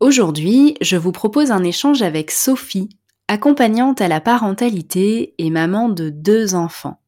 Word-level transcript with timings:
Aujourd'hui, 0.00 0.76
je 0.80 0.96
vous 0.96 1.12
propose 1.12 1.50
un 1.50 1.62
échange 1.62 2.00
avec 2.00 2.30
Sophie, 2.30 2.88
accompagnante 3.28 4.00
à 4.00 4.08
la 4.08 4.22
parentalité 4.22 5.34
et 5.36 5.50
maman 5.50 5.90
de 5.90 6.08
deux 6.08 6.54
enfants. 6.54 7.02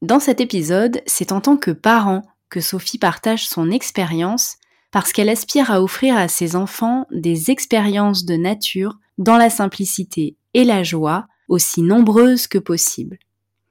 Dans 0.00 0.18
cet 0.18 0.40
épisode, 0.40 1.02
c'est 1.04 1.30
en 1.30 1.42
tant 1.42 1.58
que 1.58 1.70
parent 1.70 2.22
que 2.48 2.62
Sophie 2.62 2.96
partage 2.96 3.46
son 3.46 3.70
expérience 3.70 4.56
parce 4.90 5.12
qu'elle 5.12 5.28
aspire 5.28 5.70
à 5.70 5.82
offrir 5.82 6.16
à 6.16 6.26
ses 6.26 6.56
enfants 6.56 7.06
des 7.10 7.50
expériences 7.50 8.24
de 8.24 8.36
nature 8.36 8.98
dans 9.18 9.36
la 9.36 9.50
simplicité 9.50 10.36
et 10.54 10.64
la 10.64 10.82
joie 10.82 11.26
aussi 11.48 11.82
nombreuses 11.82 12.46
que 12.46 12.58
possible. 12.58 13.18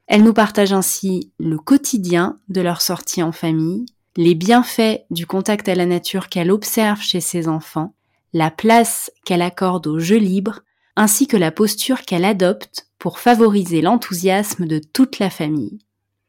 Elle 0.06 0.23
nous 0.23 0.34
partage 0.34 0.72
ainsi 0.72 1.32
le 1.39 1.58
quotidien 1.58 2.38
de 2.48 2.62
leur 2.62 2.82
sortie 2.82 3.23
en 3.23 3.32
famille, 3.32 3.88
les 4.17 4.36
bienfaits 4.36 5.02
du 5.09 5.26
contact 5.26 5.67
à 5.67 5.73
la 5.73 5.88
nature 5.88 6.30
qu'elle 6.30 6.52
observe 6.52 7.02
chez 7.02 7.22
ses 7.22 7.48
enfants, 7.48 7.95
la 8.34 8.52
place 8.52 9.12
qu'elle 9.26 9.42
accorde 9.42 9.88
au 9.88 10.00
jeu 10.00 10.18
libre, 10.18 10.62
ainsi 10.96 11.28
que 11.28 11.38
la 11.38 11.52
posture 11.52 12.02
qu'elle 12.02 12.26
adopte 12.26 12.88
pour 13.00 13.20
favoriser 13.20 13.82
l'enthousiasme 13.82 14.66
de 14.66 14.80
toute 14.80 15.20
la 15.20 15.30
famille. 15.30 15.80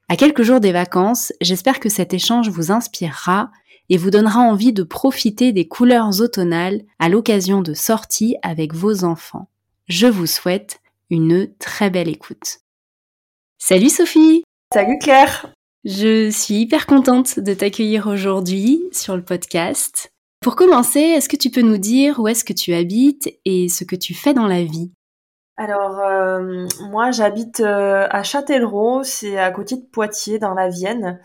À 0.09 0.17
quelques 0.17 0.43
jours 0.43 0.61
des 0.61 0.73
vacances, 0.73 1.33
j'espère 1.41 1.81
que 1.81 1.89
cet 1.89 2.13
échange 2.13 2.49
vous 2.49 2.71
inspirera 2.71 3.51
et 3.89 3.97
vous 3.97 4.11
donnera 4.11 4.41
envie 4.41 4.73
de 4.73 4.83
profiter 4.83 5.53
des 5.53 5.69
couleurs 5.69 6.21
automnales 6.21 6.83
à 6.99 7.09
l'occasion 7.09 7.63
de 7.63 7.75
sorties 7.75 8.37
avec 8.43 8.75
vos 8.75 9.05
enfants. 9.05 9.49
Je 9.89 10.07
vous 10.07 10.27
souhaite 10.27 10.81
une 11.11 11.53
très 11.59 11.91
belle 11.91 12.09
écoute. 12.09 12.61
Salut 13.59 13.91
Sophie 13.91 14.45
Salut 14.73 14.99
Claire 14.99 15.53
Je 15.85 16.31
suis 16.31 16.55
hyper 16.55 16.87
contente 16.87 17.39
de 17.39 17.55
t'accueillir 17.55 18.07
aujourd'hui 18.07 18.83
sur 18.93 19.17
le 19.17 19.23
podcast. 19.23 20.12
Pour 20.43 20.57
commencer, 20.57 20.99
est-ce 20.99 21.29
que 21.29 21.37
tu 21.37 21.51
peux 21.51 21.63
nous 21.63 21.79
dire 21.79 22.19
où 22.19 22.27
est-ce 22.27 22.45
que 22.45 22.53
tu 22.53 22.75
habites 22.75 23.33
et 23.45 23.69
ce 23.69 23.85
que 23.85 23.95
tu 23.95 24.13
fais 24.13 24.35
dans 24.35 24.49
la 24.49 24.65
vie? 24.65 24.91
Alors 25.57 26.01
euh, 26.01 26.67
moi 26.91 27.13
j'habite 27.13 27.61
euh, 27.61 28.09
à 28.11 28.25
Châtellerault, 28.25 29.05
c'est 29.05 29.39
à 29.39 29.53
côté 29.53 29.77
de 29.77 29.85
Poitiers 29.85 30.41
dans 30.41 30.55
la 30.55 30.69
Vienne. 30.69 31.21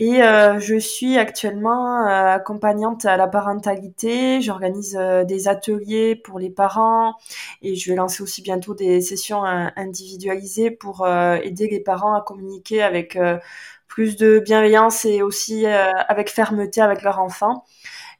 Et 0.00 0.24
euh, 0.24 0.58
je 0.58 0.76
suis 0.76 1.18
actuellement 1.18 2.04
accompagnante 2.06 3.04
à 3.04 3.16
la 3.16 3.28
parentalité, 3.28 4.40
j'organise 4.40 4.98
des 5.28 5.46
ateliers 5.46 6.16
pour 6.16 6.40
les 6.40 6.50
parents 6.50 7.14
et 7.62 7.76
je 7.76 7.90
vais 7.90 7.96
lancer 7.96 8.24
aussi 8.24 8.42
bientôt 8.42 8.74
des 8.74 9.00
sessions 9.00 9.44
individualisées 9.44 10.72
pour 10.72 11.06
aider 11.06 11.68
les 11.68 11.80
parents 11.80 12.14
à 12.14 12.22
communiquer 12.22 12.82
avec 12.82 13.16
plus 13.86 14.16
de 14.16 14.40
bienveillance 14.40 15.04
et 15.04 15.22
aussi 15.22 15.66
avec 15.66 16.30
fermeté 16.30 16.80
avec 16.80 17.02
leurs 17.02 17.20
enfants. 17.20 17.64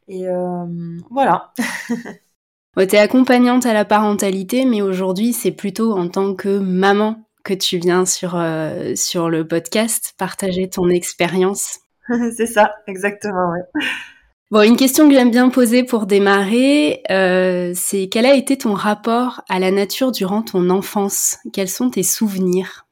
Et 0.09 0.27
euh, 0.27 0.65
voilà. 1.11 1.53
tu 2.77 2.83
es 2.83 2.99
accompagnante 2.99 3.67
à 3.67 3.75
la 3.75 3.85
parentalité, 3.85 4.65
mais 4.65 4.83
aujourd'hui, 4.83 5.33
c'est 5.33 5.53
plutôt 5.53 5.93
en 5.93 6.09
tant 6.09 6.35
que 6.35 6.59
maman 6.59 7.29
que 7.45 7.55
tu 7.55 7.79
viens 7.79 8.07
sur, 8.07 8.35
euh, 8.37 8.95
sur 8.95 9.29
le 9.29 9.47
podcast 9.47 10.15
partager 10.19 10.69
ton 10.69 10.89
expérience. 10.89 11.79
c'est 12.37 12.47
ça, 12.47 12.75
exactement, 12.87 13.51
ouais. 13.51 13.83
Bon, 14.51 14.63
une 14.63 14.77
question 14.77 15.07
que 15.09 15.15
j'aime 15.15 15.31
bien 15.31 15.51
poser 15.51 15.85
pour 15.85 16.07
démarrer, 16.07 17.03
euh, 17.11 17.73
c'est 17.75 18.09
quel 18.09 18.25
a 18.25 18.35
été 18.35 18.57
ton 18.57 18.73
rapport 18.73 19.43
à 19.51 19.59
la 19.59 19.71
nature 19.71 20.11
durant 20.11 20.41
ton 20.41 20.71
enfance? 20.71 21.37
Quels 21.53 21.69
sont 21.69 21.91
tes 21.91 22.03
souvenirs? 22.03 22.88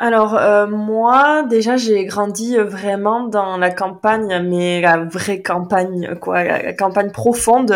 Alors 0.00 0.36
euh, 0.36 0.68
moi 0.68 1.42
déjà 1.42 1.76
j'ai 1.76 2.04
grandi 2.04 2.56
euh, 2.56 2.62
vraiment 2.62 3.26
dans 3.26 3.56
la 3.56 3.70
campagne 3.72 4.40
mais 4.48 4.80
la 4.80 4.98
vraie 4.98 5.42
campagne 5.42 6.14
quoi 6.20 6.44
la, 6.44 6.72
campagne 6.72 7.10
profonde. 7.10 7.72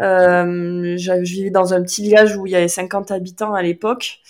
Euh, 0.00 0.96
je, 0.96 1.12
vivais 1.20 1.50
dans 1.50 1.74
un 1.74 1.82
petit 1.82 2.02
village 2.02 2.36
où 2.36 2.46
il 2.46 2.52
y 2.52 2.56
avait 2.56 2.68
50 2.68 3.10
habitants 3.10 3.54
à 3.54 3.62
l'époque. 3.62 4.20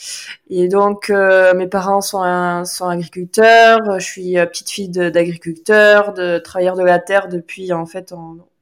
Et 0.48 0.68
donc 0.68 1.10
euh, 1.10 1.52
mes 1.54 1.66
parents 1.66 2.00
sont 2.00 2.22
agriculteurs. 2.22 3.80
Je 3.98 4.04
suis 4.04 4.34
petite 4.34 4.70
fille 4.70 4.88
d'agriculteurs 4.88 6.12
de, 6.14 6.38
travailleurs 6.38 6.76
de 6.76 6.84
la 6.84 7.00
terre 7.00 7.28
depuis 7.28 7.72
en 7.72 7.86
fait 7.86 8.14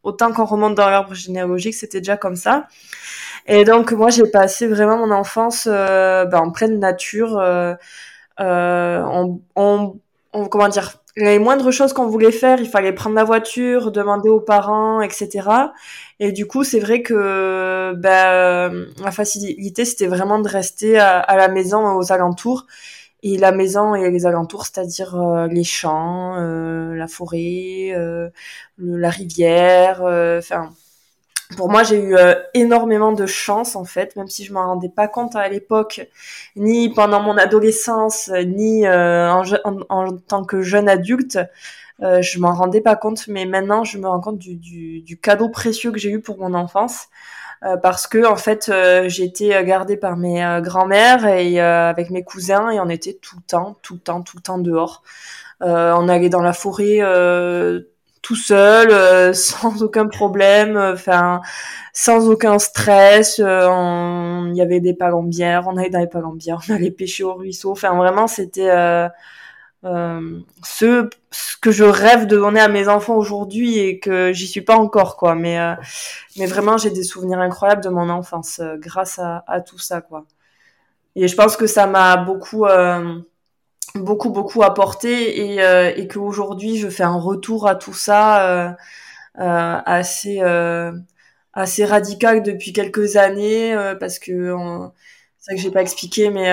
autant 0.02 0.32
qu'on 0.32 0.46
remonte 0.46 0.74
dans 0.74 0.88
l'arbre 0.88 1.14
généalogique 1.14 1.74
c'était 1.74 2.00
déjà 2.00 2.16
comme 2.16 2.36
ça. 2.36 2.66
Et 3.46 3.64
donc 3.64 3.92
moi 3.92 4.08
j'ai 4.08 4.26
passé 4.26 4.66
vraiment 4.66 4.98
mon 4.98 5.10
enfance 5.10 5.66
ben, 5.66 6.30
en 6.32 6.50
pleine 6.50 6.78
nature 6.78 7.38
euh, 8.40 9.02
on, 9.04 9.40
on, 9.56 9.96
on, 10.32 10.46
comment 10.46 10.68
dire, 10.68 10.94
les 11.16 11.38
moindres 11.38 11.72
choses 11.72 11.92
qu'on 11.92 12.06
voulait 12.06 12.32
faire, 12.32 12.60
il 12.60 12.68
fallait 12.68 12.92
prendre 12.92 13.16
la 13.16 13.24
voiture, 13.24 13.90
demander 13.92 14.28
aux 14.28 14.40
parents, 14.40 15.00
etc. 15.00 15.48
Et 16.20 16.32
du 16.32 16.46
coup, 16.46 16.64
c'est 16.64 16.80
vrai 16.80 17.02
que 17.02 17.94
ben, 17.96 18.86
la 19.02 19.10
facilité, 19.10 19.84
c'était 19.84 20.06
vraiment 20.06 20.38
de 20.40 20.48
rester 20.48 20.98
à, 20.98 21.36
la 21.36 21.48
maison, 21.48 21.96
aux 21.96 22.12
alentours. 22.12 22.66
Et 23.22 23.36
la 23.36 23.50
maison 23.52 23.94
et 23.96 24.10
les 24.10 24.26
alentours, 24.26 24.66
c'est-à-dire 24.66 25.16
euh, 25.16 25.48
les 25.48 25.64
champs, 25.64 26.36
euh, 26.38 26.94
la 26.94 27.08
forêt, 27.08 27.90
euh, 27.96 28.30
la 28.78 29.10
rivière, 29.10 30.02
enfin 30.02 30.70
pour 31.56 31.70
moi, 31.70 31.82
j'ai 31.82 31.98
eu 31.98 32.14
euh, 32.14 32.34
énormément 32.52 33.12
de 33.12 33.24
chance 33.26 33.74
en 33.74 33.84
fait, 33.84 34.16
même 34.16 34.28
si 34.28 34.44
je 34.44 34.52
m'en 34.52 34.66
rendais 34.66 34.90
pas 34.90 35.08
compte 35.08 35.34
à 35.34 35.48
l'époque, 35.48 36.06
ni 36.56 36.92
pendant 36.92 37.22
mon 37.22 37.38
adolescence, 37.38 38.30
ni 38.46 38.86
euh, 38.86 39.32
en, 39.88 40.16
tant 40.18 40.44
que 40.44 40.62
jeune 40.62 40.88
adulte. 40.88 41.38
Euh, 42.02 42.22
je 42.22 42.38
m'en 42.38 42.54
rendais 42.54 42.80
pas 42.80 42.96
compte, 42.96 43.26
mais 43.28 43.44
maintenant 43.44 43.82
je 43.82 43.98
me 43.98 44.06
rends 44.06 44.20
compte 44.20 44.38
du, 44.38 44.54
du, 44.56 45.00
du 45.00 45.18
cadeau 45.18 45.48
précieux 45.48 45.90
que 45.90 45.98
j'ai 45.98 46.10
eu 46.10 46.20
pour 46.20 46.38
mon 46.38 46.54
enfance, 46.54 47.08
euh, 47.64 47.76
parce 47.76 48.06
que 48.06 48.24
en 48.24 48.36
fait 48.36 48.70
j'ai 49.08 49.24
été 49.24 49.48
gardée 49.64 49.96
par 49.96 50.16
mes 50.16 50.60
grands-mères 50.62 51.26
et 51.26 51.60
avec 51.60 52.10
mes 52.10 52.22
cousins 52.24 52.70
et 52.70 52.78
on 52.78 52.88
était 52.88 53.14
tout 53.14 53.36
le 53.36 53.42
temps, 53.42 53.78
tout 53.82 53.94
le 53.94 54.00
temps, 54.00 54.22
tout 54.22 54.36
le 54.36 54.42
temps 54.42 54.58
dehors. 54.58 55.02
on 55.60 56.08
allait 56.08 56.28
dans 56.28 56.42
la 56.42 56.52
forêt 56.52 57.00
tout 58.28 58.36
seul, 58.36 58.90
euh, 58.90 59.32
sans 59.34 59.82
aucun 59.82 60.06
problème, 60.06 60.76
euh, 60.76 60.92
enfin 60.92 61.40
sans 61.94 62.28
aucun 62.28 62.58
stress. 62.58 63.40
Euh, 63.42 64.44
il 64.50 64.56
y 64.56 64.60
avait 64.62 64.80
des 64.80 64.94
palambières, 64.94 65.66
on 65.66 65.76
allait 65.78 65.90
dans 65.90 66.00
les 66.00 66.06
palambières, 66.08 66.60
on 66.68 66.74
allait 66.74 66.90
pêcher 66.90 67.24
au 67.24 67.34
ruisseau. 67.34 67.72
Enfin 67.72 67.96
vraiment, 67.96 68.26
c'était 68.26 68.68
ce, 69.82 71.08
ce 71.30 71.56
que 71.60 71.70
je 71.70 71.84
rêve 71.84 72.26
de 72.26 72.36
donner 72.36 72.60
à 72.60 72.68
mes 72.68 72.88
enfants 72.88 73.16
aujourd'hui 73.16 73.78
et 73.78 73.98
que 73.98 74.32
j'y 74.32 74.46
suis 74.46 74.60
pas 74.62 74.76
encore 74.76 75.16
quoi. 75.16 75.34
Mais 75.34 75.58
mais 76.36 76.46
vraiment, 76.46 76.76
j'ai 76.78 76.90
des 76.90 77.04
souvenirs 77.04 77.38
incroyables 77.40 77.82
de 77.82 77.88
mon 77.88 78.10
enfance 78.10 78.60
grâce 78.76 79.18
à, 79.18 79.44
à, 79.46 79.60
tout 79.62 79.78
ça 79.78 80.00
quoi. 80.02 80.24
Et 81.16 81.28
je 81.28 81.36
pense 81.36 81.56
que 81.56 81.66
ça 81.66 81.86
m'a 81.86 82.16
beaucoup 82.18 82.66
beaucoup 83.94 84.30
beaucoup 84.30 84.62
apporté 84.62 85.52
et, 85.54 85.62
euh, 85.62 85.92
et 85.96 86.08
qu'aujourd'hui 86.08 86.78
je 86.78 86.88
fais 86.88 87.02
un 87.02 87.18
retour 87.18 87.66
à 87.68 87.74
tout 87.74 87.94
ça 87.94 88.42
euh, 88.42 88.70
euh, 89.40 89.80
assez 89.86 90.40
euh, 90.42 90.92
assez 91.54 91.84
radical 91.84 92.42
depuis 92.42 92.72
quelques 92.72 93.16
années 93.16 93.74
euh, 93.74 93.94
parce 93.94 94.18
que 94.18 94.54
c'est 95.38 95.52
ça 95.52 95.56
que 95.56 95.60
j'ai 95.60 95.70
pas 95.70 95.82
expliqué 95.82 96.30
mais 96.30 96.50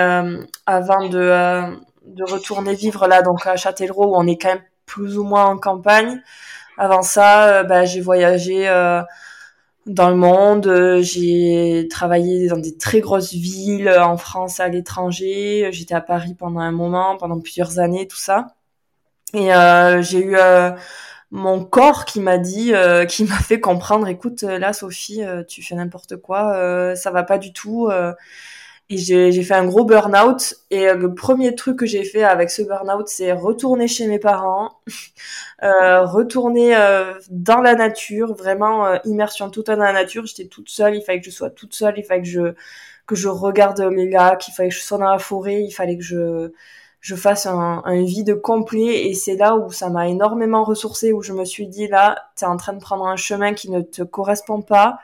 avant 0.66 1.08
de 1.10 1.76
de 2.06 2.24
retourner 2.24 2.76
vivre 2.76 3.08
là 3.08 3.22
donc 3.22 3.46
à 3.48 3.56
Châtellerault 3.58 4.14
où 4.14 4.16
on 4.16 4.28
est 4.28 4.38
quand 4.38 4.50
même 4.50 4.64
plus 4.86 5.18
ou 5.18 5.24
moins 5.24 5.46
en 5.46 5.58
campagne 5.58 6.22
avant 6.78 7.02
ça 7.02 7.64
bah, 7.64 7.86
j'ai 7.86 8.02
voyagé 8.02 8.68
dans 9.86 10.10
le 10.10 10.16
monde. 10.16 11.00
J'ai 11.02 11.88
travaillé 11.90 12.48
dans 12.48 12.58
des 12.58 12.78
très 12.78 13.02
grosses 13.02 13.34
villes 13.34 13.90
en 13.90 14.18
France, 14.18 14.60
à 14.60 14.68
l'étranger. 14.68 15.70
J'étais 15.72 15.96
à 15.96 16.02
Paris 16.02 16.36
pendant 16.36 16.60
un 16.60 16.72
moment, 16.72 17.18
pendant 17.18 17.40
plusieurs 17.40 17.80
années, 17.80 18.08
tout 18.08 18.18
ça. 18.18 18.56
Et 19.36 19.54
euh, 19.54 20.02
j'ai 20.02 20.20
eu 20.20 20.36
euh, 20.38 20.72
mon 21.32 21.64
corps 21.64 22.06
qui 22.06 22.20
m'a 22.22 22.38
dit, 22.38 22.74
euh, 22.74 23.06
qui 23.08 23.26
m'a 23.26 23.38
fait 23.38 23.60
comprendre, 23.60 24.08
écoute, 24.08 24.44
là, 24.44 24.74
Sophie, 24.74 25.22
tu 25.48 25.62
fais 25.62 25.76
n'importe 25.76 26.18
quoi, 26.18 26.96
ça 26.96 27.12
va 27.12 27.24
pas 27.24 27.38
du 27.38 27.54
tout. 27.54 27.90
Et 28.90 28.98
j'ai 28.98 29.44
fait 29.44 29.56
un 29.56 29.66
gros 29.66 29.84
burn-out. 29.84 30.56
Et 30.70 30.94
le 30.94 31.16
premier 31.16 31.56
truc 31.56 31.80
que 31.80 31.86
j'ai 31.88 32.04
fait 32.04 32.24
avec 32.24 32.52
ce 32.52 32.62
burn-out, 32.62 33.08
c'est 33.08 33.32
retourner 33.32 33.88
chez 33.88 34.08
mes 34.08 34.20
parents, 34.20 34.80
euh, 35.64 36.06
retourner 36.06 36.76
euh, 36.76 37.14
dans 37.30 37.62
la 37.62 37.74
nature, 37.76 38.36
vraiment 38.36 38.86
euh, 38.86 38.98
immersion 39.06 39.50
totale 39.50 39.80
dans 39.80 39.86
la 39.86 39.94
nature. 39.94 40.26
J'étais 40.28 40.48
toute 40.48 40.70
seule, 40.70 40.96
il 40.96 41.02
fallait 41.02 41.20
que 41.20 41.26
je 41.26 41.32
sois 41.32 41.50
toute 41.50 41.74
seule, 41.74 41.96
il 41.98 42.04
fallait 42.04 42.22
que 42.22 42.28
je 42.28 42.54
que 43.08 43.16
je 43.16 43.28
regarde 43.28 43.80
les 43.82 44.10
lacs, 44.10 44.48
il 44.48 44.52
fallait 44.52 44.70
que 44.70 44.76
je 44.76 44.82
sois 44.82 44.98
dans 44.98 45.12
la 45.12 45.20
forêt, 45.20 45.64
il 45.64 45.72
fallait 45.72 45.98
que 45.98 46.04
je 46.04 46.52
je 47.02 47.16
fasse 47.16 47.46
un, 47.46 47.82
un 47.86 48.04
vide 48.04 48.42
complet. 48.42 49.08
Et 49.08 49.14
c'est 49.16 49.36
là 49.36 49.56
où 49.56 49.72
ça 49.72 49.90
m'a 49.90 50.08
énormément 50.10 50.64
ressourcé, 50.64 51.12
où 51.12 51.22
je 51.22 51.34
me 51.34 51.46
suis 51.46 51.68
dit 51.68 51.88
là, 51.88 52.30
t'es 52.36 52.46
en 52.46 52.58
train 52.58 52.74
de 52.74 52.80
prendre 52.82 53.06
un 53.08 53.16
chemin 53.16 53.54
qui 53.54 53.70
ne 53.72 53.82
te 53.82 54.04
correspond 54.04 54.62
pas 54.62 55.00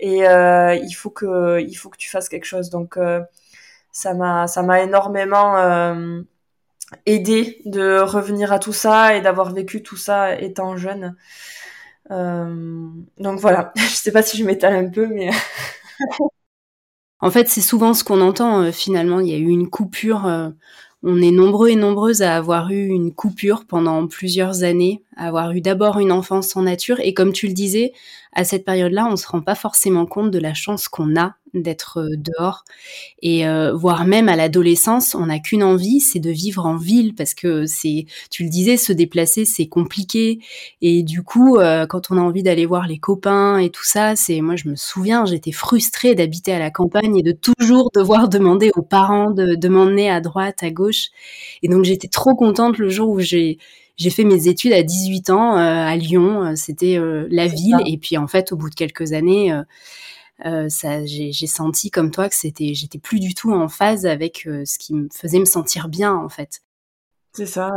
et 0.00 0.26
euh, 0.26 0.74
il 0.74 0.92
faut 0.92 1.10
que 1.10 1.60
il 1.60 1.78
tu 1.96 2.10
fasses 2.10 2.28
quelque 2.28 2.44
chose. 2.44 2.70
Donc 2.70 2.96
euh, 2.96 3.20
ça 3.92 4.14
m'a 4.14 4.46
ça 4.46 4.62
m'a 4.62 4.82
énormément 4.82 5.56
euh, 5.56 6.22
aidé 7.06 7.60
de 7.64 8.00
revenir 8.00 8.52
à 8.52 8.58
tout 8.58 8.72
ça 8.72 9.16
et 9.16 9.20
d'avoir 9.20 9.52
vécu 9.52 9.82
tout 9.82 9.96
ça 9.96 10.38
étant 10.38 10.76
jeune. 10.76 11.16
Donc 12.10 13.40
voilà. 13.40 13.72
Je 13.76 13.94
sais 13.94 14.12
pas 14.12 14.22
si 14.22 14.36
je 14.36 14.44
m'étale 14.44 14.74
un 14.74 14.88
peu 14.90 15.06
mais 15.06 15.30
en 17.20 17.30
fait 17.30 17.48
c'est 17.48 17.60
souvent 17.60 17.94
ce 17.94 18.04
qu'on 18.04 18.20
entend 18.20 18.70
finalement. 18.72 19.20
Il 19.20 19.28
y 19.28 19.34
a 19.34 19.38
eu 19.38 19.48
une 19.48 19.70
coupure 19.70 20.52
on 21.02 21.20
est 21.20 21.30
nombreux 21.30 21.68
et 21.68 21.76
nombreuses 21.76 22.22
à 22.22 22.36
avoir 22.36 22.70
eu 22.70 22.86
une 22.86 23.12
coupure 23.12 23.64
pendant 23.66 24.06
plusieurs 24.06 24.62
années, 24.62 25.02
à 25.16 25.28
avoir 25.28 25.52
eu 25.52 25.60
d'abord 25.60 25.98
une 25.98 26.12
enfance 26.12 26.56
en 26.56 26.62
nature. 26.62 27.00
Et 27.00 27.14
comme 27.14 27.32
tu 27.32 27.46
le 27.46 27.52
disais, 27.52 27.92
à 28.32 28.44
cette 28.44 28.64
période-là, 28.64 29.08
on 29.10 29.16
se 29.16 29.26
rend 29.26 29.40
pas 29.40 29.54
forcément 29.54 30.06
compte 30.06 30.30
de 30.30 30.38
la 30.38 30.54
chance 30.54 30.88
qu'on 30.88 31.16
a 31.16 31.36
d'être 31.62 31.98
euh, 31.98 32.16
dehors 32.16 32.64
et 33.22 33.46
euh, 33.46 33.72
voire 33.74 34.06
même 34.06 34.28
à 34.28 34.36
l'adolescence, 34.36 35.14
on 35.14 35.26
n'a 35.26 35.38
qu'une 35.38 35.62
envie, 35.62 36.00
c'est 36.00 36.18
de 36.18 36.30
vivre 36.30 36.66
en 36.66 36.76
ville 36.76 37.14
parce 37.14 37.34
que 37.34 37.66
c'est, 37.66 38.06
tu 38.30 38.44
le 38.44 38.48
disais, 38.48 38.76
se 38.76 38.92
déplacer 38.92 39.44
c'est 39.44 39.66
compliqué 39.66 40.38
et 40.82 41.02
du 41.02 41.22
coup, 41.22 41.56
euh, 41.56 41.86
quand 41.86 42.10
on 42.10 42.18
a 42.18 42.20
envie 42.20 42.42
d'aller 42.42 42.66
voir 42.66 42.86
les 42.86 42.98
copains 42.98 43.58
et 43.58 43.70
tout 43.70 43.84
ça, 43.84 44.16
c'est, 44.16 44.40
moi 44.40 44.56
je 44.56 44.68
me 44.68 44.76
souviens, 44.76 45.24
j'étais 45.24 45.52
frustrée 45.52 46.14
d'habiter 46.14 46.52
à 46.52 46.58
la 46.58 46.70
campagne 46.70 47.16
et 47.16 47.22
de 47.22 47.32
toujours 47.32 47.90
devoir 47.94 48.28
demander 48.36 48.70
aux 48.76 48.82
parents 48.82 49.30
de, 49.30 49.54
de 49.54 49.68
m'emmener 49.68 50.10
à 50.10 50.20
droite, 50.20 50.62
à 50.62 50.70
gauche 50.70 51.08
et 51.62 51.68
donc 51.68 51.84
j'étais 51.84 52.08
trop 52.08 52.34
contente 52.34 52.78
le 52.78 52.88
jour 52.88 53.10
où 53.10 53.20
j'ai 53.20 53.58
j'ai 53.96 54.10
fait 54.10 54.24
mes 54.24 54.46
études 54.46 54.72
à 54.72 54.82
18 54.82 55.30
ans 55.30 55.56
euh, 55.56 55.86
à 55.86 55.96
Lyon. 55.96 56.54
C'était 56.54 56.98
euh, 56.98 57.26
la 57.30 57.46
ville. 57.46 57.76
Et 57.86 57.96
puis 57.96 58.18
en 58.18 58.26
fait, 58.26 58.52
au 58.52 58.56
bout 58.56 58.68
de 58.68 58.74
quelques 58.74 59.12
années, 59.12 59.52
ça, 60.68 61.04
j'ai, 61.04 61.32
senti 61.46 61.90
comme 61.90 62.10
toi 62.10 62.28
que 62.28 62.34
c'était, 62.34 62.74
j'étais 62.74 62.98
plus 62.98 63.20
du 63.20 63.34
tout 63.34 63.52
en 63.52 63.68
phase 63.68 64.06
avec 64.06 64.42
ce 64.64 64.78
qui 64.78 64.94
me 64.94 65.08
faisait 65.12 65.38
me 65.38 65.44
sentir 65.44 65.88
bien 65.88 66.14
en 66.14 66.28
fait. 66.28 66.60
C'est 67.32 67.46
ça, 67.46 67.70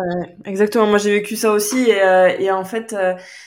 exactement. 0.45 0.87
Moi, 0.87 0.99
j'ai 0.99 1.11
vécu 1.11 1.35
ça 1.35 1.51
aussi, 1.51 1.89
et, 1.89 2.43
et 2.43 2.49
en 2.49 2.63
fait, 2.63 2.95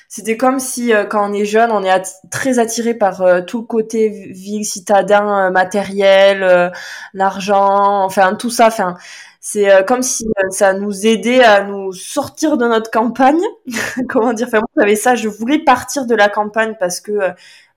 c'était 0.08 0.36
comme 0.36 0.60
si 0.60 0.92
quand 1.10 1.30
on 1.30 1.32
est 1.32 1.46
jeune, 1.46 1.72
on 1.72 1.82
est 1.82 2.02
très 2.30 2.58
attiré 2.58 2.92
par 2.92 3.46
tout 3.46 3.60
le 3.60 3.66
côté 3.66 4.10
ville, 4.30 4.66
citadin, 4.66 5.50
matériel, 5.50 6.70
l'argent, 7.14 8.04
enfin 8.04 8.34
tout 8.34 8.50
ça. 8.50 8.66
Enfin, 8.66 8.96
c'est 9.44 9.70
euh, 9.72 9.82
comme 9.82 10.02
si 10.02 10.24
euh, 10.24 10.50
ça 10.50 10.72
nous 10.72 11.04
aidait 11.04 11.42
à 11.42 11.64
nous 11.64 11.92
sortir 11.92 12.56
de 12.56 12.66
notre 12.66 12.92
campagne. 12.92 13.40
Comment 14.08 14.32
dire? 14.32 14.46
Enfin, 14.46 14.58
moi, 14.58 14.68
j'avais 14.76 14.94
ça. 14.94 15.16
Je 15.16 15.28
voulais 15.28 15.58
partir 15.58 16.06
de 16.06 16.14
la 16.14 16.28
campagne 16.28 16.76
parce 16.78 17.00
que, 17.00 17.10
euh, 17.10 17.30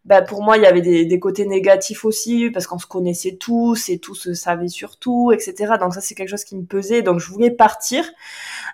bah, 0.05 0.21
pour 0.21 0.43
moi, 0.43 0.57
il 0.57 0.63
y 0.63 0.67
avait 0.67 0.81
des, 0.81 1.05
des 1.05 1.19
côtés 1.19 1.45
négatifs 1.45 2.05
aussi 2.05 2.49
parce 2.51 2.67
qu'on 2.67 2.79
se 2.79 2.87
connaissait 2.87 3.37
tous 3.37 3.89
et 3.89 3.99
tous 3.99 4.15
se 4.15 4.33
savaient 4.33 4.67
sur 4.69 4.97
tout, 4.97 5.31
etc. 5.31 5.77
Donc 5.77 5.93
ça, 5.93 6.01
c'est 6.01 6.15
quelque 6.15 6.29
chose 6.29 6.43
qui 6.45 6.55
me 6.57 6.65
pesait. 6.65 7.01
Donc 7.01 7.19
je 7.19 7.29
voulais 7.31 7.51
partir 7.51 8.05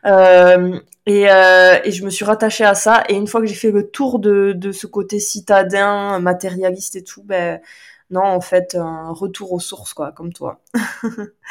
euh, 0.05 0.79
et, 1.05 1.23
et 1.23 1.91
je 1.91 2.03
me 2.05 2.09
suis 2.09 2.25
rattachée 2.25 2.65
à 2.65 2.75
ça. 2.75 3.03
Et 3.09 3.15
une 3.15 3.27
fois 3.27 3.41
que 3.41 3.47
j'ai 3.47 3.55
fait 3.55 3.71
le 3.71 3.89
tour 3.89 4.19
de, 4.19 4.53
de 4.55 4.71
ce 4.71 4.87
côté 4.87 5.19
citadin, 5.19 6.19
matérialiste 6.19 6.95
et 6.95 7.03
tout, 7.03 7.23
ben 7.23 7.59
non, 8.09 8.23
en 8.23 8.41
fait, 8.41 8.75
un 8.75 9.11
retour 9.11 9.53
aux 9.53 9.59
sources, 9.59 9.93
quoi, 9.93 10.11
comme 10.11 10.33
toi. 10.33 10.61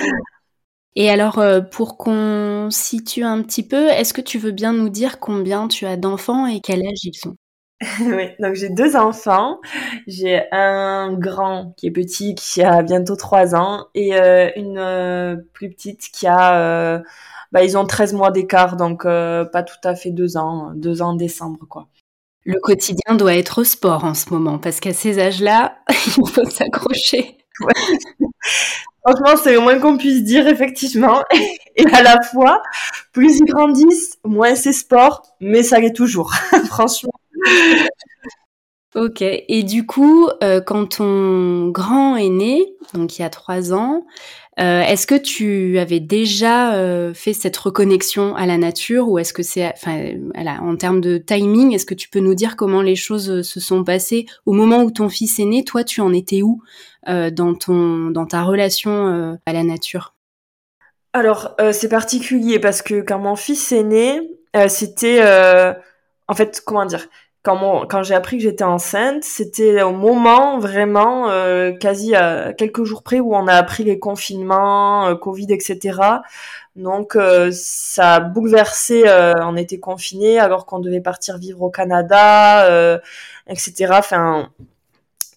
Et 0.96 1.10
alors, 1.10 1.38
euh, 1.38 1.60
pour 1.60 1.96
qu'on 1.96 2.68
situe 2.70 3.22
un 3.24 3.42
petit 3.42 3.66
peu, 3.66 3.88
est-ce 3.88 4.12
que 4.14 4.20
tu 4.20 4.38
veux 4.38 4.50
bien 4.52 4.72
nous 4.72 4.88
dire 4.88 5.18
combien 5.20 5.68
tu 5.68 5.86
as 5.86 5.96
d'enfants 5.96 6.46
et 6.46 6.60
quel 6.60 6.80
âge 6.86 7.04
ils 7.04 7.28
ont? 7.28 7.36
oui, 8.00 8.28
donc 8.38 8.54
j'ai 8.54 8.68
deux 8.68 8.96
enfants. 8.96 9.60
J'ai 10.06 10.42
un 10.52 11.14
grand 11.14 11.72
qui 11.76 11.86
est 11.86 11.90
petit, 11.90 12.34
qui 12.34 12.62
a 12.62 12.82
bientôt 12.82 13.16
trois 13.16 13.54
ans, 13.54 13.86
et 13.94 14.14
euh, 14.14 14.50
une 14.56 14.78
euh, 14.78 15.36
plus 15.54 15.70
petite 15.70 16.10
qui 16.12 16.26
a... 16.26 17.02
bah, 17.52 17.64
ils 17.64 17.78
ont 17.78 17.86
13 17.86 18.12
mois 18.12 18.30
d'écart, 18.30 18.76
donc 18.76 19.04
pas 19.04 19.62
tout 19.62 19.88
à 19.88 19.94
fait 19.94 20.10
deux 20.10 20.36
ans, 20.36 20.72
deux 20.74 21.02
ans 21.02 21.10
en 21.10 21.14
décembre, 21.14 21.66
quoi. 21.68 21.88
Le 22.44 22.58
quotidien 22.58 23.16
doit 23.16 23.34
être 23.34 23.60
au 23.60 23.64
sport 23.64 24.04
en 24.04 24.14
ce 24.14 24.30
moment, 24.30 24.58
parce 24.58 24.80
qu'à 24.80 24.94
ces 24.94 25.18
âges-là, 25.18 25.76
il 25.90 26.12
faut 26.12 26.44
s'accrocher. 26.44 27.36
Franchement, 29.02 29.40
c'est 29.42 29.52
le 29.52 29.60
moins 29.60 29.78
qu'on 29.78 29.96
puisse 29.96 30.22
dire, 30.24 30.46
effectivement. 30.46 31.22
Et 31.76 31.86
à 31.92 32.02
la 32.02 32.20
fois, 32.22 32.62
plus 33.12 33.38
ils 33.38 33.44
grandissent, 33.44 34.18
moins 34.24 34.54
c'est 34.54 34.72
sport, 34.72 35.22
mais 35.40 35.62
ça 35.62 35.80
l'est 35.80 35.94
toujours, 35.94 36.32
franchement. 36.66 37.09
Ok, 38.96 39.22
et 39.22 39.62
du 39.62 39.86
coup, 39.86 40.28
euh, 40.42 40.60
quand 40.60 40.96
ton 40.96 41.68
grand 41.68 42.16
est 42.16 42.28
né, 42.28 42.66
donc 42.92 43.16
il 43.16 43.22
y 43.22 43.24
a 43.24 43.30
trois 43.30 43.72
ans, 43.72 44.04
euh, 44.58 44.82
est-ce 44.82 45.06
que 45.06 45.14
tu 45.14 45.78
avais 45.78 46.00
déjà 46.00 46.74
euh, 46.74 47.14
fait 47.14 47.32
cette 47.32 47.56
reconnexion 47.56 48.34
à 48.34 48.46
la 48.46 48.58
nature 48.58 49.08
ou 49.08 49.20
est-ce 49.20 49.32
que 49.32 49.44
c'est, 49.44 49.72
enfin, 49.72 50.10
en 50.60 50.74
termes 50.74 51.00
de 51.00 51.18
timing, 51.18 51.72
est-ce 51.72 51.86
que 51.86 51.94
tu 51.94 52.08
peux 52.08 52.18
nous 52.18 52.34
dire 52.34 52.56
comment 52.56 52.82
les 52.82 52.96
choses 52.96 53.42
se 53.42 53.60
sont 53.60 53.84
passées 53.84 54.26
au 54.44 54.52
moment 54.52 54.82
où 54.82 54.90
ton 54.90 55.08
fils 55.08 55.38
est 55.38 55.44
né? 55.44 55.62
Toi, 55.62 55.84
tu 55.84 56.00
en 56.00 56.12
étais 56.12 56.42
où 56.42 56.60
dans 57.06 57.54
ton 57.54 58.10
dans 58.10 58.26
ta 58.26 58.42
relation 58.42 59.38
à 59.46 59.52
la 59.52 59.62
nature? 59.62 60.14
Alors 61.12 61.56
c'est 61.72 61.88
particulier 61.88 62.58
parce 62.58 62.82
que 62.82 63.00
quand 63.00 63.20
mon 63.20 63.36
fils 63.36 63.70
est 63.70 63.84
né, 63.84 64.20
c'était 64.68 65.22
en 66.26 66.34
fait 66.34 66.60
comment 66.66 66.86
dire 66.86 67.08
quand, 67.42 67.86
quand 67.88 68.02
j'ai 68.02 68.14
appris 68.14 68.36
que 68.36 68.42
j'étais 68.42 68.64
enceinte, 68.64 69.24
c'était 69.24 69.82
au 69.82 69.92
moment 69.92 70.58
vraiment 70.58 71.26
quasi 71.78 72.14
à 72.14 72.52
quelques 72.52 72.84
jours 72.84 73.02
près 73.02 73.20
où 73.20 73.34
on 73.34 73.46
a 73.46 73.54
appris 73.54 73.84
les 73.84 73.98
confinements, 73.98 75.16
Covid, 75.16 75.46
etc. 75.50 76.00
Donc 76.76 77.16
ça 77.52 78.14
a 78.16 78.20
bouleversé. 78.20 79.04
on 79.42 79.56
était 79.56 79.78
confinés 79.78 80.38
alors 80.38 80.66
qu'on 80.66 80.80
devait 80.80 81.00
partir 81.00 81.38
vivre 81.38 81.62
au 81.62 81.70
Canada, 81.70 83.00
etc. 83.48 83.92
Enfin, 83.92 84.50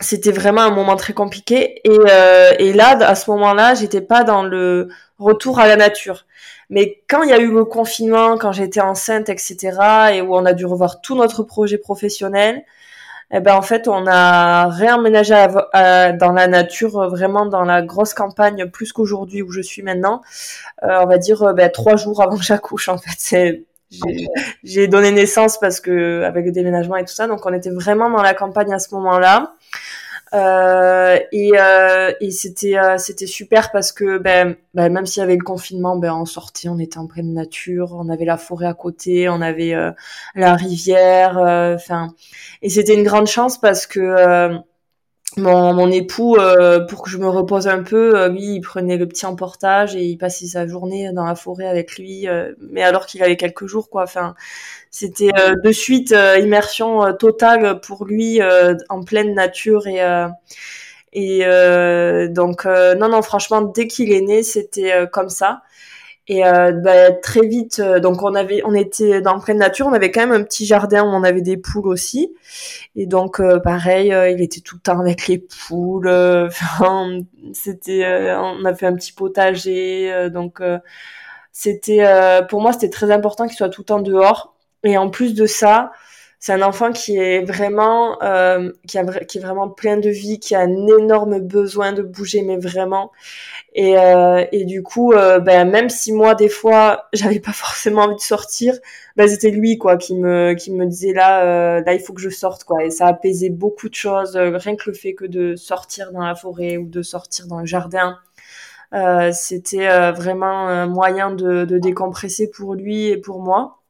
c'était 0.03 0.31
vraiment 0.31 0.61
un 0.61 0.71
moment 0.71 0.95
très 0.95 1.13
compliqué. 1.13 1.81
Et, 1.83 1.97
euh, 2.09 2.51
et 2.59 2.73
là, 2.73 2.97
à 2.99 3.15
ce 3.15 3.29
moment-là, 3.31 3.73
j'étais 3.73 4.01
pas 4.01 4.23
dans 4.23 4.43
le 4.43 4.89
retour 5.17 5.59
à 5.59 5.67
la 5.67 5.75
nature. 5.75 6.25
Mais 6.73 7.03
quand 7.07 7.21
il 7.21 7.29
y 7.29 7.33
a 7.33 7.37
eu 7.39 7.51
le 7.51 7.65
confinement, 7.65 8.35
quand 8.39 8.51
j'étais 8.51 8.81
enceinte, 8.81 9.29
etc., 9.29 9.57
et 10.15 10.21
où 10.23 10.35
on 10.35 10.43
a 10.43 10.53
dû 10.53 10.65
revoir 10.65 11.01
tout 11.01 11.15
notre 11.15 11.43
projet 11.43 11.77
professionnel, 11.77 12.63
eh 13.31 13.39
ben 13.41 13.55
en 13.55 13.61
fait, 13.61 13.87
on 13.87 14.07
a 14.07 14.69
réemménagé 14.69 15.35
dans 15.35 16.31
la 16.31 16.47
nature, 16.47 17.07
vraiment 17.09 17.45
dans 17.45 17.63
la 17.63 17.83
grosse 17.83 18.15
campagne, 18.15 18.65
plus 18.71 18.91
qu'aujourd'hui 18.91 19.43
où 19.43 19.51
je 19.51 19.61
suis 19.61 19.83
maintenant. 19.83 20.23
Euh, 20.81 20.99
on 21.03 21.05
va 21.05 21.19
dire 21.19 21.43
euh, 21.43 21.53
ben, 21.53 21.69
trois 21.69 21.95
jours 21.95 22.23
avant 22.23 22.37
que 22.37 22.43
j'accouche. 22.43 22.89
En 22.89 22.97
fait, 22.97 23.15
c'est 23.19 23.65
j'ai 24.63 24.87
donné 24.87 25.11
naissance 25.11 25.59
parce 25.59 25.79
que 25.79 26.23
avec 26.23 26.45
le 26.45 26.51
déménagement 26.51 26.95
et 26.95 27.05
tout 27.05 27.13
ça, 27.13 27.27
donc 27.27 27.45
on 27.45 27.53
était 27.53 27.69
vraiment 27.69 28.09
dans 28.09 28.23
la 28.23 28.33
campagne 28.33 28.73
à 28.73 28.79
ce 28.79 28.95
moment-là. 28.95 29.53
Euh, 30.33 31.19
et, 31.31 31.51
euh, 31.55 32.11
euh, 32.21 32.97
c'était 32.97 33.27
super 33.27 33.71
parce 33.71 33.91
que 33.91 34.17
ben, 34.17 34.55
ben 34.73 34.91
même 34.91 35.05
s'il 35.05 35.21
y 35.21 35.23
avait 35.23 35.35
le 35.35 35.43
confinement, 35.43 35.95
ben 35.95 36.13
on 36.13 36.25
sortait, 36.25 36.69
on 36.69 36.79
était 36.79 36.97
en 36.97 37.05
pleine 37.05 37.33
nature, 37.33 37.93
on 37.93 38.09
avait 38.09 38.25
la 38.25 38.37
forêt 38.37 38.65
à 38.65 38.73
côté, 38.73 39.29
on 39.29 39.41
avait 39.41 39.75
la 40.35 40.55
rivière, 40.55 41.77
et 42.61 42.69
c'était 42.69 42.95
une 42.95 43.03
grande 43.03 43.27
chance 43.27 43.59
parce 43.59 43.85
que 43.85 44.57
mon, 45.37 45.91
époux, 45.91 46.37
pour 46.89 47.03
que 47.03 47.09
je 47.09 47.17
me 47.17 47.27
repose 47.27 47.67
un 47.67 47.83
peu, 47.83 48.27
lui, 48.29 48.55
il 48.55 48.61
prenait 48.61 48.97
le 48.97 49.07
petit 49.07 49.25
emportage 49.25 49.95
et 49.95 50.03
il 50.03 50.17
passait 50.17 50.47
sa 50.47 50.67
journée 50.67 51.11
dans 51.13 51.25
la 51.25 51.35
forêt 51.35 51.67
avec 51.67 51.97
lui, 51.97 52.27
mais 52.59 52.81
alors 52.83 53.05
qu'il 53.05 53.21
avait 53.23 53.37
quelques 53.37 53.67
jours, 53.67 53.89
quoi. 53.89 54.05
C'était 54.95 55.31
de 55.63 55.71
suite 55.71 56.15
immersion 56.39 57.13
totale 57.15 57.81
pour 57.81 58.05
lui 58.05 58.39
en 58.89 59.03
pleine 59.03 59.33
nature 59.33 59.87
et 59.87 59.99
et 61.13 61.39
donc 62.29 62.65
non, 62.65 63.09
non, 63.09 63.21
franchement, 63.21 63.61
dès 63.61 63.87
qu'il 63.87 64.13
est 64.13 64.21
né, 64.21 64.43
c'était 64.43 65.07
comme 65.11 65.29
ça. 65.29 65.63
Et 66.29 66.45
euh, 66.45 66.71
bah, 66.71 67.11
très 67.11 67.45
vite, 67.45 67.79
euh, 67.79 67.99
donc 67.99 68.23
on 68.23 68.33
avait, 68.33 68.61
on 68.63 68.73
était 68.73 69.19
dans 69.21 69.39
pleine 69.41 69.57
nature, 69.57 69.87
on 69.87 69.93
avait 69.93 70.09
quand 70.09 70.21
même 70.21 70.31
un 70.31 70.43
petit 70.43 70.65
jardin 70.65 71.03
où 71.03 71.07
on 71.07 71.23
avait 71.23 71.41
des 71.41 71.57
poules 71.57 71.87
aussi. 71.87 72.33
Et 72.95 73.05
donc 73.07 73.41
euh, 73.41 73.59
pareil, 73.59 74.13
il 74.33 74.41
était 74.41 74.61
tout 74.61 74.75
le 74.77 74.81
temps 74.81 74.99
avec 74.99 75.27
les 75.27 75.39
poules. 75.39 76.07
Enfin, 76.53 77.19
c'était, 77.53 78.05
on 78.37 78.63
a 78.65 78.73
fait 78.73 78.85
un 78.85 78.95
petit 78.95 79.11
potager. 79.11 80.29
donc 80.29 80.61
c'était, 81.51 82.41
pour 82.49 82.61
moi, 82.61 82.73
c'était 82.73 82.89
très 82.89 83.11
important 83.11 83.47
qu'il 83.47 83.57
soit 83.57 83.69
tout 83.69 83.81
le 83.81 83.85
temps 83.85 83.99
dehors. 83.99 84.52
Et 84.83 84.97
en 84.97 85.09
plus 85.09 85.33
de 85.33 85.45
ça, 85.45 85.91
c'est 86.45 86.51
un 86.51 86.61
enfant 86.61 86.91
qui 86.91 87.17
est 87.17 87.41
vraiment 87.45 88.21
euh, 88.21 88.69
qui 88.85 88.97
a 88.97 89.05
qui 89.05 89.37
est 89.37 89.41
vraiment 89.41 89.69
plein 89.69 89.95
de 89.95 90.09
vie 90.09 90.39
qui 90.39 90.55
a 90.55 90.59
un 90.59 90.87
énorme 90.87 91.39
besoin 91.39 91.93
de 91.93 92.01
bouger 92.01 92.41
mais 92.41 92.57
vraiment. 92.57 93.13
Et 93.75 93.97
euh, 93.97 94.45
et 94.51 94.65
du 94.65 94.83
coup 94.83 95.13
euh, 95.13 95.39
ben 95.39 95.69
même 95.69 95.87
si 95.89 96.11
moi 96.11 96.35
des 96.35 96.49
fois 96.49 97.07
j'avais 97.13 97.39
pas 97.39 97.53
forcément 97.53 98.01
envie 98.03 98.15
de 98.15 98.19
sortir 98.19 98.73
ben 99.15 99.25
c'était 99.29 99.51
lui 99.51 99.77
quoi 99.77 99.95
qui 99.95 100.15
me 100.17 100.53
qui 100.53 100.73
me 100.73 100.85
disait 100.85 101.13
là 101.13 101.45
euh, 101.77 101.81
là 101.85 101.93
il 101.93 102.01
faut 102.01 102.11
que 102.11 102.21
je 102.21 102.29
sorte 102.29 102.65
quoi. 102.65 102.83
Et 102.83 102.91
ça 102.91 103.07
apaisait 103.07 103.49
beaucoup 103.49 103.87
de 103.87 103.95
choses 103.95 104.35
rien 104.35 104.75
que 104.75 104.89
le 104.89 104.93
fait 104.95 105.13
que 105.13 105.23
de 105.25 105.55
sortir 105.55 106.11
dans 106.11 106.25
la 106.25 106.35
forêt 106.35 106.75
ou 106.75 106.89
de 106.89 107.01
sortir 107.03 107.47
dans 107.47 107.59
le 107.61 107.65
jardin 107.65 108.19
c'était 109.31 110.11
vraiment 110.11 110.67
un 110.67 110.87
moyen 110.87 111.31
de, 111.31 111.65
de 111.65 111.77
décompresser 111.79 112.49
pour 112.51 112.75
lui 112.75 113.07
et 113.07 113.17
pour 113.17 113.41
moi 113.41 113.82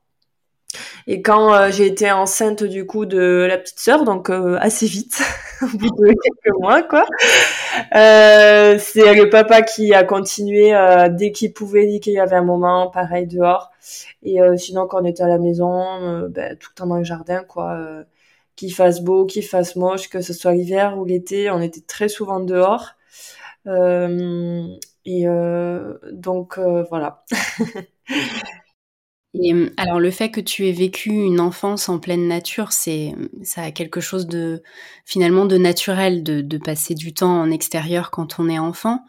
et 1.07 1.21
quand 1.21 1.53
euh, 1.53 1.69
j'ai 1.71 1.85
été 1.85 2.11
enceinte 2.11 2.63
du 2.63 2.85
coup 2.85 3.05
de 3.05 3.45
la 3.47 3.57
petite 3.57 3.79
sœur, 3.79 4.03
donc 4.03 4.29
euh, 4.29 4.57
assez 4.59 4.85
vite, 4.85 5.21
au 5.61 5.77
bout 5.77 5.89
de 5.89 6.07
quelques 6.07 6.59
mois, 6.59 6.83
quoi, 6.83 7.05
euh, 7.95 8.77
c'est 8.79 9.13
le 9.13 9.29
papa 9.29 9.61
qui 9.61 9.93
a 9.93 10.03
continué 10.03 10.73
dès 11.11 11.31
qu'il 11.31 11.53
pouvait, 11.53 11.85
dès 11.87 11.99
qu'il 11.99 12.13
y 12.13 12.19
avait 12.19 12.35
un 12.35 12.43
moment, 12.43 12.87
pareil 12.89 13.27
dehors. 13.27 13.71
Et 14.23 14.39
sinon, 14.57 14.87
quand 14.87 15.01
on 15.01 15.05
était 15.05 15.23
à 15.23 15.27
la 15.27 15.37
maison, 15.37 16.27
ben, 16.29 16.57
tout 16.57 16.69
le 16.71 16.75
temps 16.75 16.87
dans 16.87 16.97
le 16.97 17.03
jardin, 17.03 17.43
quoi, 17.43 17.77
qu'il 18.55 18.73
fasse 18.73 19.01
beau, 19.01 19.25
qu'il 19.25 19.43
fasse 19.45 19.75
moche, 19.75 20.09
que 20.09 20.21
ce 20.21 20.33
soit 20.33 20.53
l'hiver 20.53 20.97
ou 20.97 21.05
l'été, 21.05 21.49
on 21.49 21.61
était 21.61 21.81
très 21.81 22.07
souvent 22.07 22.39
dehors. 22.39 22.91
et 25.05 25.25
donc 26.11 26.59
voilà. 26.89 27.23
Et 29.35 29.51
alors 29.77 29.99
le 29.99 30.11
fait 30.11 30.29
que 30.29 30.41
tu 30.41 30.67
aies 30.67 30.73
vécu 30.73 31.09
une 31.09 31.39
enfance 31.39 31.89
en 31.89 31.97
pleine 31.97 32.27
nature, 32.27 32.71
c'est 32.71 33.15
ça 33.41 33.63
a 33.63 33.71
quelque 33.71 33.99
chose 33.99 34.27
de 34.27 34.61
finalement 35.05 35.45
de 35.45 35.57
naturel 35.57 36.23
de, 36.23 36.41
de, 36.41 36.57
passer 36.59 36.93
du 36.93 37.13
temps 37.13 37.41
en 37.41 37.49
extérieur 37.49 38.11
quand 38.11 38.39
on 38.39 38.47
est 38.47 38.59
enfant. 38.59 38.99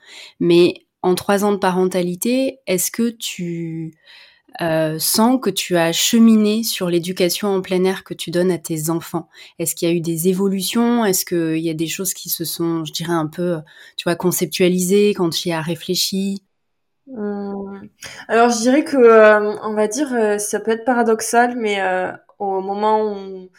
Mais 0.40 0.86
en 1.02 1.14
trois 1.14 1.44
ans 1.44 1.52
de 1.52 1.58
parentalité, 1.58 2.60
est-ce 2.66 2.90
que 2.90 3.10
tu 3.10 3.92
euh, 4.62 4.98
sens 4.98 5.38
que 5.42 5.50
tu 5.50 5.76
as 5.76 5.92
cheminé 5.92 6.62
sur 6.62 6.88
l'éducation 6.88 7.48
en 7.48 7.60
plein 7.60 7.84
air 7.84 8.04
que 8.04 8.14
tu 8.14 8.30
donnes 8.30 8.50
à 8.50 8.58
tes 8.58 8.88
enfants? 8.90 9.28
Est-ce 9.58 9.74
qu'il 9.74 9.88
y 9.88 9.92
a 9.92 9.94
eu 9.94 10.00
des 10.00 10.28
évolutions? 10.28 11.04
Est-ce 11.04 11.26
qu'il 11.26 11.62
y 11.62 11.70
a 11.70 11.74
des 11.74 11.88
choses 11.88 12.14
qui 12.14 12.30
se 12.30 12.44
sont, 12.46 12.84
je 12.86 12.92
dirais, 12.92 13.12
un 13.12 13.26
peu, 13.26 13.58
tu 13.98 14.04
vois, 14.04 14.16
conceptualisées 14.16 15.10
quand 15.14 15.30
tu 15.30 15.50
y 15.50 15.52
as 15.52 15.60
réfléchi? 15.60 16.42
Hum. 17.12 17.88
Alors 18.28 18.48
je 18.48 18.58
dirais 18.60 18.82
que 18.82 18.96
euh, 18.96 19.56
on 19.62 19.74
va 19.74 19.88
dire 19.88 20.08
euh, 20.14 20.38
ça 20.38 20.58
peut 20.58 20.70
être 20.70 20.84
paradoxal, 20.84 21.54
mais 21.56 21.80
euh, 21.82 22.10
au 22.38 22.60
moment 22.60 23.04
où, 23.04 23.50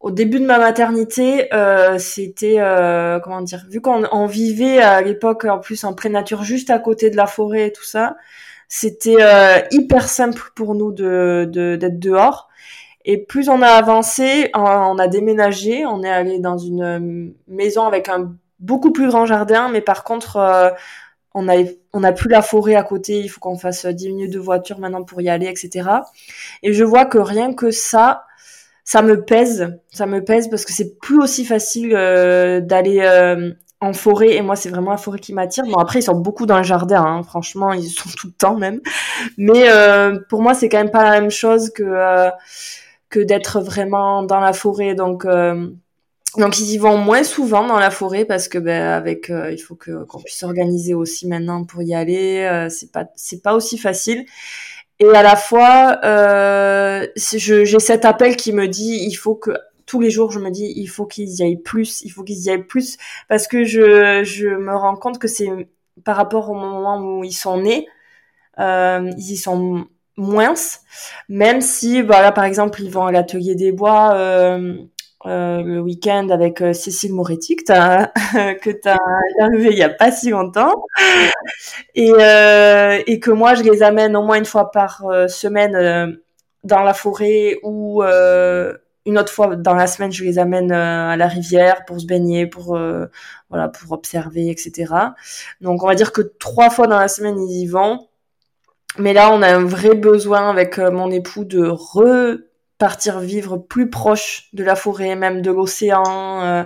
au 0.00 0.10
début 0.12 0.38
de 0.40 0.46
ma 0.46 0.58
maternité, 0.58 1.48
c'était 1.98 2.56
comment 3.24 3.40
dire, 3.42 3.64
vu 3.70 3.80
qu'on 3.80 4.26
vivait 4.26 4.80
à 4.80 5.00
l'époque 5.02 5.44
en 5.46 5.58
plus 5.58 5.84
en 5.84 5.94
pleine 5.94 6.12
nature, 6.12 6.44
juste 6.44 6.70
à 6.70 6.78
côté 6.78 7.10
de 7.10 7.16
la 7.16 7.26
forêt 7.26 7.68
et 7.68 7.72
tout 7.72 7.84
ça, 7.84 8.16
c'était 8.68 9.16
hyper 9.72 10.08
simple 10.08 10.50
pour 10.54 10.74
nous 10.74 10.92
de 10.92 11.48
d'être 11.50 11.98
dehors. 11.98 12.48
Et 13.06 13.18
plus 13.18 13.48
on 13.48 13.62
a 13.62 13.68
avancé, 13.68 14.50
on 14.54 14.98
a 14.98 15.08
déménagé, 15.08 15.86
on 15.86 16.02
est 16.02 16.10
allé 16.10 16.38
dans 16.38 16.58
une 16.58 17.34
maison 17.48 17.86
avec 17.86 18.08
un 18.08 18.34
beaucoup 18.60 18.92
plus 18.92 19.08
grand 19.08 19.26
jardin, 19.26 19.68
mais 19.70 19.80
par 19.80 20.04
contre 20.04 20.74
on 21.34 21.48
a 21.48 21.54
on 21.92 22.02
a 22.04 22.12
plus 22.12 22.28
la 22.28 22.42
forêt 22.42 22.76
à 22.76 22.82
côté, 22.82 23.20
il 23.20 23.28
faut 23.28 23.40
qu'on 23.40 23.58
fasse 23.58 23.86
10 23.86 24.08
minutes 24.08 24.32
de 24.32 24.38
voiture 24.38 24.78
maintenant 24.78 25.02
pour 25.04 25.20
y 25.20 25.28
aller, 25.28 25.46
etc. 25.46 25.88
Et 26.62 26.72
je 26.72 26.84
vois 26.84 27.04
que 27.04 27.18
rien 27.18 27.52
que 27.54 27.70
ça, 27.70 28.24
ça 28.84 29.02
me 29.02 29.24
pèse, 29.24 29.76
ça 29.90 30.06
me 30.06 30.24
pèse 30.24 30.48
parce 30.48 30.64
que 30.64 30.72
c'est 30.72 30.98
plus 30.98 31.18
aussi 31.18 31.44
facile 31.44 31.92
euh, 31.94 32.60
d'aller 32.60 33.00
euh, 33.00 33.52
en 33.80 33.92
forêt 33.92 34.34
et 34.34 34.42
moi 34.42 34.56
c'est 34.56 34.70
vraiment 34.70 34.92
la 34.92 34.96
forêt 34.96 35.18
qui 35.18 35.34
m'attire. 35.34 35.64
Bon 35.64 35.78
après 35.78 35.98
ils 36.00 36.04
sont 36.04 36.14
beaucoup 36.14 36.46
dans 36.46 36.58
le 36.58 36.64
jardin, 36.64 37.04
hein. 37.04 37.22
franchement 37.22 37.72
ils 37.72 37.88
sont 37.88 38.08
tout 38.16 38.28
le 38.28 38.32
temps 38.32 38.56
même, 38.56 38.80
mais 39.36 39.68
euh, 39.68 40.18
pour 40.28 40.42
moi 40.42 40.54
c'est 40.54 40.68
quand 40.68 40.78
même 40.78 40.90
pas 40.90 41.04
la 41.04 41.20
même 41.20 41.30
chose 41.30 41.70
que 41.70 42.30
que 43.10 43.20
d'être 43.20 43.60
vraiment 43.60 44.22
dans 44.22 44.40
la 44.40 44.52
forêt 44.52 44.94
donc 44.94 45.24
donc 46.36 46.58
ils 46.58 46.72
y 46.72 46.78
vont 46.78 46.98
moins 46.98 47.22
souvent 47.22 47.66
dans 47.66 47.78
la 47.78 47.90
forêt 47.90 48.24
parce 48.24 48.48
que 48.48 48.58
ben 48.58 48.82
avec 48.82 49.30
euh, 49.30 49.52
il 49.52 49.58
faut 49.58 49.74
que 49.76 50.04
qu'on 50.04 50.20
puisse 50.20 50.38
s'organiser 50.38 50.94
aussi 50.94 51.28
maintenant 51.28 51.64
pour 51.64 51.82
y 51.82 51.94
aller 51.94 52.40
euh, 52.50 52.68
c'est 52.68 52.90
pas 52.92 53.06
c'est 53.16 53.42
pas 53.42 53.54
aussi 53.54 53.78
facile. 53.78 54.24
Et 55.00 55.08
à 55.08 55.22
la 55.22 55.36
fois 55.36 55.98
euh, 56.04 57.06
j'ai 57.16 57.78
cet 57.80 58.04
appel 58.04 58.36
qui 58.36 58.52
me 58.52 58.68
dit 58.68 59.06
il 59.08 59.14
faut 59.14 59.34
que 59.34 59.52
tous 59.86 60.00
les 60.00 60.10
jours 60.10 60.30
je 60.30 60.40
me 60.40 60.50
dis 60.50 60.72
il 60.76 60.86
faut 60.86 61.06
qu'ils 61.06 61.34
y 61.40 61.42
aillent 61.42 61.62
plus 61.62 62.02
il 62.02 62.10
faut 62.10 62.22
qu'ils 62.24 62.44
y 62.44 62.50
aillent 62.50 62.64
plus 62.64 62.96
parce 63.28 63.48
que 63.48 63.64
je 63.64 64.22
je 64.24 64.48
me 64.48 64.74
rends 64.76 64.96
compte 64.96 65.18
que 65.18 65.28
c'est 65.28 65.48
par 66.04 66.16
rapport 66.16 66.50
au 66.50 66.54
moment 66.54 66.98
où 67.00 67.24
ils 67.24 67.32
sont 67.32 67.60
nés 67.60 67.86
euh, 68.58 69.10
ils 69.16 69.32
y 69.32 69.36
sont 69.36 69.86
moins 70.16 70.54
même 71.28 71.60
si 71.60 72.02
voilà 72.02 72.32
par 72.32 72.44
exemple 72.44 72.82
ils 72.82 72.90
vont 72.90 73.06
à 73.06 73.12
l'atelier 73.12 73.54
des 73.54 73.72
bois 73.72 74.14
euh, 74.14 74.76
euh, 75.26 75.62
le 75.62 75.80
week-end 75.80 76.28
avec 76.28 76.60
euh, 76.60 76.74
Cécile 76.74 77.14
Moretti 77.14 77.56
que 77.56 77.62
que 78.58 78.70
t'as 78.70 78.98
interviewé 79.40 79.70
il 79.72 79.78
y 79.78 79.82
a 79.82 79.88
pas 79.88 80.12
si 80.12 80.30
longtemps. 80.30 80.84
Et 81.94 82.12
euh, 82.12 83.02
et 83.06 83.20
que 83.20 83.30
moi 83.30 83.54
je 83.54 83.62
les 83.62 83.82
amène 83.82 84.16
au 84.16 84.22
moins 84.22 84.36
une 84.36 84.44
fois 84.44 84.70
par 84.70 85.02
semaine 85.28 86.18
dans 86.62 86.82
la 86.82 86.92
forêt 86.92 87.58
ou 87.62 88.02
une 89.06 89.18
autre 89.18 89.32
fois 89.32 89.56
dans 89.56 89.74
la 89.74 89.86
semaine 89.86 90.12
je 90.12 90.24
les 90.24 90.38
amène 90.38 90.72
à 90.72 91.16
la 91.16 91.26
rivière 91.26 91.84
pour 91.86 92.00
se 92.00 92.06
baigner 92.06 92.46
pour 92.46 92.78
voilà 93.48 93.68
pour 93.68 93.92
observer 93.92 94.50
etc 94.50 94.92
donc 95.60 95.82
on 95.82 95.86
va 95.86 95.94
dire 95.94 96.12
que 96.12 96.22
trois 96.22 96.70
fois 96.70 96.86
dans 96.86 96.98
la 96.98 97.08
semaine 97.08 97.40
ils 97.40 97.62
y 97.62 97.66
vont. 97.66 98.08
Mais 98.98 99.12
là 99.14 99.30
on 99.32 99.42
a 99.42 99.48
un 99.48 99.64
vrai 99.64 99.94
besoin 99.94 100.50
avec 100.50 100.78
mon 100.78 101.10
époux 101.10 101.44
de 101.44 101.66
re 101.66 102.38
partir 102.78 103.20
vivre 103.20 103.56
plus 103.56 103.90
proche 103.90 104.48
de 104.52 104.64
la 104.64 104.76
forêt, 104.76 105.14
même 105.14 105.42
de 105.42 105.50
l'océan, 105.50 106.42
euh, 106.42 106.64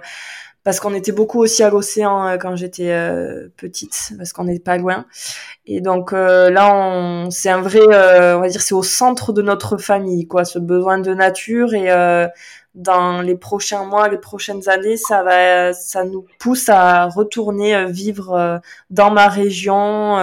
parce 0.65 0.81
qu'on 0.81 0.95
était 0.95 1.13
beaucoup 1.13 1.41
aussi 1.41 1.63
à 1.63 1.71
l'océan 1.71 2.27
euh, 2.27 2.37
quand 2.37 2.57
j'étais 2.57 2.91
euh, 2.91 3.49
petite, 3.57 4.13
parce 4.17 4.33
qu'on 4.33 4.45
n'est 4.45 4.59
pas 4.59 4.79
loin. 4.79 5.07
Et 5.67 5.81
donc 5.81 6.13
là, 6.13 7.27
c'est 7.31 7.51
un 7.51 7.61
vrai, 7.61 7.81
on 8.35 8.41
va 8.41 8.49
dire, 8.49 8.63
c'est 8.63 8.75
au 8.75 8.83
centre 8.83 9.33
de 9.33 9.43
notre 9.43 9.77
famille, 9.77 10.27
quoi, 10.27 10.45
ce 10.45 10.59
besoin 10.59 10.99
de 10.99 11.13
nature. 11.15 11.75
Et 11.75 11.89
dans 12.75 13.21
les 13.23 13.35
prochains 13.35 13.85
mois, 13.85 14.09
les 14.09 14.19
prochaines 14.19 14.69
années, 14.69 14.97
ça 14.97 15.23
va, 15.23 15.75
ça 15.75 16.05
nous 16.05 16.25
pousse 16.39 16.69
à 16.69 17.07
retourner 17.07 17.85
vivre 17.87 18.61
dans 18.89 19.11
ma 19.11 19.29
région 19.29 20.17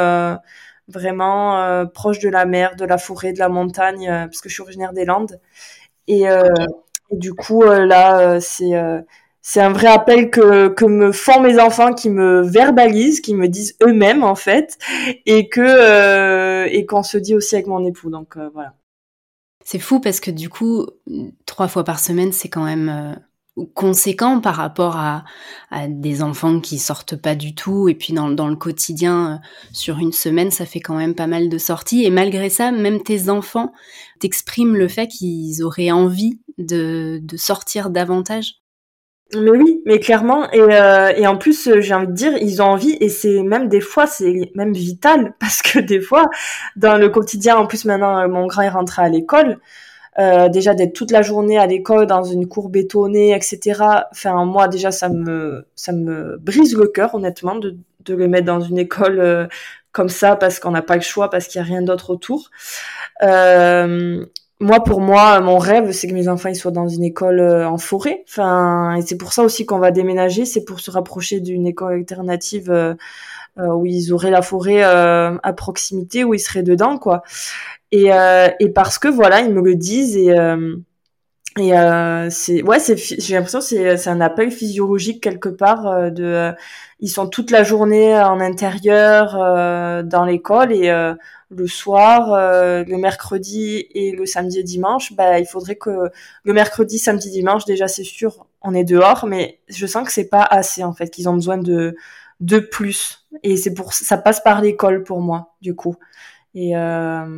vraiment 0.88 1.86
proche 1.94 2.20
de 2.20 2.30
la 2.30 2.46
mer, 2.46 2.76
de 2.76 2.86
la 2.86 2.98
forêt, 2.98 3.34
de 3.34 3.40
la 3.40 3.50
montagne, 3.50 4.08
parce 4.08 4.42
que 4.42 4.50
je 4.50 4.54
suis 4.54 4.62
originaire 4.62 4.94
des 4.94 5.06
Landes. 5.06 5.40
Et, 6.08 6.30
euh, 6.30 6.50
du 7.12 7.34
coup, 7.34 7.64
euh, 7.64 7.86
là, 7.86 8.20
euh, 8.20 8.40
c'est 8.42 8.74
c'est 9.42 9.62
un 9.62 9.72
vrai 9.72 9.88
appel 9.88 10.32
que, 10.32 10.70
que 10.70 10.86
me 10.86 11.12
font 11.12 11.40
mes 11.40 11.60
enfants, 11.60 11.94
qui 11.94 12.10
me 12.10 12.42
verbalisent, 12.42 13.22
qui 13.22 13.36
me 13.36 13.48
disent 13.48 13.78
eux-mêmes 13.84 14.24
en 14.24 14.34
fait, 14.34 14.80
et 15.28 15.50
que 15.50 16.66
et 16.68 16.86
qu'on 16.88 17.04
se 17.04 17.18
dit 17.18 17.36
aussi 17.36 17.56
avec 17.56 17.68
mon 17.68 17.86
époux. 17.86 18.10
Donc 18.10 18.38
voilà. 18.54 18.74
C'est 19.64 19.80
fou 19.80 20.00
parce 20.00 20.20
que 20.20 20.32
du 20.32 20.50
coup, 20.50 20.88
trois 21.46 21.68
fois 21.68 21.84
par 21.84 22.00
semaine, 22.00 22.32
c'est 22.32 22.50
quand 22.50 22.64
même 22.64 23.20
conséquent 23.74 24.42
par 24.42 24.56
rapport 24.56 24.98
à, 24.98 25.24
des 25.88 26.22
enfants 26.22 26.60
qui 26.60 26.78
sortent 26.78 27.16
pas 27.16 27.36
du 27.36 27.56
tout. 27.56 27.90
Et 27.90 27.96
puis 27.96 28.14
dans, 28.14 28.28
le 28.48 28.56
quotidien, 28.56 29.42
sur 29.72 30.00
une 30.00 30.12
semaine, 30.12 30.52
ça 30.52 30.66
fait 30.66 30.80
quand 30.80 30.96
même 30.96 31.16
pas 31.16 31.28
mal 31.28 31.50
de 31.50 31.58
sorties. 31.58 32.06
Et 32.06 32.10
malgré 32.10 32.50
ça, 32.50 32.72
même 32.72 33.04
tes 33.04 33.30
enfants 33.30 33.72
t'expriment 34.20 34.76
le 34.76 34.88
fait 34.88 35.08
qu'ils 35.08 35.64
auraient 35.64 35.92
envie 35.92 36.40
de, 36.58 37.20
de 37.22 37.38
sortir 37.38 37.90
davantage 37.90 38.62
Mais 39.34 39.52
oui, 39.52 39.82
mais 39.86 40.00
clairement, 40.00 40.50
et, 40.52 40.62
euh, 40.62 41.10
et 41.16 41.28
en 41.28 41.38
plus, 41.38 41.70
j'ai 41.80 41.94
envie 41.94 42.08
de 42.08 42.14
dire, 42.14 42.38
ils 42.38 42.62
ont 42.62 42.68
envie, 42.68 42.98
et 43.02 43.10
c'est 43.10 43.44
même 43.44 43.68
des 43.68 43.82
fois, 43.82 44.08
c'est 44.08 44.52
même 44.56 44.74
vital, 44.74 45.34
parce 45.40 45.62
que 45.62 45.80
des 45.80 46.00
fois, 46.00 46.30
dans 46.78 46.98
le 46.98 47.10
quotidien, 47.10 47.58
en 47.58 47.68
plus 47.68 47.84
maintenant, 47.86 48.28
mon 48.30 48.48
grand 48.48 48.62
est 48.62 48.70
rentré 48.70 49.02
à 49.02 49.10
l'école, 49.10 49.60
euh, 50.20 50.50
déjà 50.50 50.74
d'être 50.74 50.94
toute 50.94 51.12
la 51.12 51.22
journée 51.22 51.58
à 51.58 51.66
l'école 51.68 52.08
dans 52.08 52.24
une 52.24 52.48
cour 52.48 52.70
bétonnée, 52.70 53.36
etc. 53.36 54.06
Enfin, 54.12 54.46
moi 54.46 54.68
déjà, 54.68 54.92
ça 54.92 55.10
me, 55.10 55.68
ça 55.76 55.92
me 55.92 56.38
brise 56.38 56.76
le 56.76 56.88
cœur, 56.88 57.16
honnêtement, 57.16 57.56
de, 57.56 57.78
de 58.06 58.16
le 58.16 58.28
mettre 58.28 58.46
dans 58.46 58.62
une 58.62 58.78
école 58.78 59.20
euh, 59.20 59.48
comme 59.92 60.10
ça, 60.10 60.36
parce 60.36 60.60
qu'on 60.60 60.72
n'a 60.72 60.82
pas 60.82 60.96
le 60.96 61.02
choix, 61.02 61.30
parce 61.30 61.48
qu'il 61.48 61.62
n'y 61.62 61.68
a 61.68 61.72
rien 61.72 61.82
d'autre 61.82 62.10
autour. 62.12 62.50
Euh, 63.24 64.26
moi, 64.62 64.84
pour 64.84 65.02
moi, 65.02 65.42
mon 65.42 65.58
rêve, 65.58 65.92
c'est 65.92 66.08
que 66.08 66.14
mes 66.14 66.30
enfants 66.30 66.48
ils 66.50 66.56
soient 66.56 66.72
dans 66.72 66.88
une 66.88 67.04
école 67.04 67.42
euh, 67.42 67.68
en 67.68 67.78
forêt. 67.78 68.24
Enfin, 68.28 68.96
et 68.96 69.02
c'est 69.02 69.18
pour 69.18 69.34
ça 69.34 69.44
aussi 69.44 69.66
qu'on 69.66 69.80
va 69.80 69.92
déménager, 69.92 70.46
c'est 70.46 70.64
pour 70.64 70.80
se 70.80 70.92
rapprocher 70.92 71.42
d'une 71.42 71.68
école 71.68 71.94
alternative 71.96 72.72
euh, 72.72 72.96
euh 73.60 73.68
où 73.74 73.86
ils 73.86 74.14
auraient 74.14 74.32
la 74.32 74.42
forêt 74.42 74.84
euh, 74.84 75.38
à 75.44 75.54
proximité, 75.54 76.24
où 76.24 76.34
ils 76.34 76.40
seraient 76.40 76.64
dedans, 76.64 76.98
quoi. 76.98 77.24
Et, 77.98 78.10
et 78.60 78.70
parce 78.70 78.98
que 79.00 79.08
voilà, 79.08 79.42
ils 79.42 79.54
me 79.54 79.62
le 79.62 79.76
disent 79.76 80.18
et 80.18 80.36
et 81.58 81.72
c'est 82.30 82.62
ouais, 82.64 82.80
c'est 82.80 82.98
j'ai 82.98 83.36
l'impression 83.36 83.62
c'est 83.62 83.96
c'est 83.96 84.10
un 84.10 84.20
appel 84.20 84.52
physiologique 84.52 85.24
quelque 85.24 85.48
part 85.48 86.12
de 86.12 86.52
ils 87.00 87.10
sont 87.10 87.28
toute 87.28 87.52
la 87.52 87.64
journée 87.64 88.14
en 88.18 88.42
intérieur 88.42 89.34
dans 90.04 90.26
l'école 90.26 90.74
et 90.74 90.92
le 91.50 91.68
soir, 91.68 92.34
euh, 92.34 92.84
le 92.86 92.98
mercredi 92.98 93.88
et 93.94 94.12
le 94.12 94.26
samedi 94.26 94.60
et 94.60 94.64
dimanche, 94.64 95.14
bah, 95.14 95.40
il 95.40 95.46
faudrait 95.46 95.76
que 95.76 96.10
le 96.44 96.54
mercredi, 96.54 96.98
samedi, 96.98 97.30
dimanche, 97.30 97.66
déjà 97.66 97.88
c'est 97.88 98.04
sûr, 98.04 98.48
on 98.62 98.74
est 98.74 98.84
dehors, 98.84 99.26
mais 99.28 99.60
je 99.68 99.86
sens 99.86 100.06
que 100.06 100.12
c'est 100.12 100.30
pas 100.30 100.44
assez 100.44 100.84
en 100.84 100.94
fait, 100.94 101.10
qu'ils 101.10 101.30
ont 101.30 101.34
besoin 101.34 101.58
de 101.58 101.96
de 102.42 102.60
plus. 102.60 103.26
Et 103.44 103.58
c'est 103.58 103.74
pour 103.74 103.94
ça 103.94 104.18
passe 104.18 104.42
par 104.42 104.62
l'école 104.62 105.04
pour 105.04 105.22
moi, 105.22 105.56
du 105.62 105.76
coup. 105.76 105.96
Et 106.58 106.78
euh, 106.78 107.38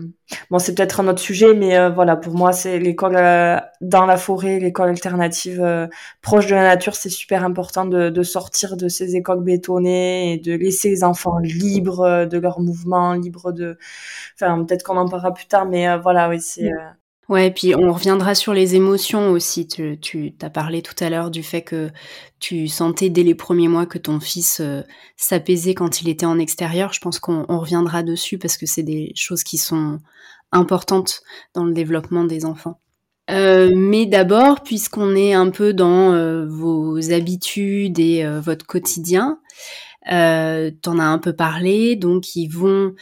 bon, 0.52 0.60
c'est 0.60 0.76
peut-être 0.76 1.00
un 1.00 1.08
autre 1.08 1.20
sujet, 1.20 1.56
mais 1.56 1.76
euh, 1.76 1.90
voilà, 1.90 2.16
pour 2.16 2.36
moi, 2.36 2.54
c'est 2.54 2.78
l'école 2.78 3.16
euh, 3.16 3.58
dans 3.82 4.06
la 4.06 4.16
forêt, 4.16 4.60
l'école 4.60 4.90
alternative 4.90 5.60
euh, 5.60 5.88
proche 6.22 6.46
de 6.46 6.54
la 6.54 6.62
nature, 6.62 6.94
c'est 6.96 7.10
super 7.10 7.44
important 7.44 7.86
de, 7.86 8.12
de, 8.12 8.24
sortir 8.24 8.78
de 8.78 8.88
ces 8.88 9.16
écoles 9.16 9.44
bétonnées 9.44 10.34
et 10.34 10.38
de 10.38 10.54
laisser 10.54 10.90
les 10.90 11.04
enfants 11.04 11.40
libres 11.40 12.26
de 12.26 12.38
leurs 12.38 12.60
mouvements, 12.60 13.14
libres 13.14 13.52
de. 13.52 13.80
Enfin, 14.36 14.64
peut-être 14.64 14.84
qu'on 14.84 14.98
en 14.98 15.10
parlera 15.10 15.34
plus 15.34 15.48
tard, 15.48 15.66
mais 15.66 15.98
voilà, 15.98 16.30
oui, 16.30 16.40
c'est. 16.40 16.70
Ouais, 17.30 17.52
puis 17.52 17.76
on 17.76 17.92
reviendra 17.92 18.36
sur 18.36 18.54
les 18.54 18.76
émotions 18.76 19.32
aussi. 19.32 19.68
Tu, 19.68 20.34
as 20.42 20.50
parlé 20.50 20.82
tout 20.82 20.96
à 21.02 21.10
l'heure 21.10 21.30
du 21.30 21.44
fait 21.44 21.62
que 21.62 21.90
tu 22.40 22.70
sentais 22.70 23.10
dès 23.10 23.24
les 23.24 23.36
premiers 23.36 23.68
mois 23.68 23.86
que 23.86 23.98
ton 23.98 24.22
fils 24.22 24.62
euh, 24.62 24.82
s'apaisait 25.18 25.74
quand 25.74 26.02
il 26.02 26.08
était 26.08 26.26
en 26.26 26.40
extérieur. 26.40 26.94
Je 26.94 27.02
pense 27.02 27.20
qu'on 27.20 27.46
reviendra 27.46 28.02
dessus 28.02 28.38
parce 28.38 28.56
que 28.56 28.66
c'est 28.66 28.84
des 28.84 29.12
choses 29.14 29.44
qui 29.44 29.58
sont 29.58 30.00
importantes 30.54 31.22
dans 31.54 31.66
le 31.66 31.74
développement 31.74 32.24
des 32.24 32.46
enfants. 32.46 32.80
Euh, 33.30 33.74
mais 33.76 34.06
d'abord, 34.06 34.64
puisqu'on 34.64 35.14
est 35.14 35.34
un 35.34 35.50
peu 35.50 35.74
dans 35.74 36.14
euh, 36.14 36.46
vos 36.48 37.12
habitudes 37.12 38.00
et 38.00 38.26
votre 38.40 38.66
quotidien, 38.66 39.40
t'en 40.06 41.00
as 41.00 41.04
un 41.04 41.20
peu 41.20 41.34
parlé, 41.34 41.98
donc 41.98 42.38
ils 42.38 42.48
vont 42.48 42.96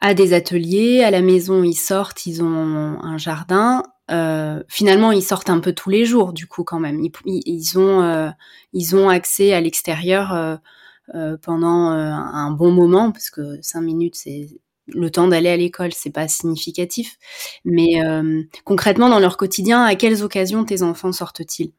à 0.00 0.14
des 0.14 0.32
ateliers, 0.32 1.02
à 1.02 1.10
la 1.10 1.22
maison 1.22 1.62
ils 1.62 1.74
sortent, 1.74 2.26
ils 2.26 2.42
ont 2.42 2.98
un 3.02 3.18
jardin. 3.18 3.82
Euh, 4.10 4.62
finalement, 4.68 5.12
ils 5.12 5.22
sortent 5.22 5.50
un 5.50 5.60
peu 5.60 5.72
tous 5.72 5.90
les 5.90 6.04
jours, 6.04 6.32
du 6.32 6.46
coup, 6.46 6.64
quand 6.64 6.80
même. 6.80 7.02
Ils, 7.26 7.78
ont, 7.78 8.02
euh, 8.02 8.30
ils 8.72 8.96
ont 8.96 9.08
accès 9.08 9.52
à 9.52 9.60
l'extérieur 9.60 10.32
euh, 10.32 10.56
euh 11.14 11.36
pendant 11.42 11.92
euh, 11.92 12.10
un 12.10 12.50
bon 12.50 12.70
moment, 12.70 13.12
parce 13.12 13.30
que 13.30 13.58
cinq 13.60 13.82
minutes, 13.82 14.14
c'est 14.14 14.48
le 14.86 15.10
temps 15.10 15.28
d'aller 15.28 15.50
à 15.50 15.56
l'école, 15.56 15.92
c'est 15.92 16.10
pas 16.10 16.28
significatif. 16.28 17.18
Mais 17.64 18.02
euh, 18.02 18.42
concrètement, 18.64 19.10
dans 19.10 19.18
leur 19.18 19.36
quotidien, 19.36 19.84
à 19.84 19.94
quelles 19.96 20.22
occasions 20.22 20.64
tes 20.64 20.82
enfants 20.82 21.12
sortent-ils? 21.12 21.72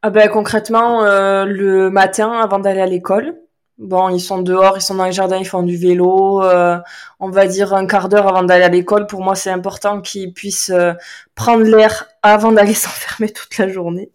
Ah 0.00 0.10
ben, 0.10 0.30
concrètement, 0.30 1.02
le 1.02 1.90
matin 1.90 2.30
avant 2.32 2.60
d'aller 2.60 2.80
à 2.80 2.86
l'école, 2.86 3.34
Bon, 3.78 4.08
ils 4.08 4.20
sont 4.20 4.42
dehors, 4.42 4.76
ils 4.76 4.80
sont 4.80 4.96
dans 4.96 5.04
les 5.04 5.12
jardins, 5.12 5.36
ils 5.36 5.46
font 5.46 5.62
du 5.62 5.76
vélo. 5.76 6.42
Euh, 6.42 6.78
on 7.20 7.30
va 7.30 7.46
dire 7.46 7.74
un 7.74 7.86
quart 7.86 8.08
d'heure 8.08 8.26
avant 8.26 8.42
d'aller 8.42 8.64
à 8.64 8.68
l'école. 8.68 9.06
Pour 9.06 9.22
moi, 9.22 9.36
c'est 9.36 9.50
important 9.50 10.00
qu'ils 10.00 10.32
puissent 10.32 10.70
euh, 10.70 10.94
prendre 11.36 11.62
l'air 11.62 12.08
avant 12.24 12.50
d'aller 12.50 12.74
s'enfermer 12.74 13.30
toute 13.30 13.56
la 13.56 13.68
journée 13.68 14.10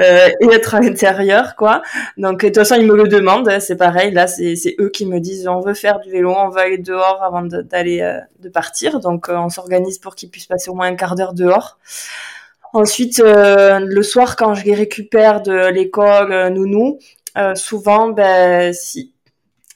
euh, 0.00 0.30
et 0.40 0.46
être 0.46 0.74
à 0.74 0.80
l'intérieur, 0.80 1.56
quoi. 1.56 1.82
Donc, 2.16 2.40
de 2.40 2.46
toute 2.46 2.56
façon, 2.56 2.76
ils 2.76 2.86
me 2.86 2.96
le 2.96 3.06
demandent. 3.06 3.50
Hein, 3.50 3.60
c'est 3.60 3.76
pareil. 3.76 4.12
Là, 4.12 4.26
c'est 4.28 4.56
eux 4.80 4.88
qui 4.88 5.04
me 5.04 5.20
disent 5.20 5.46
on 5.46 5.60
veut 5.60 5.74
faire 5.74 6.00
du 6.00 6.10
vélo, 6.10 6.34
on 6.34 6.48
va 6.48 6.62
aller 6.62 6.78
dehors 6.78 7.22
avant 7.22 7.42
d'aller 7.42 8.18
de, 8.40 8.48
partir. 8.48 9.00
Donc, 9.00 9.26
on 9.28 9.50
s'organise 9.50 9.98
pour 9.98 10.14
qu'ils 10.14 10.30
puissent 10.30 10.46
passer 10.46 10.70
au 10.70 10.74
moins 10.74 10.86
un 10.86 10.96
quart 10.96 11.16
d'heure 11.16 11.34
dehors. 11.34 11.78
Ensuite, 12.72 13.22
le 13.22 14.02
soir, 14.02 14.36
quand 14.36 14.54
je 14.54 14.64
les 14.64 14.74
récupère 14.74 15.42
de 15.42 15.68
l'école, 15.68 16.48
nounou, 16.48 16.98
euh, 16.98 17.25
souvent, 17.54 18.10
ben, 18.10 18.72
si 18.72 19.12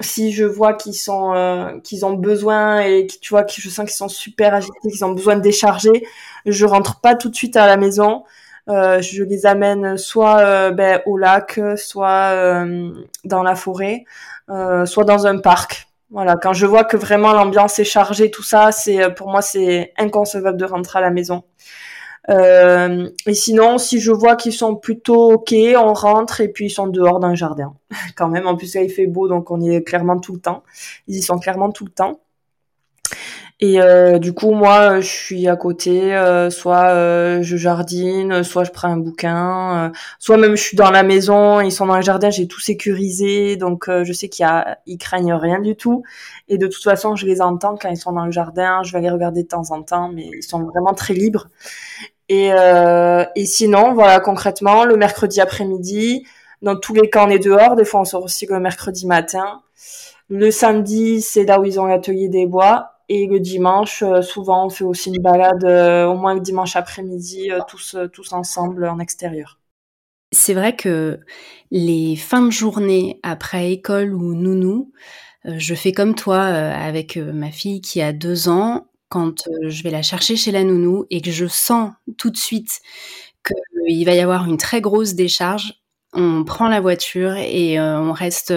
si 0.01 0.33
je 0.33 0.45
vois 0.45 0.75
qu'ils 0.75 0.95
sont 0.95 1.33
euh, 1.35 1.79
qu'ils 1.81 2.05
ont 2.07 2.15
besoin 2.15 2.81
et 2.81 3.07
que 3.07 3.15
tu 3.21 3.31
vois 3.31 3.45
que 3.45 3.53
je 3.53 3.69
sens 3.69 3.85
qu'ils 3.87 3.97
sont 3.97 4.09
super 4.09 4.55
agités, 4.55 4.89
qu'ils 4.91 5.05
ont 5.05 5.13
besoin 5.13 5.37
de 5.37 5.43
décharger, 5.43 6.07
je 6.47 6.67
rentre 6.67 7.01
pas 7.01 7.15
tout 7.15 7.29
de 7.29 7.37
suite 7.37 7.57
à 7.57 7.67
la 7.67 7.77
maison. 7.77 8.25
Euh, 8.69 9.01
je 9.03 9.25
les 9.25 9.47
amène 9.47 9.99
soit 9.99 10.71
ben, 10.73 11.03
au 11.07 11.17
lac, 11.19 11.61
soit 11.77 12.65
dans 13.25 13.43
la 13.43 13.55
forêt, 13.57 14.05
soit 14.49 15.05
dans 15.05 15.27
un 15.27 15.39
parc. 15.39 15.89
Voilà, 16.11 16.37
quand 16.37 16.53
je 16.53 16.67
vois 16.67 16.85
que 16.85 16.97
vraiment 16.97 17.33
l'ambiance 17.33 17.79
est 17.79 17.85
chargée, 17.85 18.31
tout 18.31 18.43
ça, 18.43 18.73
c'est 18.73 19.15
pour 19.15 19.29
moi 19.29 19.43
c'est 19.43 19.93
inconcevable 19.99 20.59
de 20.59 20.65
rentrer 20.65 20.99
à 20.99 21.03
la 21.03 21.11
maison. 21.11 21.45
Euh, 22.31 23.09
et 23.27 23.35
sinon, 23.35 23.79
si 23.79 24.01
je 24.01 24.13
vois 24.13 24.37
qu'ils 24.37 24.53
sont 24.53 24.77
plutôt 24.77 25.33
ok, 25.33 25.55
on 25.77 25.93
rentre 25.93 26.41
et 26.41 26.49
puis 26.49 26.67
ils 26.67 26.71
sont 26.71 26.87
dehors 26.87 27.19
le 27.19 27.35
jardin. 27.35 27.75
Quand 28.17 28.29
même, 28.29 28.47
en 28.47 28.57
plus 28.57 28.75
là 28.75 28.83
il 28.83 28.91
fait 28.91 29.07
beau, 29.07 29.29
donc 29.29 29.51
on 29.51 29.61
y 29.61 29.75
est 29.75 29.83
clairement 29.83 30.19
tout 30.19 30.35
le 30.35 30.41
temps. 30.41 30.63
Ils 31.09 31.17
y 31.17 31.23
sont 31.23 31.39
clairement 31.39 31.71
tout 31.71 31.85
le 31.85 31.91
temps. 31.91 32.21
Et 33.63 33.79
euh, 33.79 34.19
du 34.19 34.33
coup, 34.33 34.53
moi, 34.53 35.01
je 35.01 35.07
suis 35.07 35.47
à 35.47 35.55
côté, 35.55 36.15
euh, 36.15 36.49
soit 36.49 36.89
euh, 36.93 37.43
je 37.43 37.59
jardine, 37.59 38.43
soit 38.43 38.65
je 38.65 38.71
prends 38.71 38.89
un 38.89 38.97
bouquin, 38.97 39.89
euh, 39.89 39.91
soit 40.19 40.39
même 40.39 40.57
je 40.57 40.63
suis 40.63 40.79
dans 40.79 40.91
la 40.91 41.03
maison, 41.03 41.61
ils 41.61 41.71
sont 41.71 41.85
dans 41.85 41.97
le 41.97 42.03
jardin, 42.03 42.31
j'ai 42.31 42.49
tout 42.49 42.61
sécurisé, 42.61 43.57
donc 43.57 43.91
je 43.91 44.13
sais 44.15 44.31
qu'ils 44.31 44.47
ils 44.87 44.97
craignent 44.97 45.35
rien 45.35 45.61
du 45.61 45.77
tout. 45.77 46.05
Et 46.49 46.57
de 46.57 46.67
toute 46.69 46.83
façon, 46.83 47.17
je 47.17 47.27
les 47.27 47.43
entends 47.43 47.77
quand 47.77 47.91
ils 47.91 47.99
sont 47.99 48.13
dans 48.13 48.25
le 48.25 48.33
jardin, 48.33 48.83
je 48.83 48.93
vais 48.93 49.03
les 49.03 49.11
regarder 49.11 49.43
de 49.43 49.49
temps 49.49 49.71
en 49.73 49.83
temps, 49.83 50.09
mais 50.09 50.31
ils 50.39 50.43
sont 50.43 50.63
vraiment 50.65 50.95
très 50.95 51.13
libres. 51.13 51.49
Et, 52.31 52.51
et 53.35 53.45
sinon, 53.45 53.93
voilà, 53.93 54.21
concrètement, 54.21 54.85
le 54.85 54.97
mercredi 54.97 55.41
après-midi, 55.41 56.25
dans 56.63 56.77
tous 56.77 56.95
les 56.95 57.11
cas, 57.11 57.27
on 57.27 57.31
est 57.31 57.39
dehors. 57.41 57.77
Des 57.77 57.85
fois, 57.85 58.01
on 58.01 58.05
sort 58.05 58.23
aussi 58.23 58.47
le 58.47 58.61
mercredi 58.61 59.07
matin. 59.07 59.63
Le 60.29 60.53
samedi, 60.53 61.21
c'est 61.23 61.45
là 61.45 61.61
où 61.61 61.65
ils 61.65 61.81
ont 61.81 61.87
l'atelier 61.87 62.29
des 62.29 62.47
bois. 62.47 62.93
Et 63.09 63.27
le 63.27 63.41
dimanche, 63.41 64.05
euh, 64.05 64.23
souvent, 64.23 64.67
on 64.67 64.71
fait 64.71 64.85
aussi 64.85 65.11
une 65.11 65.21
balade, 65.21 65.65
euh, 65.65 66.07
au 66.07 66.17
moins 66.17 66.35
le 66.35 66.41
dimanche 66.41 66.77
après-midi, 66.77 67.51
euh, 67.51 67.59
tous, 67.67 67.97
tous 68.13 68.33
ensemble 68.33 68.87
en 68.87 69.01
extérieur. 69.01 69.59
C'est 70.31 70.55
vrai 70.55 70.77
que 70.77 71.19
les 71.73 72.15
fins 72.15 72.43
de 72.43 72.53
journée 72.53 73.19
après 73.25 73.73
école 73.73 74.15
ou 74.15 74.35
nounou, 74.35 74.93
je 75.45 75.75
fais 75.75 75.91
comme 75.91 76.15
toi 76.15 76.41
avec 76.41 77.17
ma 77.17 77.51
fille 77.51 77.81
qui 77.81 78.01
a 78.01 78.13
deux 78.13 78.49
ans. 78.49 78.87
Quand 79.11 79.49
je 79.69 79.83
vais 79.83 79.91
la 79.91 80.03
chercher 80.03 80.37
chez 80.37 80.53
la 80.53 80.65
nounou 80.65 81.05
et 81.11 81.21
que 81.21 81.31
je 81.31 81.47
sens 81.47 81.93
tout 82.17 82.31
de 82.31 82.39
suite 82.39 82.81
qu'il 83.47 84.07
va 84.07 84.15
y 84.15 84.21
avoir 84.21 84.47
une 84.47 84.57
très 84.57 84.81
grosse 84.81 85.15
décharge, 85.15 85.75
on 86.15 86.45
prend 86.45 86.69
la 86.69 86.81
voiture 86.81 87.37
et 87.37 87.79
on 87.81 88.13
reste 88.13 88.53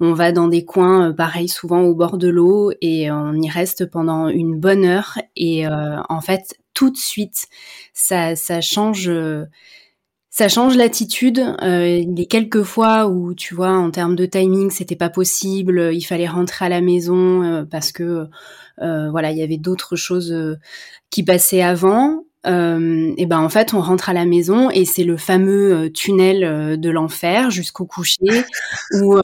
on 0.00 0.12
va 0.12 0.32
dans 0.32 0.48
des 0.48 0.64
coins, 0.64 1.10
euh, 1.10 1.12
pareil, 1.12 1.48
souvent 1.48 1.80
au 1.82 1.94
bord 1.94 2.18
de 2.18 2.28
l'eau, 2.28 2.72
et 2.80 3.10
on 3.10 3.34
y 3.34 3.48
reste 3.48 3.86
pendant 3.90 4.28
une 4.28 4.58
bonne 4.58 4.84
heure. 4.84 5.18
Et 5.36 5.66
euh, 5.66 6.00
en 6.08 6.20
fait, 6.20 6.56
tout 6.74 6.90
de 6.90 6.96
suite, 6.96 7.46
ça, 7.94 8.36
ça 8.36 8.60
change. 8.60 9.10
Ça 10.36 10.48
change 10.48 10.76
l'attitude. 10.76 11.38
Euh, 11.62 12.04
les 12.06 12.26
quelques 12.26 12.62
fois 12.62 13.06
où, 13.06 13.34
tu 13.34 13.54
vois, 13.54 13.72
en 13.72 13.90
termes 13.90 14.16
de 14.16 14.26
timing, 14.26 14.70
c'était 14.70 14.96
pas 14.96 15.08
possible, 15.08 15.90
il 15.92 16.02
fallait 16.02 16.26
rentrer 16.26 16.66
à 16.66 16.68
la 16.68 16.80
maison 16.80 17.42
euh, 17.42 17.64
parce 17.64 17.92
que, 17.92 18.26
voilà, 18.78 19.30
il 19.30 19.38
y 19.38 19.42
avait 19.42 19.56
d'autres 19.56 19.96
choses 19.96 20.34
qui 21.10 21.22
passaient 21.22 21.62
avant 21.62 22.26
euh, 22.46 23.12
et 23.16 23.26
ben 23.26 23.40
en 23.40 23.48
fait 23.48 23.74
on 23.74 23.80
rentre 23.80 24.08
à 24.08 24.12
la 24.12 24.24
maison 24.24 24.70
et 24.70 24.84
c'est 24.84 25.02
le 25.02 25.16
fameux 25.16 25.74
euh, 25.74 25.90
tunnel 25.90 26.44
euh, 26.44 26.76
de 26.76 26.90
l'enfer 26.90 27.50
jusqu'au 27.50 27.86
coucher 27.86 28.44
où 28.92 29.18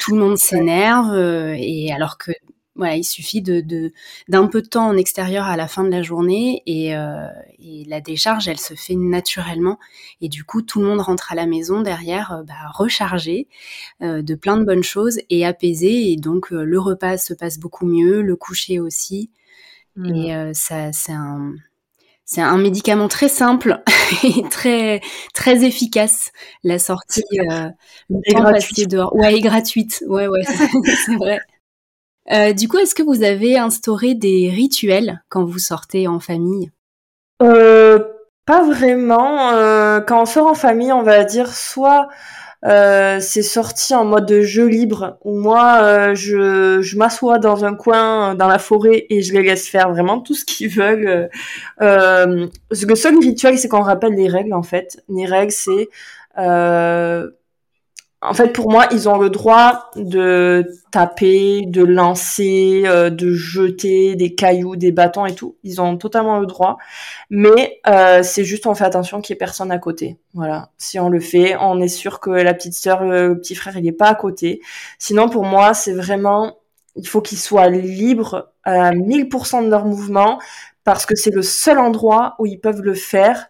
tout 0.00 0.14
le 0.14 0.18
monde 0.18 0.36
s'énerve 0.38 1.14
et 1.56 1.92
alors 1.92 2.18
que 2.18 2.32
voilà, 2.76 2.96
il 2.96 3.04
suffit 3.04 3.40
de 3.40 3.92
d'un 4.28 4.46
peu 4.46 4.62
de 4.62 4.66
temps 4.66 4.88
en 4.88 4.96
extérieur 4.96 5.44
à 5.44 5.56
la 5.56 5.68
fin 5.68 5.84
de 5.84 5.90
la 5.90 6.02
journée 6.02 6.62
et, 6.66 6.96
euh, 6.96 7.28
et, 7.58 7.84
la 7.86 8.00
décharge, 8.00 8.48
elle 8.48 8.58
se 8.58 8.74
fait 8.74 8.96
naturellement. 8.96 9.78
Et 10.20 10.28
du 10.28 10.44
coup, 10.44 10.62
tout 10.62 10.80
le 10.80 10.86
monde 10.86 11.00
rentre 11.00 11.32
à 11.32 11.34
la 11.34 11.46
maison 11.46 11.82
derrière 11.82 12.32
euh, 12.32 12.42
bah, 12.42 12.54
rechargé 12.72 13.48
euh, 14.02 14.22
de 14.22 14.34
plein 14.34 14.56
de 14.56 14.64
bonnes 14.64 14.82
choses 14.82 15.18
et 15.30 15.46
apaisé. 15.46 16.10
Et 16.10 16.16
donc, 16.16 16.50
le 16.50 16.78
repas 16.80 17.16
se 17.18 17.34
passe 17.34 17.58
beaucoup 17.58 17.86
mieux, 17.86 18.22
le 18.22 18.36
coucher 18.36 18.80
aussi. 18.80 19.30
Mmh. 19.96 20.14
Et 20.16 20.54
ça, 20.54 20.92
c'est 20.92 21.12
un 21.12 21.54
c'est 22.24 22.40
un 22.40 22.56
médicament 22.56 23.08
très 23.08 23.28
simple 23.28 23.82
et 24.24 24.42
très 24.48 25.00
très 25.34 25.64
efficace. 25.64 26.32
La 26.62 26.78
sortie, 26.78 27.22
euh, 27.50 27.68
le 28.08 28.32
temps 28.32 28.42
passé 28.44 28.86
dehors, 28.86 29.14
ouais, 29.14 29.36
et 29.36 29.40
gratuite. 29.40 30.02
Ouais, 30.06 30.26
ouais, 30.26 30.42
c'est 31.06 31.16
vrai. 31.16 31.38
Euh, 32.32 32.52
du 32.52 32.68
coup, 32.68 32.78
est-ce 32.78 32.94
que 32.94 33.02
vous 33.02 33.22
avez 33.22 33.58
instauré 33.58 34.14
des 34.14 34.50
rituels 34.50 35.22
quand 35.28 35.44
vous 35.44 35.58
sortez 35.58 36.08
en 36.08 36.20
famille? 36.20 36.70
Euh, 37.42 37.98
Pas 38.46 38.62
vraiment. 38.62 39.50
Euh, 39.50 40.00
quand 40.00 40.22
on 40.22 40.26
sort 40.26 40.46
en 40.46 40.54
famille, 40.54 40.92
on 40.92 41.02
va 41.02 41.24
dire 41.24 41.52
soit 41.52 42.08
euh, 42.64 43.18
c'est 43.20 43.42
sorti 43.42 43.94
en 43.94 44.06
mode 44.06 44.40
jeu 44.40 44.66
libre 44.66 45.18
où 45.22 45.38
moi 45.38 46.14
je, 46.14 46.96
m'assois 46.96 47.38
dans 47.38 47.66
un 47.66 47.74
coin 47.74 48.34
dans 48.34 48.48
la 48.48 48.58
forêt 48.58 49.04
et 49.10 49.20
je 49.20 49.34
les 49.34 49.42
laisse 49.42 49.68
faire 49.68 49.90
vraiment 49.90 50.20
tout 50.20 50.32
ce 50.34 50.46
qu'ils 50.46 50.70
veulent. 50.70 51.28
Le 51.80 52.48
seul 52.94 53.18
rituel 53.18 53.58
c'est 53.58 53.68
qu'on 53.68 53.82
rappelle 53.82 54.14
les 54.14 54.28
règles 54.28 54.54
en 54.54 54.62
fait. 54.62 55.02
Les 55.10 55.26
règles 55.26 55.52
c'est 55.52 55.88
en 58.26 58.32
fait, 58.32 58.54
pour 58.54 58.70
moi, 58.70 58.86
ils 58.90 59.06
ont 59.06 59.18
le 59.18 59.28
droit 59.28 59.90
de 59.96 60.66
taper, 60.90 61.66
de 61.66 61.84
lancer, 61.84 62.84
euh, 62.86 63.10
de 63.10 63.34
jeter 63.34 64.16
des 64.16 64.34
cailloux, 64.34 64.76
des 64.76 64.92
bâtons 64.92 65.26
et 65.26 65.34
tout. 65.34 65.56
Ils 65.62 65.82
ont 65.82 65.98
totalement 65.98 66.38
le 66.38 66.46
droit. 66.46 66.78
Mais 67.28 67.80
euh, 67.86 68.22
c'est 68.22 68.44
juste, 68.44 68.66
on 68.66 68.74
fait 68.74 68.84
attention 68.84 69.20
qu'il 69.20 69.34
y 69.34 69.36
ait 69.36 69.38
personne 69.38 69.70
à 69.70 69.78
côté. 69.78 70.16
Voilà. 70.32 70.70
Si 70.78 70.98
on 70.98 71.10
le 71.10 71.20
fait, 71.20 71.54
on 71.60 71.82
est 71.82 71.88
sûr 71.88 72.18
que 72.18 72.30
la 72.30 72.54
petite 72.54 72.72
sœur, 72.72 73.04
le 73.04 73.38
petit 73.38 73.54
frère, 73.54 73.76
il 73.76 73.86
est 73.86 73.92
pas 73.92 74.08
à 74.08 74.14
côté. 74.14 74.62
Sinon, 74.98 75.28
pour 75.28 75.44
moi, 75.44 75.74
c'est 75.74 75.92
vraiment, 75.92 76.56
il 76.96 77.06
faut 77.06 77.20
qu'ils 77.20 77.38
soient 77.38 77.68
libres 77.68 78.52
à 78.64 78.92
1000% 78.92 79.66
de 79.66 79.70
leur 79.70 79.84
mouvement 79.84 80.38
parce 80.82 81.04
que 81.04 81.14
c'est 81.14 81.30
le 81.30 81.42
seul 81.42 81.78
endroit 81.78 82.36
où 82.38 82.46
ils 82.46 82.58
peuvent 82.58 82.82
le 82.82 82.94
faire. 82.94 83.48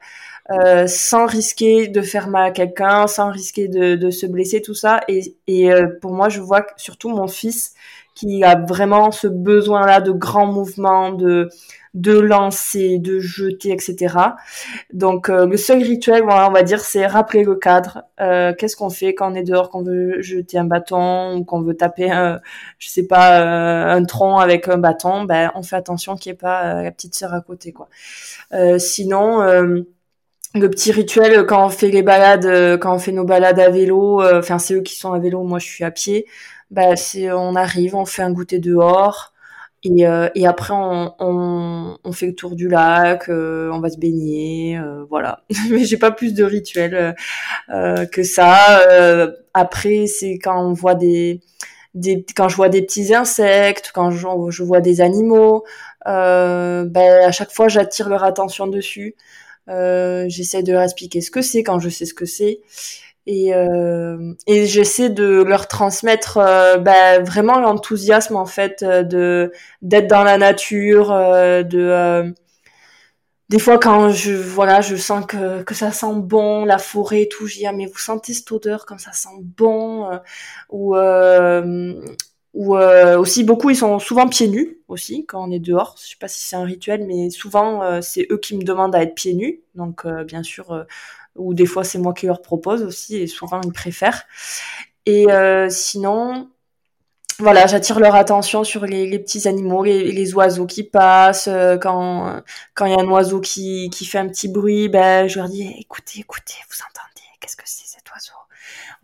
Euh, 0.50 0.86
sans 0.86 1.24
risquer 1.24 1.88
de 1.88 2.02
faire 2.02 2.28
mal 2.28 2.48
à 2.48 2.50
quelqu'un, 2.50 3.06
sans 3.06 3.30
risquer 3.30 3.66
de, 3.66 3.94
de, 3.96 4.10
se 4.10 4.26
blesser, 4.26 4.60
tout 4.60 4.74
ça. 4.74 5.00
Et, 5.08 5.34
et 5.46 5.72
euh, 5.72 5.86
pour 6.02 6.12
moi, 6.12 6.28
je 6.28 6.40
vois 6.42 6.60
que 6.60 6.72
surtout 6.76 7.08
mon 7.08 7.28
fils 7.28 7.72
qui 8.14 8.44
a 8.44 8.54
vraiment 8.54 9.10
ce 9.10 9.26
besoin-là 9.26 10.00
de 10.02 10.12
grands 10.12 10.46
mouvements, 10.46 11.12
de 11.12 11.48
de 11.94 12.18
lancer, 12.18 12.98
de 12.98 13.20
jeter, 13.20 13.70
etc. 13.70 14.16
Donc 14.92 15.30
euh, 15.30 15.46
le 15.46 15.56
seul 15.56 15.82
rituel, 15.82 16.22
voilà, 16.24 16.48
on 16.48 16.52
va 16.52 16.64
dire, 16.64 16.80
c'est 16.80 17.06
rappeler 17.06 17.44
le 17.44 17.54
cadre. 17.54 18.02
Qu'est-ce 18.18 18.76
qu'on 18.76 18.90
fait 18.90 19.14
quand 19.14 19.32
on 19.32 19.34
est 19.34 19.44
dehors, 19.44 19.70
qu'on 19.70 19.82
veut 19.82 20.20
jeter 20.20 20.58
un 20.58 20.64
bâton 20.64 21.36
ou 21.36 21.44
qu'on 21.44 21.62
veut 21.62 21.76
taper, 21.76 22.10
un, 22.10 22.40
je 22.78 22.88
sais 22.88 23.06
pas, 23.06 23.92
un 23.94 24.04
tronc 24.04 24.38
avec 24.38 24.68
un 24.68 24.78
bâton? 24.78 25.24
Ben, 25.24 25.52
on 25.54 25.62
fait 25.62 25.76
attention 25.76 26.16
qu'il 26.16 26.32
n'y 26.32 26.34
ait 26.34 26.38
pas 26.38 26.82
la 26.82 26.90
petite 26.90 27.14
sœur 27.14 27.32
à 27.32 27.40
côté, 27.40 27.72
quoi. 27.72 27.88
sinon 28.78 29.40
le 30.54 30.70
petit 30.70 30.92
rituel 30.92 31.46
quand 31.46 31.66
on 31.66 31.68
fait 31.68 31.88
les 31.88 32.02
balades, 32.02 32.46
euh, 32.46 32.78
quand 32.78 32.94
on 32.94 32.98
fait 32.98 33.12
nos 33.12 33.24
balades 33.24 33.58
à 33.58 33.70
vélo, 33.70 34.22
euh, 34.22 34.38
enfin 34.38 34.58
c'est 34.58 34.74
eux 34.74 34.82
qui 34.82 34.96
sont 34.96 35.12
à 35.12 35.18
vélo, 35.18 35.42
moi 35.42 35.58
je 35.58 35.66
suis 35.66 35.84
à 35.84 35.90
pied. 35.90 36.26
Bah 36.70 36.96
c'est 36.96 37.30
on 37.32 37.54
arrive, 37.56 37.94
on 37.96 38.04
fait 38.06 38.22
un 38.22 38.32
goûter 38.32 38.58
dehors 38.58 39.32
et, 39.82 40.06
euh, 40.06 40.28
après 40.46 40.72
on, 40.74 42.12
fait 42.12 42.26
le 42.26 42.34
tour 42.34 42.54
du 42.56 42.68
lac, 42.68 43.28
on 43.28 43.80
va 43.80 43.90
se 43.90 43.98
baigner, 43.98 44.80
voilà. 45.10 45.44
Mais 45.70 45.84
j'ai 45.84 45.98
pas 45.98 46.10
plus 46.10 46.34
de 46.34 46.44
rituels 46.44 47.14
que 47.68 48.22
ça. 48.22 48.80
après 49.54 50.06
c'est 50.06 50.38
quand 50.42 50.58
on 50.64 50.72
voit 50.72 50.94
des 50.94 51.40
quand 52.36 52.48
je 52.48 52.56
vois 52.56 52.68
des 52.68 52.82
petits 52.82 53.14
insectes, 53.14 53.92
quand 53.94 54.10
je, 54.10 54.26
je 54.50 54.62
vois 54.62 54.80
des 54.80 55.00
animaux, 55.00 55.64
euh, 56.06 56.84
ben, 56.84 57.24
à 57.26 57.32
chaque 57.32 57.52
fois 57.52 57.68
j'attire 57.68 58.08
leur 58.08 58.24
attention 58.24 58.66
dessus. 58.66 59.14
Euh, 59.68 60.26
j'essaie 60.28 60.62
de 60.62 60.72
leur 60.72 60.82
expliquer 60.82 61.20
ce 61.20 61.30
que 61.30 61.42
c'est 61.42 61.62
quand 61.62 61.78
je 61.80 61.88
sais 61.88 62.06
ce 62.06 62.14
que 62.14 62.26
c'est. 62.26 62.60
Et, 63.26 63.54
euh, 63.54 64.34
et 64.46 64.66
j'essaie 64.66 65.08
de 65.08 65.42
leur 65.42 65.66
transmettre 65.66 66.36
euh, 66.38 66.76
bah, 66.76 67.20
vraiment 67.20 67.58
l'enthousiasme 67.58 68.36
en 68.36 68.44
fait 68.46 68.82
euh, 68.82 69.02
de 69.02 69.50
d'être 69.80 70.08
dans 70.08 70.24
la 70.24 70.36
nature, 70.36 71.10
euh, 71.10 71.62
de 71.62 72.34
des 73.48 73.58
fois 73.58 73.78
quand 73.78 74.10
je 74.10 74.32
voilà 74.32 74.80
je 74.80 74.96
sens 74.96 75.24
que, 75.26 75.62
que 75.62 75.74
ça 75.74 75.92
sent 75.92 76.14
bon 76.16 76.64
la 76.64 76.78
forêt 76.78 77.22
et 77.22 77.28
tout, 77.28 77.46
dis 77.46 77.66
ah 77.66 77.72
mais 77.72 77.86
vous 77.86 77.98
sentez 77.98 78.34
cette 78.34 78.50
odeur 78.52 78.84
comme 78.86 78.98
ça 78.98 79.12
sent 79.12 79.28
bon 79.40 80.08
ou 80.70 80.94
ou 82.54 82.76
euh, 82.76 83.18
aussi 83.18 83.42
beaucoup 83.42 83.70
ils 83.70 83.76
sont 83.76 83.98
souvent 83.98 84.28
pieds 84.28 84.48
nus 84.48 84.78
aussi 84.88 85.26
quand 85.26 85.46
on 85.46 85.50
est 85.50 85.58
dehors. 85.58 85.96
Je 86.00 86.10
sais 86.10 86.16
pas 86.18 86.28
si 86.28 86.46
c'est 86.46 86.56
un 86.56 86.64
rituel 86.64 87.04
mais 87.06 87.28
souvent 87.30 87.82
euh, 87.82 88.00
c'est 88.00 88.26
eux 88.30 88.38
qui 88.38 88.56
me 88.56 88.62
demandent 88.62 88.94
à 88.94 89.02
être 89.02 89.14
pieds 89.14 89.34
nus. 89.34 89.60
Donc 89.74 90.06
euh, 90.06 90.24
bien 90.24 90.42
sûr 90.42 90.86
ou 91.36 91.52
des 91.52 91.66
fois 91.66 91.84
c'est 91.84 91.98
moi 91.98 92.14
qui 92.14 92.26
leur 92.26 92.42
propose 92.42 92.82
aussi 92.82 93.16
et 93.16 93.26
souvent 93.26 93.60
ils 93.62 93.72
préfèrent. 93.72 94.24
Et 95.06 95.26
sinon 95.68 96.48
voilà 97.40 97.66
j'attire 97.66 97.98
leur 97.98 98.14
attention 98.14 98.62
sur 98.62 98.86
les, 98.86 99.18
petits 99.18 99.48
animaux 99.48 99.82
les, 99.82 100.12
les, 100.12 100.34
oiseaux 100.34 100.66
qui 100.66 100.84
passent 100.84 101.48
quand 101.82 102.40
quand 102.74 102.86
il 102.86 102.92
y 102.92 102.94
a 102.94 103.00
un 103.00 103.08
oiseau 103.08 103.40
qui 103.40 103.90
qui 103.90 104.06
fait 104.06 104.18
un 104.18 104.28
petit 104.28 104.48
bruit 104.48 104.88
ben 104.88 105.26
je 105.26 105.40
leur 105.40 105.48
dis 105.48 105.62
écoutez 105.80 106.20
écoutez 106.20 106.54
vous 106.70 106.76
entendez 106.88 107.26
qu'est-ce 107.40 107.56
que 107.56 107.64
c'est 107.66 107.83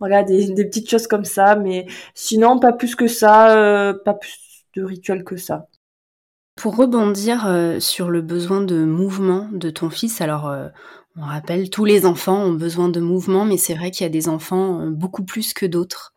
voilà, 0.01 0.23
des, 0.23 0.47
petites 0.65 0.89
choses 0.89 1.05
comme 1.05 1.25
ça, 1.25 1.55
mais 1.55 1.85
sinon, 2.15 2.57
pas 2.57 2.73
plus 2.73 2.95
que 2.95 3.05
ça, 3.05 3.55
euh, 3.55 3.93
pas 3.93 4.15
plus 4.15 4.65
de 4.75 4.83
rituel 4.83 5.23
que 5.23 5.37
ça. 5.37 5.67
Pour 6.55 6.75
rebondir 6.75 7.45
euh, 7.45 7.79
sur 7.79 8.09
le 8.09 8.21
besoin 8.21 8.61
de 8.61 8.83
mouvement 8.83 9.47
de 9.51 9.69
ton 9.69 9.91
fils, 9.91 10.19
alors 10.19 10.49
euh, 10.49 10.69
on 11.17 11.21
rappelle, 11.21 11.69
tous 11.69 11.85
les 11.85 12.07
enfants 12.07 12.43
ont 12.43 12.53
besoin 12.53 12.89
de 12.89 12.99
mouvement, 12.99 13.45
mais 13.45 13.57
c'est 13.57 13.75
vrai 13.75 13.91
qu'il 13.91 14.03
y 14.03 14.07
a 14.07 14.09
des 14.09 14.27
enfants 14.27 14.87
beaucoup 14.87 15.23
plus 15.23 15.53
que 15.53 15.67
d'autres. 15.67 16.13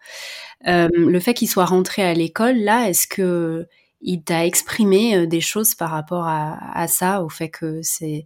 le 0.64 1.20
fait 1.20 1.34
qu'il 1.34 1.48
soit 1.48 1.66
rentré 1.66 2.02
à 2.02 2.14
l'école, 2.14 2.56
là, 2.56 2.88
est-ce 2.88 3.06
que 3.06 3.66
il 4.00 4.22
t'a 4.22 4.46
exprimé 4.46 5.26
des 5.26 5.40
choses 5.40 5.74
par 5.74 5.90
rapport 5.90 6.26
à, 6.26 6.58
à 6.78 6.88
ça, 6.88 7.22
au 7.22 7.28
fait 7.28 7.50
que 7.50 7.80
c'est 7.82 8.24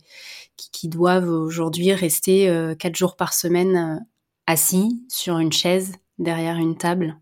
qu'ils 0.57 0.91
doivent 0.91 1.31
aujourd'hui 1.31 1.93
rester 1.93 2.75
quatre 2.79 2.97
jours 2.97 3.17
par 3.17 3.33
semaine 3.33 4.05
assis 4.49 5.05
sur 5.09 5.39
une 5.39 5.53
chaise 5.53 5.93
derrière 6.19 6.57
une 6.57 6.77
table? 6.77 7.17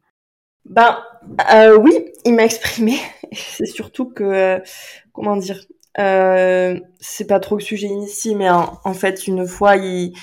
Ben 0.65 0.97
euh, 1.53 1.77
oui, 1.77 1.93
il 2.25 2.35
m'a 2.35 2.45
exprimé. 2.45 2.99
c'est 3.33 3.67
surtout 3.67 4.07
que 4.07 4.25
euh, 4.25 4.59
comment 5.12 5.37
dire, 5.37 5.61
euh, 5.99 6.79
c'est 7.01 7.27
pas 7.27 7.41
trop 7.41 7.57
le 7.57 7.62
sujet 7.62 7.89
ici, 7.89 8.35
mais 8.35 8.49
en, 8.49 8.95
fait 8.95 9.27
une 9.27 9.47
fois 9.47 9.77
il, 9.77 10.15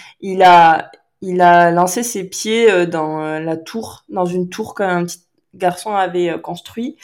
a 0.44 0.92
il 1.22 1.42
a 1.42 1.72
lancé 1.72 2.04
ses 2.04 2.24
pieds 2.24 2.88
dans 2.88 3.39
la 3.39 3.58
tour, 3.58 4.06
dans 4.10 4.26
une 4.26 4.50
tour 4.50 4.74
qu'un 4.74 5.04
petit 5.04 5.24
garçon 5.54 5.92
avait 5.92 6.39
construit, 6.42 6.98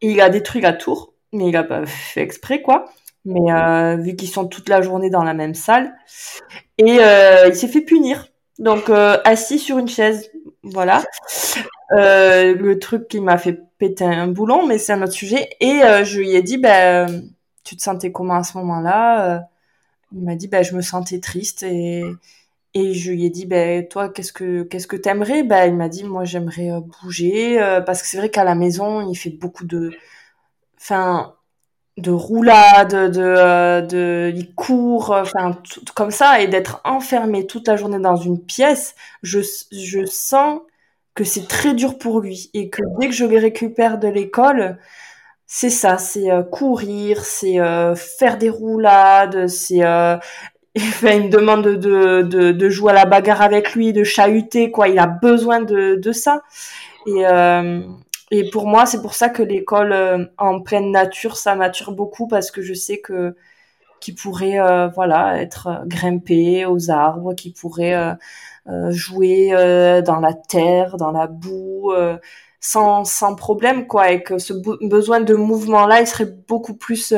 et 0.00 0.10
il 0.10 0.20
a 0.20 0.30
détruit 0.30 0.62
la 0.62 0.72
tour, 0.72 1.12
mais 1.32 1.48
il 1.48 1.56
a 1.56 1.64
pas 1.64 1.84
fait 1.86 2.22
exprès 2.22 2.62
quoi. 2.62 2.86
Mais 3.24 3.96
vu 3.98 4.16
qu'ils 4.16 4.28
sont 4.28 4.46
toute 4.46 4.68
la 4.68 4.82
journée 4.82 5.10
dans 5.10 5.24
la 5.24 5.34
même 5.34 5.54
salle, 5.54 5.94
et 6.78 6.98
il 7.46 7.54
s'est 7.54 7.68
fait 7.68 7.82
punir 7.82 8.31
donc 8.62 8.88
euh, 8.90 9.18
assis 9.24 9.58
sur 9.58 9.78
une 9.78 9.88
chaise, 9.88 10.30
voilà. 10.62 11.04
Euh, 11.92 12.54
le 12.54 12.78
truc 12.78 13.08
qui 13.08 13.20
m'a 13.20 13.36
fait 13.36 13.60
péter 13.78 14.04
un 14.04 14.28
boulon, 14.28 14.66
mais 14.66 14.78
c'est 14.78 14.92
un 14.92 15.02
autre 15.02 15.12
sujet. 15.12 15.50
Et 15.60 15.82
euh, 15.82 16.04
je 16.04 16.18
lui 16.20 16.30
ai 16.30 16.42
dit, 16.42 16.58
ben, 16.58 17.24
tu 17.64 17.76
te 17.76 17.82
sentais 17.82 18.12
comment 18.12 18.36
à 18.36 18.44
ce 18.44 18.56
moment-là 18.58 19.48
Il 20.12 20.22
m'a 20.22 20.36
dit, 20.36 20.48
ben, 20.48 20.62
je 20.64 20.74
me 20.76 20.82
sentais 20.82 21.20
triste 21.20 21.64
et 21.64 22.04
et 22.74 22.94
je 22.94 23.12
lui 23.12 23.26
ai 23.26 23.30
dit, 23.30 23.46
ben 23.46 23.86
toi, 23.86 24.08
qu'est-ce 24.08 24.32
que 24.32 24.62
qu'est-ce 24.62 24.86
que 24.86 24.96
t'aimerais? 24.96 25.42
Ben 25.42 25.66
il 25.66 25.76
m'a 25.76 25.88
dit, 25.88 26.04
moi 26.04 26.24
j'aimerais 26.24 26.70
bouger 27.02 27.58
parce 27.86 28.02
que 28.02 28.08
c'est 28.08 28.18
vrai 28.18 28.30
qu'à 28.30 28.44
la 28.44 28.54
maison 28.54 29.10
il 29.10 29.14
fait 29.16 29.30
beaucoup 29.30 29.66
de, 29.66 29.92
enfin 30.78 31.34
de 31.98 32.10
roulade, 32.10 33.12
de, 33.12 33.22
euh, 33.22 33.80
de, 33.82 34.32
il 34.34 34.54
court, 34.54 35.10
enfin 35.10 35.58
comme 35.94 36.10
ça, 36.10 36.40
et 36.40 36.48
d'être 36.48 36.80
enfermé 36.84 37.46
toute 37.46 37.68
la 37.68 37.76
journée 37.76 37.98
dans 37.98 38.16
une 38.16 38.40
pièce, 38.40 38.94
je, 39.22 39.40
je 39.70 40.04
sens 40.06 40.60
que 41.14 41.24
c'est 41.24 41.46
très 41.48 41.74
dur 41.74 41.98
pour 41.98 42.20
lui 42.20 42.50
et 42.54 42.70
que 42.70 42.82
dès 42.98 43.08
que 43.08 43.14
je 43.14 43.24
les 43.24 43.38
récupère 43.38 43.98
de 43.98 44.08
l'école, 44.08 44.78
c'est 45.46 45.70
ça, 45.70 45.98
c'est 45.98 46.30
euh, 46.30 46.42
courir, 46.42 47.24
c'est 47.24 47.60
euh, 47.60 47.94
faire 47.94 48.38
des 48.38 48.48
roulades, 48.48 49.48
c'est 49.48 49.84
euh, 49.84 50.16
il 50.74 50.82
me 51.24 51.28
demande 51.28 51.62
de, 51.64 52.22
de, 52.22 52.52
de, 52.52 52.68
jouer 52.70 52.92
à 52.92 52.94
la 52.94 53.04
bagarre 53.04 53.42
avec 53.42 53.74
lui, 53.74 53.92
de 53.92 54.02
chahuter, 54.02 54.70
quoi. 54.70 54.88
Il 54.88 54.98
a 54.98 55.06
besoin 55.06 55.60
de, 55.60 55.96
de 55.96 56.12
ça. 56.12 56.40
Et, 57.06 57.22
et 58.32 58.50
pour 58.50 58.66
moi, 58.66 58.86
c'est 58.86 59.00
pour 59.02 59.14
ça 59.14 59.28
que 59.28 59.42
l'école 59.42 59.92
euh, 59.92 60.24
en 60.38 60.60
pleine 60.60 60.90
nature, 60.90 61.36
ça 61.36 61.54
m'attire 61.54 61.92
beaucoup 61.92 62.26
parce 62.26 62.50
que 62.50 62.62
je 62.62 62.74
sais 62.74 62.98
que 63.00 63.36
qui 64.00 64.14
pourrait 64.14 64.58
euh, 64.60 64.88
voilà 64.88 65.40
être 65.40 65.84
grimpé 65.86 66.66
aux 66.66 66.90
arbres, 66.90 67.34
qui 67.34 67.52
pourrait 67.52 68.16
jouer 68.90 69.50
dans 70.04 70.20
la 70.20 70.34
terre, 70.34 70.96
dans 70.96 71.12
la 71.12 71.26
boue, 71.28 71.92
sans 72.60 73.04
sans 73.04 73.34
problème 73.36 73.86
quoi, 73.86 74.10
et 74.12 74.22
que 74.22 74.38
ce 74.38 74.54
besoin 74.86 75.20
de 75.20 75.34
mouvement 75.34 75.86
là, 75.86 76.00
il 76.00 76.06
serait 76.06 76.26
beaucoup 76.48 76.74
plus 76.74 77.14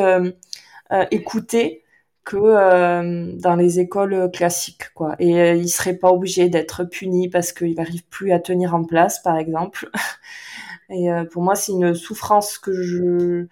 écouté 1.11 1.85
que 2.25 2.37
euh, 2.37 3.33
dans 3.37 3.55
les 3.55 3.81
écoles 3.81 4.31
classiques 4.33 4.93
quoi. 4.95 5.15
Et 5.19 5.41
euh, 5.41 5.55
il 5.55 5.69
serait 5.69 5.97
pas 5.97 6.11
obligé 6.11 6.49
d'être 6.49 6.85
puni 6.85 7.29
parce 7.29 7.53
qu'il 7.53 7.75
n'arrive 7.75 8.05
plus 8.07 8.33
à 8.33 8.41
tenir 8.41 8.75
en 8.75 8.85
place 8.85 9.23
par 9.23 9.37
exemple 9.37 9.91
et 10.91 11.11
euh, 11.11 11.25
pour 11.25 11.43
moi 11.43 11.55
c'est 11.55 11.73
une 11.73 11.95
souffrance 11.95 12.59
que 12.59 12.73
je 12.73 13.47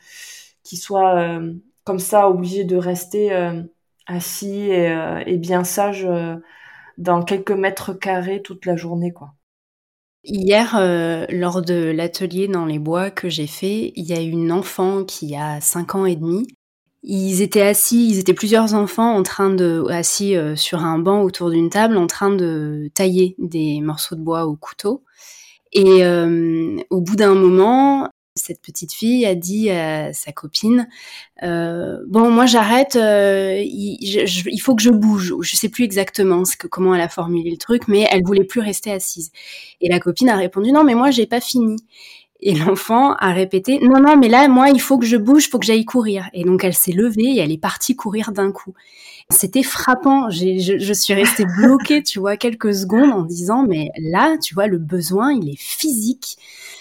qu'il 0.63 0.79
soit 0.79 1.19
euh, 1.19 1.53
comme 1.85 1.99
ça 1.99 2.29
obligé 2.29 2.65
de 2.65 2.77
rester 2.77 3.33
assis 4.07 4.71
et, 4.71 5.37
bien 5.39 5.65
sage 5.65 6.07
dans 6.99 7.23
quelques 7.23 7.51
mètres 7.51 7.93
carrés 7.93 8.43
toute 8.43 8.67
la 8.67 8.77
journée 8.77 9.13
quoi 9.13 9.35
Hier, 10.25 10.77
lors 11.31 11.63
de 11.63 11.91
l'atelier 11.91 12.47
dans 12.47 12.65
les 12.65 12.79
bois 12.79 13.11
que 13.11 13.29
j'ai 13.29 13.49
fait, 13.49 13.93
il 13.97 14.05
y 14.05 14.13
a 14.13 14.21
une 14.21 14.53
enfant 14.53 15.03
qui 15.03 15.35
a 15.35 15.61
5 15.61 15.97
ans 15.97 16.07
et 16.07 16.15
demi 16.15 16.47
ils 17.03 17.43
étaient 17.43 17.63
assis, 17.63 18.09
ils 18.09 18.19
étaient 18.19 18.35
plusieurs 18.35 18.75
enfants 18.75 19.15
en 19.17 19.23
train 19.25 19.51
de 19.51 19.85
assis 19.91 20.37
euh, 20.37 20.55
sur 20.55 20.85
un 20.85 20.99
banc 20.99 21.23
autour 21.23 21.51
d'une 21.51 21.69
table 21.69 21.97
en 21.97 22.07
train 22.07 22.31
de 22.31 22.91
tailler 22.95 23.35
des 23.39 23.81
morceaux 23.81 24.15
de 24.15 24.21
bois 24.21 24.47
au 24.47 24.55
couteau. 24.55 25.03
Et 25.73 26.05
euh, 26.05 26.77
au 26.91 27.01
bout 27.01 27.17
d'un 27.17 27.35
moment, 27.35 28.09
cette 28.35 28.61
petite 28.63 28.93
fille 28.93 29.27
a 29.27 29.35
dit 29.35 29.71
à 29.71 30.13
sa 30.15 30.33
copine 30.33 30.89
euh, 31.43 31.99
bon 32.09 32.31
moi 32.31 32.47
j'arrête 32.47 32.95
il, 32.97 34.59
faut 34.63 34.75
que 34.75 34.83
je 34.83 34.91
bouge. 34.91 35.35
Je 35.43 35.57
sais 35.57 35.69
plus 35.69 35.85
exactement 35.85 36.43
comment 36.71 36.95
elle 36.95 37.03
a 37.03 37.09
formulé 37.11 37.51
le 37.51 37.59
truc 37.59 37.89
mais 37.89 38.07
elle 38.11 38.23
voulait 38.25 38.45
plus 38.45 38.61
rester 38.61 38.91
assise. 38.91 39.33
Et 39.83 39.89
la 39.89 40.01
copine 40.01 40.31
a 40.31 40.37
répondu 40.37 40.73
non 40.73 40.85
mais 40.85 40.95
moi 40.95 41.11
j'ai 41.11 41.27
pas 41.27 41.41
fini 41.41 41.77
et 42.43 42.55
l'enfant 42.55 43.15
a 43.15 43.33
répété 43.33 43.79
non 43.81 44.01
non 44.01 44.17
mais 44.17 44.29
là 44.29 44.49
moi 44.49 44.71
il 44.71 44.81
faut 44.81 44.99
que 44.99 45.07
je 45.07 45.17
bouge, 45.17 45.47
il 45.47 45.49
faut 45.49 45.59
que 45.59 45.67
j'aille 45.67 45.85
courir. 45.85 46.29
Et 46.35 46.45
donc 46.45 46.65
elle 46.65 46.75
s'est 46.75 46.93
levée 46.93 47.37
et 47.37 47.39
elle 47.39 47.53
est 47.53 47.61
partie 47.61 47.97
courir 47.97 48.33
d'un 48.33 48.53
coup. 48.53 48.75
C'était 49.31 49.63
frappant. 49.63 50.29
Je, 50.29 50.79
je, 50.79 50.93
suis 50.93 51.15
restée 51.15 51.47
bloquée, 51.57 52.03
tu 52.03 52.19
vois, 52.19 52.37
quelques 52.37 52.75
secondes 52.75 53.13
en 53.13 53.23
disant 53.23 53.65
mais 53.67 53.91
là, 53.97 54.37
tu 54.43 54.55
vois, 54.55 54.67
le 54.67 54.79
besoin 54.79 55.33
il 55.33 55.49
est 55.49 55.59
physique. 55.59 56.37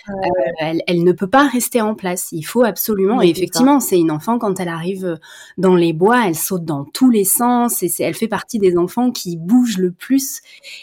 Euh, 0.09 0.13
elle, 0.59 0.81
elle, 0.87 1.03
ne 1.03 1.11
peut 1.11 1.29
pas 1.29 1.47
rester 1.47 1.79
en 1.79 1.93
place. 1.93 2.29
Il 2.31 2.41
faut 2.41 2.63
absolument. 2.63 3.21
et 3.21 3.29
effectivement, 3.29 3.79
c'est 3.79 3.99
une 3.99 4.09
enfant 4.09 4.39
quand 4.39 4.59
elle 4.59 4.67
arrive 4.67 5.19
dans 5.59 5.75
les 5.75 5.93
bois, 5.93 6.27
elle 6.27 6.35
saute 6.35 6.65
dans 6.65 6.85
tous 6.85 7.11
les 7.11 7.23
sens 7.23 7.83
et 7.83 7.91
elle 7.99 8.15
fait 8.15 8.27
partie 8.27 8.57
des 8.57 8.77
enfants 8.77 9.11
qui 9.11 9.37
bougent 9.37 9.77
le 9.77 9.91
plus. 9.91 10.41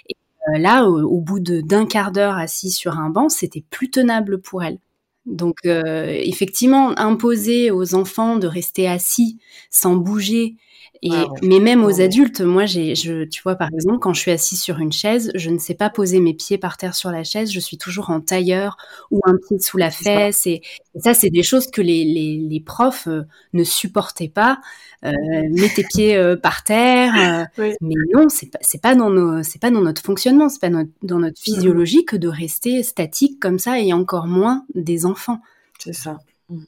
Et 0.09 0.15
là, 0.57 0.87
au, 0.87 1.21
bout 1.21 1.41
d'un 1.41 1.87
quart 1.87 2.13
d'heure 2.13 2.37
assis 2.37 2.71
sur 2.71 2.99
un 2.99 3.11
banc, 3.11 3.29
c'était 3.29 3.65
plus 3.71 3.91
tenable 3.91 4.41
pour 4.41 4.63
elle. 4.63 4.79
Donc, 5.27 5.59
euh, 5.67 6.07
effectivement, 6.09 6.99
imposer 6.99 7.71
aux 7.71 7.95
enfants 7.95 8.37
de 8.37 8.47
rester 8.47 8.89
assis 8.89 9.39
sans 9.71 9.97
bouger 9.97 10.57
et, 11.03 11.11
mais 11.43 11.61
même 11.61 11.85
aux 11.85 12.01
adultes, 12.01 12.41
moi, 12.41 12.67
j'ai, 12.67 12.95
je, 12.95 13.25
tu 13.25 13.43
vois, 13.43 13.55
par 13.55 13.69
exemple, 13.73 13.99
quand 13.99 14.13
je 14.13 14.21
suis 14.21 14.31
assise 14.31 14.61
sur 14.61 14.79
une 14.79 14.93
chaise, 14.93 15.31
je 15.35 15.51
ne 15.51 15.59
sais 15.59 15.75
pas 15.75 15.91
poser 15.91 16.21
mes 16.21 16.35
pieds 16.35 16.59
par 16.59 16.77
terre 16.77 16.95
sur 16.95 17.11
la 17.11 17.25
chaise. 17.25 17.53
Je 17.53 17.61
suis 17.61 17.79
toujours 17.79 18.11
en 18.11 18.21
tailleur 18.21 18.77
ou 19.11 19.21
un 19.25 19.37
pied 19.37 19.59
sous 19.59 19.77
la 19.77 19.91
fesse. 19.91 20.47
Et, 20.47 20.63
ça, 20.97 21.15
c'est 21.15 21.31
des 21.31 21.45
choses 21.45 21.71
que 21.71 21.81
les, 21.81 22.05
les, 22.05 22.37
les 22.39 22.61
profs 22.61 23.07
euh, 23.07 23.23
ne 23.53 23.63
supportaient 23.63 24.29
pas. 24.29 24.59
Euh, 25.05 25.13
mets 25.51 25.69
tes 25.69 25.85
pieds 25.85 26.17
euh, 26.17 26.37
par 26.37 26.65
terre. 26.65 27.49
Euh, 27.59 27.75
mais 27.81 27.95
non, 28.13 28.29
c'est 28.29 28.51
pas, 28.51 28.59
c'est 28.63 28.83
pas 28.83 28.95
dans 28.95 29.11
nos, 29.11 29.43
c'est 29.43 29.61
pas 29.61 29.71
dans 29.71 29.81
notre 29.81 30.03
fonctionnement, 30.03 30.49
c'est 30.49 30.61
pas 30.61 30.71
dans 30.71 31.19
notre 31.19 31.41
physiologie 31.41 32.05
que 32.05 32.17
de 32.17 32.29
rester 32.29 32.83
statique 32.83 33.39
comme 33.41 33.59
ça 33.59 33.79
et 33.79 33.93
encore 33.93 34.27
moins 34.27 34.65
des 34.75 35.07
enfants. 35.07 35.41
C'est 35.79 35.93
ça. 35.93 36.19
Mm. 36.49 36.65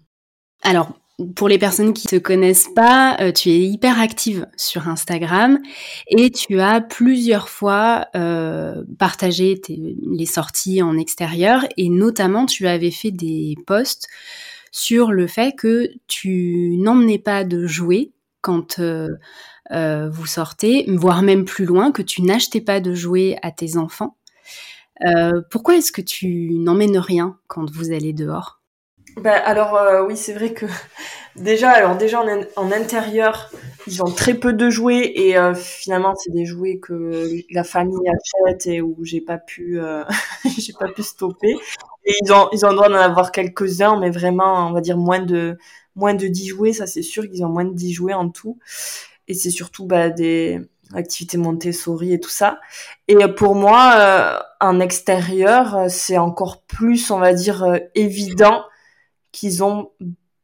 Alors, 0.63 1.00
pour 1.35 1.49
les 1.49 1.59
personnes 1.59 1.93
qui 1.93 2.07
te 2.07 2.17
connaissent 2.17 2.69
pas, 2.75 3.17
euh, 3.21 3.33
tu 3.33 3.51
es 3.51 3.61
hyper 3.61 4.01
active 4.01 4.47
sur 4.57 4.89
Instagram 4.89 5.59
et 6.09 6.31
tu 6.31 6.61
as 6.61 6.81
plusieurs 6.81 7.49
fois 7.49 8.07
euh, 8.15 8.83
partagé 8.99 9.61
les 9.69 10.27
sorties 10.27 10.83
en 10.83 10.97
extérieur 10.97 11.67
et 11.77 11.89
notamment 11.89 12.47
tu 12.47 12.67
avais 12.67 12.91
fait 12.91 13.11
des 13.11 13.57
posts 13.67 14.09
sur 14.73 15.11
le 15.13 15.27
fait 15.27 15.55
que 15.57 15.91
tu 16.07 16.77
n'emmenais 16.79 17.19
pas 17.19 17.45
de 17.45 17.67
jouets 17.67 18.13
quand 18.41 18.79
euh, 18.79 19.09
vous 19.71 20.27
sortez, 20.27 20.85
voire 20.89 21.23
même 21.23 21.45
plus 21.45 21.65
loin, 21.65 21.93
que 21.93 22.03
tu 22.03 22.23
n'achetais 22.23 22.61
pas 22.61 22.81
de 22.81 22.95
jouets 22.95 23.37
à 23.43 23.51
tes 23.51 23.77
enfants. 23.77 24.17
pourquoi 25.51 25.77
est-ce 25.77 25.93
que 25.93 26.03
tu 26.03 26.51
n'emmènes 26.55 26.99
rien 26.99 27.39
quand 27.49 27.71
vous 27.71 27.93
allez 27.93 28.13
dehors? 28.13 28.60
Ben, 29.17 29.41
alors 29.45 29.77
euh, 29.77 30.05
oui, 30.07 30.17
c'est 30.17 30.33
vrai 30.33 30.53
que 30.53 30.67
déjà, 31.37 31.71
alors 31.71 31.97
déjà 31.97 32.23
en, 32.57 32.73
intérieur, 32.73 33.51
ils 33.87 34.03
ont 34.03 34.11
très 34.11 34.35
peu 34.35 34.53
de 34.53 34.71
jouets 34.71 35.13
et 35.15 35.37
euh, 35.37 35.55
finalement 35.55 36.15
c'est 36.17 36.33
des 36.33 36.47
jouets 36.47 36.79
que 36.79 37.27
la 37.51 37.65
famille 37.65 38.09
achète 38.09 38.67
et 38.67 38.81
où 38.81 38.97
j'ai 39.03 39.21
pas 39.21 39.39
pu, 39.39 39.81
euh, 39.81 40.05
j'ai 40.59 40.73
pas 40.73 40.89
pu 40.89 41.03
stopper. 41.03 41.57
Et 42.05 42.15
ils 42.23 42.33
ont, 42.33 42.49
ils 42.53 42.65
ont 42.65 42.71
le 42.71 42.77
droit 42.77 42.89
d'en 42.89 42.95
avoir 42.95 43.33
quelques-uns, 43.33 43.99
mais 43.99 44.11
vraiment, 44.11 44.69
on 44.69 44.73
va 44.73 44.81
dire 44.81 44.97
moins 44.97 45.21
de, 45.21 45.59
moins 45.97 46.15
de 46.15 46.27
10 46.27 46.49
jouets, 46.49 46.73
ça 46.73 46.87
c'est 46.87 47.03
sûr 47.03 47.29
qu'ils 47.29 47.45
ont 47.45 47.49
moins 47.49 47.65
de 47.65 47.75
10 47.75 47.93
jouets 47.93 48.15
en 48.15 48.31
tout. 48.31 48.59
Et 49.29 49.35
c'est 49.35 49.51
surtout 49.51 49.87
bah, 49.87 50.09
des 50.09 50.61
activités 50.95 51.37
Montessori 51.37 52.15
et 52.15 52.21
tout 52.21 52.31
ça. 52.31 52.59
Et 53.07 53.17
pour 53.37 53.55
moi, 53.55 54.43
en 54.61 54.81
extérieur, 54.81 55.85
c'est 55.89 56.19
encore 56.19 56.63
plus, 56.63 57.11
on 57.11 57.19
va 57.19 57.33
dire, 57.33 57.79
évident 57.95 58.65
qu'ils 59.33 59.63
ont 59.63 59.91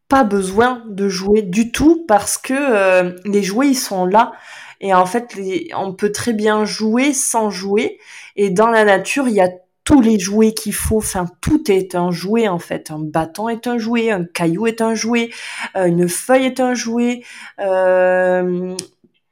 pas 0.09 0.25
besoin 0.25 0.83
de 0.87 1.09
jouer 1.09 1.43
du 1.43 1.73
tout 1.73 2.05
parce 2.07 2.39
que 2.39 2.55
euh, 2.55 3.17
les 3.25 3.43
jouets 3.43 3.69
ils 3.69 3.75
sont 3.75 4.07
là. 4.07 4.33
Et 4.81 4.95
en 4.95 5.07
fait 5.07 5.37
on 5.77 5.95
peut 5.95 6.13
très 6.13 6.33
bien 6.33 6.65
jouer 6.65 7.13
sans 7.13 7.51
jouer. 7.51 7.99
Et 8.37 8.51
dans 8.51 8.69
la 8.69 8.85
nature 8.85 9.29
il 9.29 9.35
y 9.35 9.41
a 9.41 9.49
tous 9.85 10.01
les 10.01 10.19
jouets 10.19 10.53
qu'il 10.53 10.75
faut. 10.75 10.99
Enfin 10.99 11.27
tout 11.41 11.71
est 11.71 11.95
un 11.95 12.11
jouet 12.11 12.49
en 12.49 12.59
fait. 12.59 12.91
Un 12.91 13.01
bâton 13.01 13.49
est 13.49 13.67
un 13.67 13.79
jouet 13.79 14.11
un 14.11 14.25
caillou 14.25 14.67
est 14.67 14.81
un 14.81 14.95
jouet 14.95 15.31
euh, 15.77 15.87
une 15.87 16.09
feuille 16.09 16.45
est 16.47 16.61
un 16.61 16.75
jouet 16.75 17.23
euh, 17.61 18.77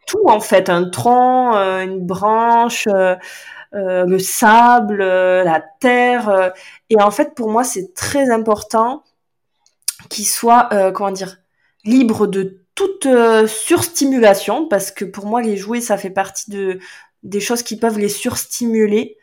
tout 0.07 0.27
en 0.27 0.41
fait. 0.41 0.69
Un 0.71 0.89
tronc 0.91 1.53
une 1.53 2.05
branche 2.05 2.89
le 3.77 4.19
sable 4.19 4.99
la 4.99 5.63
terre 5.81 6.53
et 6.91 7.01
en 7.01 7.11
fait 7.11 7.35
pour 7.35 7.51
moi 7.51 7.65
c'est 7.65 7.93
très 7.95 8.31
important 8.31 9.03
qui 10.09 10.25
soit, 10.25 10.69
euh, 10.73 10.93
comment 10.93 11.11
dire, 11.11 11.39
libre 11.85 12.27
de 12.27 12.61
toute 12.75 13.07
euh, 13.07 13.47
surstimulation, 13.47 14.67
parce 14.67 14.91
que 14.91 15.05
pour 15.05 15.27
moi, 15.27 15.43
les 15.43 15.57
jouets, 15.57 15.81
ça 15.81 15.97
fait 15.97 16.11
partie 16.11 16.51
de 16.51 16.79
des 17.23 17.41
choses 17.41 17.63
qui 17.63 17.77
peuvent 17.79 17.99
les 17.99 18.11
surstimuler. 18.11 19.17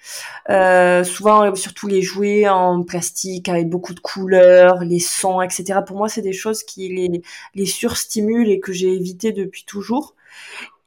Euh, 0.49 1.03
souvent, 1.03 1.53
surtout 1.55 1.87
les 1.87 2.01
jouets 2.01 2.49
en 2.49 2.83
plastique 2.83 3.47
avec 3.47 3.69
beaucoup 3.69 3.93
de 3.93 3.99
couleurs, 3.99 4.83
les 4.83 4.99
sons, 4.99 5.39
etc. 5.41 5.81
Pour 5.85 5.97
moi, 5.97 6.09
c'est 6.09 6.23
des 6.23 6.33
choses 6.33 6.63
qui 6.63 6.89
les, 6.89 7.21
les 7.53 7.65
surstimulent 7.67 8.49
et 8.49 8.59
que 8.59 8.73
j'ai 8.73 8.91
évité 8.91 9.31
depuis 9.31 9.65
toujours. 9.65 10.15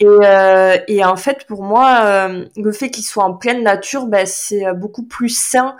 Et, 0.00 0.06
euh, 0.06 0.76
et, 0.88 1.04
en 1.04 1.16
fait, 1.16 1.46
pour 1.46 1.62
moi, 1.62 2.00
euh, 2.04 2.46
le 2.56 2.72
fait 2.72 2.90
qu'ils 2.90 3.04
soient 3.04 3.24
en 3.24 3.34
pleine 3.34 3.62
nature, 3.62 4.06
ben, 4.06 4.26
c'est 4.26 4.72
beaucoup 4.74 5.04
plus 5.04 5.28
sain, 5.28 5.76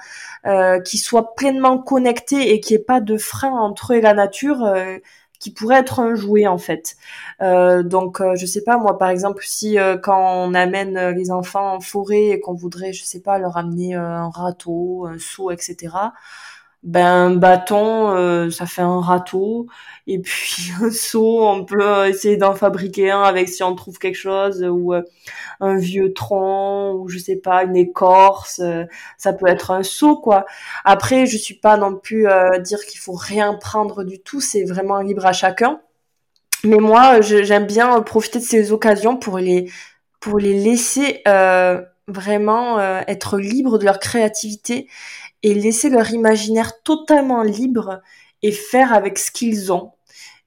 euh, 0.47 0.81
qu'ils 0.81 1.01
soient 1.01 1.35
pleinement 1.35 1.79
connectés 1.79 2.53
et 2.53 2.61
qu'il 2.61 2.77
n'y 2.77 2.83
ait 2.83 2.85
pas 2.85 3.01
de 3.01 3.17
frein 3.19 3.51
entre 3.53 3.93
eux 3.93 3.97
et 3.97 4.01
la 4.01 4.15
nature, 4.15 4.63
euh, 4.65 4.99
qui 5.41 5.51
pourrait 5.53 5.79
être 5.81 6.01
un 6.01 6.15
jouet 6.15 6.47
en 6.47 6.59
fait. 6.59 6.97
Euh, 7.43 7.83
donc, 7.83 8.23
je 8.37 8.47
sais 8.47 8.63
pas 8.65 8.79
moi, 8.79 8.97
par 8.99 9.11
exemple, 9.11 9.45
si 9.47 9.77
quand 10.03 10.47
on 10.49 10.55
amène 10.55 11.11
les 11.11 11.31
enfants 11.31 11.75
en 11.75 11.81
forêt 11.81 12.29
et 12.29 12.41
qu'on 12.41 12.55
voudrait, 12.55 12.93
je 12.95 13.05
sais 13.05 13.21
pas, 13.21 13.39
leur 13.39 13.57
amener 13.59 13.95
un 13.95 14.31
râteau, 14.31 15.07
un 15.07 15.19
seau, 15.19 15.51
etc 15.51 15.89
ben 16.85 17.07
un 17.07 17.31
bâton 17.35 18.15
euh, 18.15 18.51
ça 18.51 18.67
fait 18.67 18.83
un 18.83 19.01
râteau. 19.01 19.67
Et 20.07 20.19
puis 20.19 20.71
un 20.83 20.91
seau 20.91 21.47
on 21.49 21.65
peut 21.65 22.07
essayer 22.09 22.37
d'en 22.37 22.55
fabriquer 22.55 23.11
un 23.11 23.23
avec 23.23 23.49
si 23.49 23.63
on 23.63 23.75
trouve 23.75 23.99
quelque 23.99 24.17
chose 24.17 24.63
ou 24.63 24.93
euh, 24.95 25.03
un 25.61 25.77
vieux 25.77 26.13
tronc 26.13 26.95
ou 26.97 27.09
je 27.09 27.19
sais 27.19 27.37
pas 27.37 27.65
une 27.65 27.77
écorce 27.77 28.61
euh, 28.63 28.85
ça 29.17 29.33
peut 29.33 29.49
être 29.49 29.71
un 29.71 29.83
seau 29.83 30.17
quoi. 30.17 30.45
Après 30.85 31.27
je 31.27 31.39
suis 31.39 31.55
pas 31.55 31.77
non 31.79 31.97
plus 31.97 32.27
dire 32.61 32.85
qu'il 32.85 33.01
faut 33.01 33.15
rien 33.15 33.55
prendre 33.55 34.05
du 34.05 34.21
tout 34.21 34.41
c'est 34.41 34.65
vraiment 34.65 35.01
libre 35.01 35.27
à 35.27 35.33
chacun. 35.33 35.81
Mais 36.65 36.79
moi 36.79 37.21
j'aime 37.23 37.67
bien 37.67 38.01
profiter 38.03 38.41
de 38.41 38.45
ces 38.45 38.73
occasions 38.73 39.17
pour 39.17 39.39
les 39.39 39.71
pour 40.21 40.39
les 40.39 40.55
laisser 40.55 41.23
vraiment 42.09 42.79
être 43.07 43.39
libres 43.39 43.79
de 43.79 43.85
leur 43.85 43.99
créativité 43.99 44.89
et 45.43 45.55
laisser 45.55 45.91
leur 45.91 46.11
imaginaire 46.11 46.83
totalement 46.83 47.43
libre 47.43 48.01
et 48.43 48.53
faire 48.53 48.93
avec 48.93 49.19
ce 49.19 49.31
qu'ils 49.31 49.73
ont. 49.73 49.93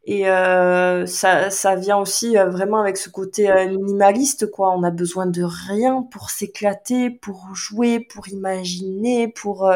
Et 0.09 0.29
euh, 0.29 1.05
ça, 1.05 1.49
ça 1.49 1.75
vient 1.75 1.97
aussi 1.97 2.37
euh, 2.37 2.49
vraiment 2.49 2.79
avec 2.79 2.95
ce 2.95 3.09
côté 3.09 3.51
euh, 3.51 3.67
minimaliste, 3.67 4.49
quoi. 4.49 4.73
On 4.73 4.83
a 4.83 4.89
besoin 4.89 5.25
de 5.25 5.43
rien 5.43 6.01
pour 6.11 6.29
s'éclater, 6.29 7.09
pour 7.09 7.53
jouer, 7.53 7.99
pour 7.99 8.29
imaginer, 8.29 9.27
pour 9.27 9.69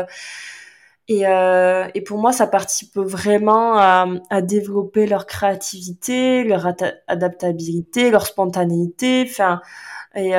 et, 1.10 1.24
et 1.24 2.02
pour 2.02 2.20
moi, 2.20 2.32
ça 2.32 2.48
participe 2.48 2.96
vraiment 2.96 3.78
à, 3.78 4.08
à 4.30 4.42
développer 4.42 5.06
leur 5.08 5.26
créativité, 5.26 6.46
leur 6.46 6.66
adaptabilité, 7.08 8.12
leur 8.12 8.26
spontanéité. 8.26 9.26
Enfin, 9.30 9.60
et, 10.16 10.32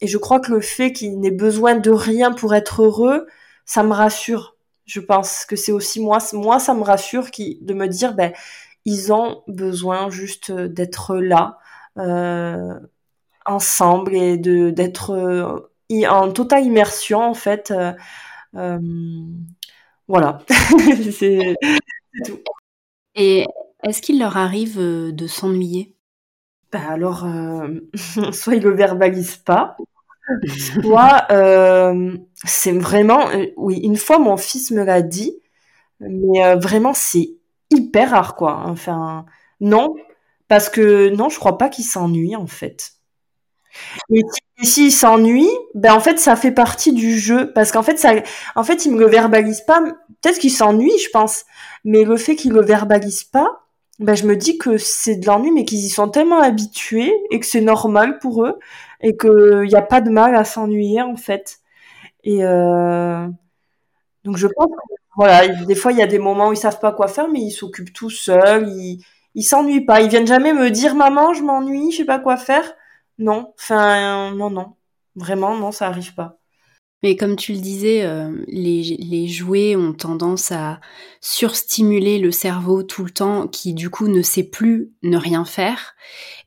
et 0.00 0.06
je 0.06 0.18
crois 0.18 0.40
que 0.40 0.52
le 0.52 0.60
fait 0.60 0.92
qu'ils 0.92 1.18
n'aient 1.18 1.30
besoin 1.30 1.74
de 1.74 1.90
rien 1.90 2.32
pour 2.32 2.54
être 2.54 2.82
heureux, 2.82 3.26
ça 3.64 3.82
me 3.82 3.92
rassure. 3.92 4.56
Je 4.84 5.00
pense 5.00 5.44
que 5.44 5.56
c'est 5.56 5.72
aussi 5.72 6.00
moi, 6.00 6.18
moi 6.32 6.58
ça 6.58 6.74
me 6.74 6.82
rassure 6.82 7.26
de 7.60 7.74
me 7.74 7.86
dire 7.86 8.14
ben 8.14 8.32
ils 8.84 9.12
ont 9.12 9.42
besoin 9.46 10.10
juste 10.10 10.50
d'être 10.52 11.16
là 11.16 11.58
euh, 11.98 12.74
ensemble 13.46 14.14
et 14.16 14.38
de 14.38 14.70
d'être 14.70 15.10
euh, 15.10 16.08
en 16.08 16.32
totale 16.32 16.64
immersion 16.64 17.20
en 17.20 17.34
fait. 17.34 17.70
Euh, 17.70 17.92
euh 18.56 18.78
voilà, 20.08 20.38
c'est 21.12 21.54
tout. 22.26 22.40
Et 23.14 23.46
est-ce 23.84 24.02
qu'il 24.02 24.18
leur 24.18 24.36
arrive 24.36 24.78
de 24.78 25.26
s'ennuyer? 25.28 25.94
Ben 26.72 26.82
alors, 26.88 27.26
soit 28.32 28.54
ils 28.54 28.62
le 28.62 28.74
verbalisent 28.74 29.36
pas, 29.36 29.76
soit 30.82 31.26
c'est 32.44 32.72
vraiment, 32.72 33.28
oui, 33.56 33.78
une 33.82 33.96
fois 33.96 34.18
mon 34.18 34.36
fils 34.36 34.70
me 34.70 34.84
l'a 34.84 35.02
dit, 35.02 35.34
mais 36.00 36.56
vraiment 36.56 36.94
c'est 36.94 37.30
hyper 37.70 38.10
rare, 38.10 38.36
quoi. 38.36 38.62
Enfin, 38.66 39.26
non, 39.60 39.94
parce 40.48 40.68
que 40.68 41.10
non, 41.10 41.28
je 41.28 41.38
crois 41.38 41.58
pas 41.58 41.68
qu'il 41.68 41.84
s'ennuie 41.84 42.36
en 42.36 42.46
fait. 42.46 42.92
Et 44.12 44.22
s'il 44.62 44.92
s'ennuie, 44.92 45.48
ben 45.74 45.94
en 45.94 46.00
fait 46.00 46.18
ça 46.18 46.36
fait 46.36 46.52
partie 46.52 46.92
du 46.92 47.18
jeu 47.18 47.52
parce 47.52 47.72
qu'en 47.72 47.82
fait 47.82 47.98
ça, 47.98 48.12
en 48.56 48.64
fait 48.64 48.84
il 48.84 48.92
me 48.92 48.98
le 48.98 49.06
verbalise 49.06 49.60
pas. 49.62 49.80
Peut-être 50.22 50.38
qu'il 50.38 50.50
s'ennuie, 50.50 50.98
je 51.04 51.08
pense, 51.10 51.44
mais 51.84 52.04
le 52.04 52.16
fait 52.16 52.36
qu'il 52.36 52.52
le 52.52 52.62
verbalise 52.62 53.24
pas, 53.24 53.64
ben 54.00 54.14
je 54.16 54.26
me 54.26 54.36
dis 54.36 54.58
que 54.58 54.78
c'est 54.78 55.16
de 55.16 55.26
l'ennui, 55.26 55.52
mais 55.52 55.64
qu'ils 55.64 55.80
y 55.84 55.90
sont 55.90 56.08
tellement 56.10 56.40
habitués 56.40 57.12
et 57.30 57.40
que 57.40 57.46
c'est 57.46 57.60
normal 57.62 58.18
pour 58.20 58.44
eux 58.46 58.58
et 59.00 59.16
qu'il 59.16 59.62
n'y 59.68 59.76
a 59.76 59.82
pas 59.82 60.00
de 60.02 60.10
mal 60.10 60.34
à 60.36 60.44
s'ennuyer 60.44 61.02
en 61.02 61.16
fait. 61.16 61.60
Et 62.24 62.44
euh... 62.44 63.28
donc 64.24 64.36
je 64.38 64.46
pense 64.48 64.68
que 64.68 64.94
voilà, 65.16 65.48
des 65.66 65.74
fois, 65.74 65.92
il 65.92 65.98
y 65.98 66.02
a 66.02 66.06
des 66.06 66.18
moments 66.18 66.48
où 66.48 66.52
ils 66.54 66.56
savent 66.58 66.80
pas 66.80 66.92
quoi 66.92 67.08
faire, 67.08 67.28
mais 67.28 67.40
ils 67.40 67.50
s'occupent 67.52 67.92
tout 67.92 68.10
seuls, 68.10 68.68
ils, 68.68 69.04
ils 69.34 69.42
s'ennuient 69.44 69.84
pas. 69.84 70.00
Ils 70.02 70.08
viennent 70.08 70.26
jamais 70.26 70.52
me 70.54 70.70
dire, 70.70 70.94
maman, 70.94 71.34
je 71.34 71.42
m'ennuie, 71.42 71.92
je 71.92 71.98
sais 71.98 72.04
pas 72.06 72.18
quoi 72.20 72.36
faire. 72.38 72.64
Non, 73.18 73.54
enfin, 73.58 74.32
non, 74.34 74.50
non. 74.50 74.76
Vraiment, 75.16 75.56
non, 75.56 75.72
ça 75.72 75.88
arrive 75.88 76.14
pas. 76.14 76.39
Mais 77.02 77.16
comme 77.16 77.36
tu 77.36 77.54
le 77.54 77.60
disais, 77.60 78.02
euh, 78.04 78.30
les, 78.46 79.26
jouets 79.26 79.74
ont 79.74 79.94
tendance 79.94 80.52
à 80.52 80.80
surstimuler 81.22 82.18
le 82.18 82.30
cerveau 82.30 82.82
tout 82.82 83.04
le 83.04 83.10
temps, 83.10 83.48
qui 83.48 83.72
du 83.72 83.88
coup 83.88 84.08
ne 84.08 84.20
sait 84.20 84.42
plus 84.42 84.90
ne 85.02 85.16
rien 85.16 85.46
faire. 85.46 85.94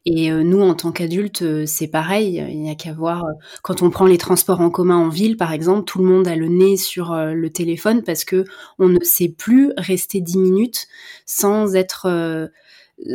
Et 0.06 0.32
euh, 0.32 0.44
nous, 0.44 0.62
en 0.62 0.76
tant 0.76 0.92
qu'adultes, 0.92 1.42
euh, 1.42 1.66
c'est 1.66 1.88
pareil. 1.88 2.46
Il 2.52 2.62
n'y 2.62 2.70
a 2.70 2.76
qu'à 2.76 2.94
voir 2.94 3.24
quand 3.64 3.82
on 3.82 3.90
prend 3.90 4.06
les 4.06 4.20
transports 4.20 4.62
en 4.62 4.70
commun 4.70 4.98
en 4.98 5.10
ville, 5.10 5.38
par 5.38 5.54
exemple, 5.54 5.86
tout 5.86 5.98
le 5.98 6.06
monde 6.06 6.28
a 6.28 6.36
le 6.36 6.48
nez 6.48 6.78
sur 6.78 7.16
le 7.16 7.50
téléphone 7.50 8.04
parce 8.04 8.24
que 8.24 8.46
on 8.78 8.90
ne 8.90 9.04
sait 9.04 9.30
plus 9.30 9.72
rester 9.78 10.22
dix 10.22 10.38
minutes 10.38 10.88
sans 11.26 11.76
être, 11.76 12.52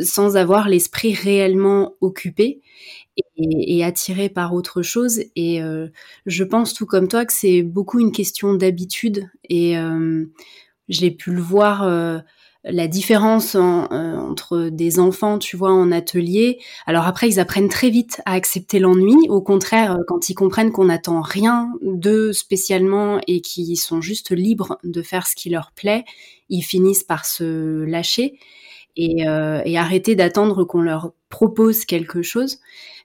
sans 0.01 0.35
avoir 0.35 0.67
l'esprit 0.67 1.13
réellement 1.13 1.93
occupé 2.01 2.61
et, 3.37 3.83
attiré 3.83 4.29
par 4.29 4.53
autre 4.53 4.81
chose. 4.81 5.21
Et 5.35 5.61
euh, 5.61 5.87
je 6.25 6.43
pense 6.43 6.73
tout 6.73 6.85
comme 6.85 7.07
toi 7.07 7.25
que 7.25 7.33
c'est 7.33 7.63
beaucoup 7.63 7.99
une 7.99 8.11
question 8.11 8.53
d'habitude. 8.53 9.29
Et 9.49 9.77
euh, 9.77 10.25
j'ai 10.87 11.11
pu 11.11 11.31
le 11.31 11.41
voir. 11.41 11.83
Euh, 11.83 12.19
la 12.65 12.89
différence 12.89 13.55
entre 13.55 14.67
des 14.67 14.99
enfants, 14.99 15.39
tu 15.39 15.55
vois, 15.55 15.71
en 15.71 15.93
atelier. 15.93 16.59
Alors 16.85 17.07
après, 17.07 17.29
ils 17.29 17.39
apprennent 17.39 17.69
très 17.69 17.89
vite 17.89 18.21
à 18.25 18.33
accepter 18.33 18.79
l'ennui. 18.79 19.15
Au 19.29 19.41
contraire, 19.41 19.97
quand 20.07 20.29
ils 20.29 20.35
comprennent 20.35 20.73
qu'on 20.73 20.85
n'attend 20.85 21.21
rien 21.21 21.71
d'eux 21.81 22.33
spécialement 22.33 23.21
et 23.27 23.39
qu'ils 23.39 23.77
sont 23.77 24.01
juste 24.01 24.31
libres 24.31 24.77
de 24.83 25.01
faire 25.01 25.25
ce 25.25 25.37
qui 25.37 25.49
leur 25.49 25.71
plaît, 25.71 26.03
ils 26.49 26.61
finissent 26.61 27.05
par 27.05 27.25
se 27.25 27.85
lâcher 27.85 28.37
et, 28.97 29.21
et 29.21 29.77
arrêter 29.77 30.15
d'attendre 30.15 30.65
qu'on 30.65 30.81
leur 30.81 31.13
propose 31.29 31.85
quelque 31.85 32.21
chose. 32.21 32.59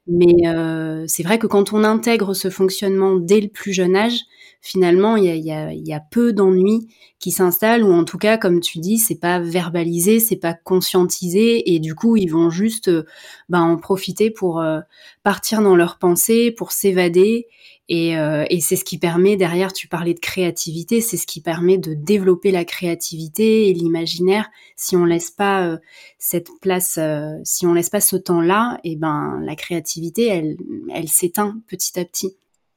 Mais 0.06 0.46
euh, 0.46 1.04
c'est 1.08 1.22
vrai 1.22 1.38
que 1.38 1.46
quand 1.46 1.72
on 1.72 1.82
intègre 1.82 2.34
ce 2.34 2.50
fonctionnement 2.50 3.16
dès 3.16 3.40
le 3.40 3.48
plus 3.48 3.72
jeune 3.72 3.96
âge, 3.96 4.20
finalement, 4.60 5.16
il 5.16 5.24
y 5.24 5.52
a, 5.52 6.00
peu 6.10 6.32
d'ennuis 6.32 6.88
qui 7.18 7.30
s'installent, 7.30 7.84
ou 7.84 7.92
en 7.92 8.04
tout 8.04 8.18
cas, 8.18 8.36
comme 8.38 8.60
tu 8.60 8.78
dis, 8.78 8.98
c'est 8.98 9.18
pas 9.18 9.38
verbalisé, 9.38 10.20
c'est 10.20 10.36
pas 10.36 10.54
conscientisé, 10.54 11.74
et 11.74 11.78
du 11.80 11.94
coup, 11.94 12.16
ils 12.16 12.28
vont 12.30 12.50
juste 12.50 12.88
euh, 12.88 13.04
ben, 13.48 13.62
en 13.62 13.76
profiter 13.76 14.30
pour 14.30 14.60
euh, 14.60 14.80
partir 15.22 15.62
dans 15.62 15.76
leurs 15.76 15.98
pensées, 15.98 16.50
pour 16.50 16.72
s'évader, 16.72 17.46
et, 17.88 18.16
euh, 18.16 18.44
et 18.48 18.60
c'est 18.60 18.76
ce 18.76 18.84
qui 18.84 18.98
permet, 18.98 19.36
derrière, 19.36 19.72
tu 19.72 19.88
parlais 19.88 20.14
de 20.14 20.20
créativité, 20.20 21.00
c'est 21.02 21.18
ce 21.18 21.26
qui 21.26 21.42
permet 21.42 21.76
de 21.76 21.92
développer 21.92 22.50
la 22.50 22.64
créativité 22.64 23.68
et 23.68 23.74
l'imaginaire. 23.74 24.48
Si 24.74 24.96
on 24.96 25.04
laisse 25.04 25.30
pas 25.30 25.66
euh, 25.66 25.78
cette 26.18 26.48
place, 26.62 26.96
euh, 26.98 27.34
si 27.44 27.66
on 27.66 27.74
laisse 27.74 27.90
pas 27.90 28.00
ce 28.00 28.16
temps-là, 28.16 28.78
et 28.84 28.92
eh 28.92 28.96
ben 28.96 29.38
la 29.42 29.54
créativité, 29.54 30.26
elle, 30.26 30.56
elle 30.92 31.08
s'éteint 31.08 31.60
petit 31.66 31.98
à 32.00 32.04
petit. 32.06 32.36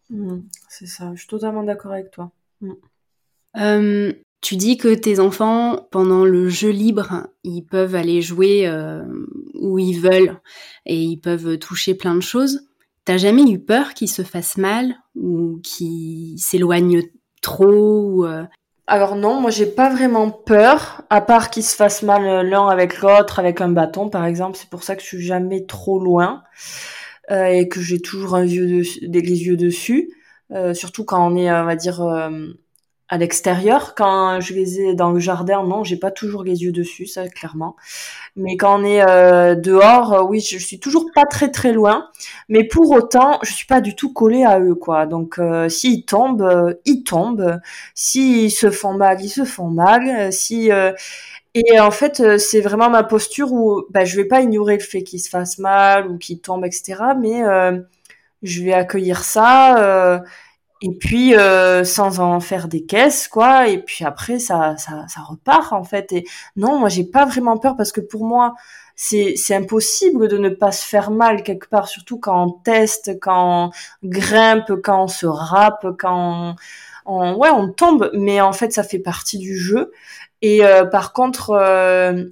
Mmh, 0.10 0.40
c'est 0.70 0.88
ça, 0.88 1.12
je 1.14 1.20
suis 1.20 1.28
totalement 1.28 1.64
d'accord 1.64 1.94
avec 1.94 2.12
toi. 2.12 2.32
Mmh. 2.60 4.12
tu 4.42 4.56
dis 4.56 4.78
que 4.78 4.94
tes 4.94 5.20
enfants, 5.20 5.88
pendant 5.92 6.26
le 6.26 6.50
jeu 6.50 6.70
libre, 6.70 7.28
ils 7.44 7.62
peuvent 7.62 7.96
aller 7.96 8.22
jouer 8.22 8.70
où 9.54 9.80
ils 9.80 10.00
veulent 10.00 10.40
et 10.86 11.02
ils 11.02 11.18
peuvent 11.18 11.58
toucher 11.60 11.96
plein 11.96 12.16
de 12.16 12.22
choses. 12.22 12.67
T'as 13.08 13.16
jamais 13.16 13.50
eu 13.50 13.58
peur 13.58 13.94
qu'ils 13.94 14.10
se 14.10 14.22
fassent 14.22 14.58
mal 14.58 14.98
ou 15.16 15.62
qu'ils 15.64 16.38
s'éloignent 16.40 17.04
trop 17.42 18.26
euh? 18.26 18.44
Alors 18.86 19.16
non, 19.16 19.40
moi 19.40 19.50
j'ai 19.50 19.66
pas 19.66 19.90
vraiment 19.90 20.30
peur, 20.30 21.04
à 21.10 21.22
part 21.22 21.50
qu'ils 21.50 21.64
se 21.64 21.74
fassent 21.74 22.04
mal 22.04 22.46
l'un 22.46 22.68
avec 22.68 23.00
l'autre, 23.00 23.40
avec 23.40 23.62
un 23.62 23.70
bâton 23.70 24.10
par 24.10 24.26
exemple. 24.26 24.58
C'est 24.58 24.70
pour 24.70 24.84
ça 24.84 24.98
que 24.98 25.02
je 25.02 25.08
suis 25.08 25.22
jamais 25.22 25.66
trop 25.66 26.02
loin 26.02 26.44
euh, 27.32 27.46
et 27.46 27.70
que 27.70 27.80
j'ai 27.80 28.02
toujours 28.02 28.36
un 28.36 28.44
yeux 28.44 28.84
des 29.02 29.22
les 29.22 29.46
yeux 29.46 29.56
dessus. 29.56 30.12
Euh, 30.52 30.74
surtout 30.74 31.06
quand 31.06 31.26
on 31.26 31.38
est, 31.38 31.50
on 31.50 31.64
va 31.64 31.78
dire, 31.78 32.02
à 33.10 33.18
l'extérieur. 33.18 33.96
Quand 33.96 34.40
je 34.42 34.54
les 34.54 34.82
ai 34.82 34.94
dans 34.94 35.12
le 35.12 35.20
jardin, 35.20 35.64
non, 35.64 35.84
j'ai 35.84 35.98
pas 35.98 36.12
toujours 36.12 36.44
les 36.44 36.64
yeux 36.64 36.72
dessus, 36.72 37.06
ça 37.06 37.28
clairement. 37.30 37.76
Mais 38.36 38.58
quand 38.58 38.82
on 38.82 38.84
est 38.84 39.02
euh, 39.08 39.56
dehors, 39.56 40.14
euh, 40.14 40.24
oui, 40.24 40.42
je, 40.42 40.58
suis 40.58 40.80
toujours 40.80 41.10
pas 41.16 41.26
très 41.26 41.50
très 41.50 41.72
loin. 41.72 42.10
Mais 42.50 42.66
pour 42.66 42.92
autant, 42.92 43.40
je 43.44 43.54
suis 43.54 43.66
pas 43.66 43.82
du 43.82 43.96
tout 43.96 44.12
collée 44.14 44.44
à 44.44 44.60
eux, 44.60 44.76
quoi. 44.76 45.06
Donc, 45.06 45.40
euh, 45.40 45.70
s'ils 45.70 46.06
tombent, 46.06 46.76
ils 46.86 47.04
tombent. 47.04 47.60
S'ils 47.96 48.52
se 48.52 48.70
font 48.72 48.94
mal, 48.94 49.22
ils 49.22 49.30
se 49.30 49.46
font 49.46 49.70
mal. 49.70 50.32
Si 50.34 50.70
et 51.54 51.80
en 51.80 51.92
fait, 51.92 52.38
c'est 52.38 52.62
vraiment 52.62 52.90
ma 52.90 53.04
posture 53.04 53.52
où 53.52 53.84
bah, 53.90 54.06
je 54.06 54.16
vais 54.16 54.26
pas 54.26 54.42
ignorer 54.42 54.76
le 54.76 54.84
fait 54.84 55.02
qu'ils 55.04 55.20
se 55.20 55.30
fassent 55.30 55.58
mal 55.58 56.08
ou 56.08 56.18
qu'ils 56.18 56.40
tombent, 56.40 56.66
etc. 56.66 57.02
Mais 57.20 57.42
je 58.44 58.64
vais 58.64 58.74
accueillir 58.74 59.24
ça 59.24 60.24
et 60.82 60.92
puis 60.92 61.36
euh, 61.36 61.84
sans 61.84 62.20
en 62.20 62.40
faire 62.40 62.68
des 62.68 62.84
caisses 62.86 63.28
quoi. 63.28 63.68
Et 63.68 63.80
puis 63.80 64.06
après 64.06 64.40
ça 64.40 64.78
ça, 64.78 65.06
ça 65.08 65.22
repart 65.22 65.74
en 65.74 65.84
fait. 65.84 66.12
Et 66.14 66.26
non 66.56 66.80
moi 66.80 66.90
j'ai 66.90 67.04
pas 67.04 67.26
vraiment 67.26 67.58
peur 67.58 67.76
parce 67.76 67.92
que 67.92 68.02
pour 68.02 68.26
moi 68.26 68.54
c'est 68.96 69.34
c'est 69.38 69.56
impossible 69.56 70.28
de 70.28 70.38
ne 70.38 70.50
pas 70.50 70.72
se 70.72 70.86
faire 70.86 71.12
mal 71.12 71.44
quelque 71.44 71.68
part 71.68 71.88
surtout 71.88 72.20
quand 72.20 72.46
on 72.46 72.52
teste 72.52 73.20
quand 73.20 73.72
on 74.04 74.08
grimpe 74.08 74.74
quand 74.84 75.04
on 75.04 75.08
se 75.08 75.26
râpe 75.26 75.88
quand 75.98 76.56
on, 77.06 77.36
ouais 77.36 77.50
on 77.50 77.72
tombe. 77.72 78.12
Mais 78.14 78.42
en 78.42 78.54
fait 78.54 78.72
ça 78.72 78.84
fait 78.84 79.00
partie 79.00 79.40
du 79.40 79.58
jeu. 79.58 79.92
Et 80.42 80.64
euh, 80.66 80.86
par 80.86 81.14
contre 81.14 81.52
euh, 81.52 82.26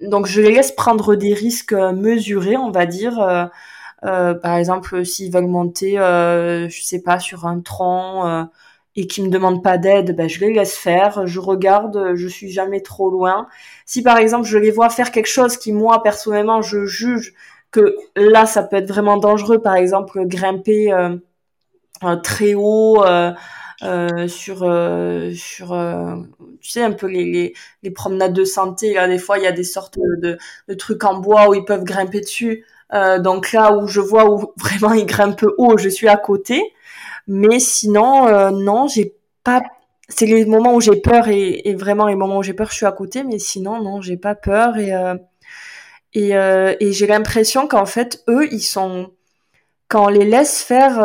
donc 0.00 0.26
je 0.26 0.40
les 0.40 0.52
laisse 0.52 0.72
prendre 0.72 1.14
des 1.14 1.34
risques 1.34 1.74
mesurés 1.74 2.56
on 2.56 2.70
va 2.70 2.86
dire 2.86 3.50
euh, 4.04 4.34
par 4.34 4.56
exemple, 4.56 5.04
s'ils 5.04 5.32
veulent 5.32 5.46
monter, 5.46 5.98
euh, 5.98 6.68
je 6.68 6.82
sais 6.82 7.00
pas, 7.02 7.20
sur 7.20 7.46
un 7.46 7.60
tronc 7.60 8.26
euh, 8.26 8.44
et 8.96 9.06
qu'ils 9.06 9.24
me 9.24 9.30
demandent 9.30 9.62
pas 9.62 9.78
d'aide, 9.78 10.16
ben, 10.16 10.28
je 10.28 10.40
les 10.40 10.52
laisse 10.52 10.76
faire. 10.76 11.26
Je 11.26 11.40
regarde, 11.40 12.14
je 12.14 12.26
suis 12.28 12.50
jamais 12.50 12.80
trop 12.82 13.10
loin. 13.10 13.48
Si 13.86 14.02
par 14.02 14.18
exemple 14.18 14.46
je 14.46 14.58
les 14.58 14.70
vois 14.70 14.90
faire 14.90 15.10
quelque 15.12 15.26
chose 15.28 15.56
qui 15.56 15.72
moi 15.72 16.02
personnellement 16.02 16.62
je 16.62 16.84
juge 16.86 17.34
que 17.70 17.96
là 18.16 18.44
ça 18.46 18.62
peut 18.62 18.76
être 18.76 18.88
vraiment 18.88 19.16
dangereux, 19.16 19.60
par 19.60 19.76
exemple 19.76 20.26
grimper 20.26 20.92
très 22.22 22.54
haut. 22.54 23.02
sur 24.28 24.58
sur 25.34 25.68
tu 26.60 26.70
sais 26.70 26.82
un 26.82 26.92
peu 26.92 27.06
les, 27.06 27.24
les, 27.24 27.54
les 27.82 27.90
promenades 27.90 28.32
de 28.32 28.44
santé 28.44 28.94
là 28.94 29.08
des 29.08 29.18
fois 29.18 29.38
il 29.38 29.44
y 29.44 29.46
a 29.46 29.52
des 29.52 29.64
sortes 29.64 29.98
de, 29.98 30.38
de 30.68 30.74
trucs 30.74 31.02
en 31.04 31.18
bois 31.18 31.48
où 31.48 31.54
ils 31.54 31.64
peuvent 31.64 31.84
grimper 31.84 32.20
dessus 32.20 32.64
euh, 32.94 33.18
donc 33.18 33.52
là 33.52 33.72
où 33.76 33.86
je 33.86 34.00
vois 34.00 34.30
où 34.30 34.52
vraiment 34.56 34.92
il 34.92 35.06
grimpe 35.06 35.44
haut, 35.58 35.78
je 35.78 35.88
suis 35.88 36.08
à 36.08 36.16
côté. 36.16 36.62
Mais 37.26 37.60
sinon, 37.60 38.26
euh, 38.28 38.50
non, 38.50 38.88
j'ai 38.88 39.14
pas. 39.44 39.62
C'est 40.08 40.26
les 40.26 40.44
moments 40.44 40.74
où 40.74 40.80
j'ai 40.80 40.96
peur 40.96 41.28
et, 41.28 41.74
vraiment 41.74 42.06
les 42.06 42.16
moments 42.16 42.38
où 42.38 42.42
j'ai 42.42 42.52
peur, 42.52 42.68
je 42.70 42.74
suis 42.74 42.86
à 42.86 42.92
côté. 42.92 43.24
Mais 43.24 43.38
sinon, 43.38 43.80
non, 43.82 44.00
j'ai 44.00 44.16
pas 44.16 44.34
peur 44.34 44.76
et 44.76 44.92
euh, 44.94 46.74
et, 46.80 46.92
j'ai 46.92 47.06
l'impression 47.06 47.66
qu'en 47.66 47.86
fait, 47.86 48.22
eux, 48.28 48.46
ils 48.52 48.62
sont 48.62 49.12
quand 49.88 50.06
on 50.06 50.08
les 50.08 50.24
laisse 50.24 50.62
faire, 50.62 50.96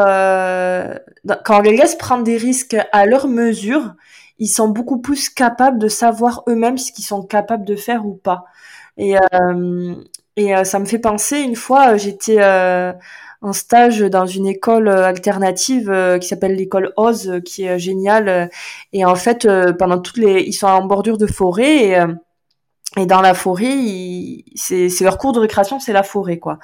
quand 1.45 1.59
on 1.59 1.61
les 1.61 1.75
laisse 1.77 1.95
prendre 1.95 2.23
des 2.23 2.37
risques 2.37 2.77
à 2.91 3.05
leur 3.05 3.27
mesure, 3.27 3.95
ils 4.39 4.47
sont 4.47 4.69
beaucoup 4.69 4.99
plus 4.99 5.29
capables 5.29 5.79
de 5.79 5.87
savoir 5.87 6.43
eux-mêmes 6.47 6.77
ce 6.77 6.91
qu'ils 6.91 7.05
sont 7.05 7.23
capables 7.23 7.65
de 7.65 7.75
faire 7.75 8.05
ou 8.05 8.15
pas. 8.15 8.45
Et, 8.97 9.15
et 10.37 10.55
euh, 10.55 10.63
ça 10.63 10.79
me 10.79 10.85
fait 10.85 10.99
penser, 10.99 11.39
une 11.39 11.55
fois, 11.55 11.93
euh, 11.93 11.97
j'étais 11.97 12.37
euh, 12.39 12.93
en 13.41 13.53
stage 13.53 13.99
dans 14.01 14.27
une 14.27 14.47
école 14.47 14.87
alternative 14.87 16.17
qui 16.21 16.27
s'appelle 16.27 16.55
l'école 16.55 16.93
Oz, 16.97 17.41
qui 17.45 17.65
est 17.65 17.79
géniale. 17.79 18.49
Et 18.93 19.05
en 19.05 19.15
fait, 19.15 19.47
pendant 19.77 19.99
toutes 19.99 20.17
les, 20.17 20.41
ils 20.41 20.53
sont 20.53 20.67
en 20.67 20.85
bordure 20.85 21.17
de 21.19 21.27
forêt 21.27 22.07
et 22.95 23.05
dans 23.05 23.21
la 23.21 23.33
forêt, 23.33 24.45
c'est 24.55 25.01
leur 25.01 25.17
cours 25.17 25.33
de 25.33 25.39
récréation, 25.39 25.79
c'est 25.79 25.91
la 25.91 26.03
forêt, 26.03 26.39
quoi. 26.39 26.57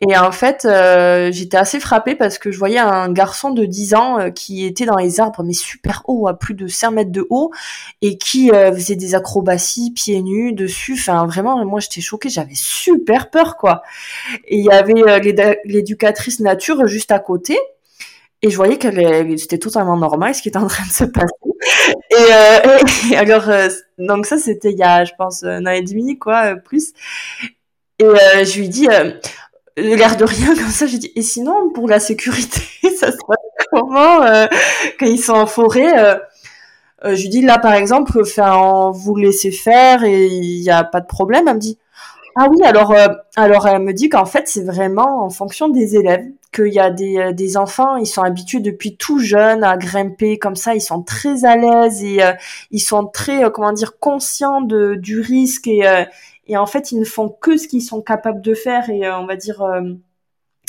Et 0.00 0.16
en 0.16 0.32
fait, 0.32 0.64
euh, 0.64 1.30
j'étais 1.30 1.56
assez 1.56 1.78
frappée 1.78 2.16
parce 2.16 2.38
que 2.38 2.50
je 2.50 2.58
voyais 2.58 2.78
un 2.78 3.10
garçon 3.10 3.50
de 3.50 3.64
10 3.64 3.94
ans 3.94 4.18
euh, 4.18 4.30
qui 4.30 4.66
était 4.66 4.84
dans 4.84 4.96
les 4.96 5.20
arbres, 5.20 5.42
mais 5.44 5.52
super 5.52 6.02
haut, 6.06 6.26
à 6.26 6.36
plus 6.36 6.54
de 6.54 6.66
5 6.66 6.90
mètres 6.90 7.12
de 7.12 7.26
haut, 7.30 7.52
et 8.02 8.18
qui 8.18 8.50
euh, 8.50 8.72
faisait 8.72 8.96
des 8.96 9.14
acrobaties 9.14 9.92
pieds 9.92 10.20
nus 10.22 10.52
dessus. 10.52 10.94
Enfin, 10.94 11.24
vraiment, 11.26 11.64
moi, 11.64 11.78
j'étais 11.78 12.00
choquée, 12.00 12.30
j'avais 12.30 12.54
super 12.54 13.30
peur, 13.30 13.56
quoi. 13.56 13.82
Et 14.48 14.58
il 14.58 14.64
y 14.64 14.70
avait 14.70 14.94
l'éducatrice 15.64 16.40
nature 16.40 16.86
juste 16.88 17.12
à 17.12 17.20
côté, 17.20 17.56
et 18.42 18.48
je 18.48 18.56
voyais 18.56 18.78
qu'elle 18.78 19.38
c'était 19.38 19.58
totalement 19.58 19.96
normal 19.98 20.34
ce 20.34 20.40
qui 20.40 20.48
était 20.48 20.58
en 20.58 20.66
train 20.66 20.86
de 20.86 20.92
se 20.92 21.04
passer. 21.04 21.34
Et, 22.10 22.14
euh, 22.14 22.78
et 23.12 23.16
alors, 23.16 23.48
euh, 23.48 23.68
donc 23.98 24.26
ça, 24.26 24.38
c'était 24.38 24.72
il 24.72 24.78
y 24.78 24.82
a, 24.82 25.04
je 25.04 25.12
pense, 25.18 25.44
un 25.44 25.66
an 25.66 25.70
et 25.70 25.82
demi, 25.82 26.18
quoi, 26.18 26.52
euh, 26.52 26.56
plus. 26.56 26.92
Et 27.98 28.04
euh, 28.04 28.44
je 28.44 28.58
lui 28.58 28.70
dis, 28.70 28.88
l'air 29.76 30.16
de 30.16 30.24
rien 30.24 30.54
comme 30.54 30.70
ça, 30.70 30.86
j'ai 30.86 30.98
dit, 30.98 31.12
et 31.16 31.22
sinon, 31.22 31.70
pour 31.70 31.86
la 31.86 32.00
sécurité, 32.00 32.62
ça 32.98 33.12
se 33.12 33.18
passe 33.26 33.66
comment 33.70 34.20
quand 34.98 35.06
ils 35.06 35.22
sont 35.22 35.34
en 35.34 35.46
forêt 35.46 36.18
Je 37.04 37.20
lui 37.20 37.28
dis, 37.28 37.42
là, 37.42 37.58
par 37.58 37.74
exemple, 37.74 38.18
enfin, 38.22 38.90
vous 38.94 39.16
laissez 39.16 39.50
faire 39.50 40.02
et 40.02 40.26
il 40.26 40.62
n'y 40.62 40.70
a 40.70 40.82
pas 40.82 41.00
de 41.02 41.06
problème. 41.06 41.46
Elle 41.46 41.56
me 41.56 41.60
dit, 41.60 41.78
ah 42.36 42.48
oui, 42.50 42.62
alors, 42.64 42.94
alors 43.36 43.68
elle 43.68 43.82
me 43.82 43.92
dit 43.92 44.08
qu'en 44.08 44.24
fait, 44.24 44.48
c'est 44.48 44.64
vraiment 44.64 45.24
en 45.24 45.30
fonction 45.30 45.68
des 45.68 45.96
élèves 45.96 46.24
qu'il 46.52 46.72
y 46.72 46.80
a 46.80 46.90
des, 46.90 47.16
euh, 47.18 47.32
des 47.32 47.56
enfants, 47.56 47.96
ils 47.96 48.06
sont 48.06 48.22
habitués 48.22 48.60
depuis 48.60 48.96
tout 48.96 49.18
jeune 49.18 49.64
à 49.64 49.76
grimper 49.76 50.38
comme 50.38 50.56
ça, 50.56 50.74
ils 50.74 50.80
sont 50.80 51.02
très 51.02 51.44
à 51.44 51.56
l'aise 51.56 52.02
et 52.02 52.22
euh, 52.22 52.32
ils 52.70 52.80
sont 52.80 53.06
très, 53.06 53.44
euh, 53.44 53.50
comment 53.50 53.72
dire, 53.72 53.98
conscients 53.98 54.60
de, 54.60 54.94
du 54.94 55.20
risque 55.20 55.68
et, 55.68 55.82
et 56.46 56.56
en 56.56 56.66
fait, 56.66 56.92
ils 56.92 56.98
ne 56.98 57.04
font 57.04 57.28
que 57.28 57.56
ce 57.56 57.68
qu'ils 57.68 57.82
sont 57.82 58.02
capables 58.02 58.40
de 58.42 58.54
faire 58.54 58.90
et 58.90 59.10
on 59.10 59.26
va 59.26 59.36
dire 59.36 59.62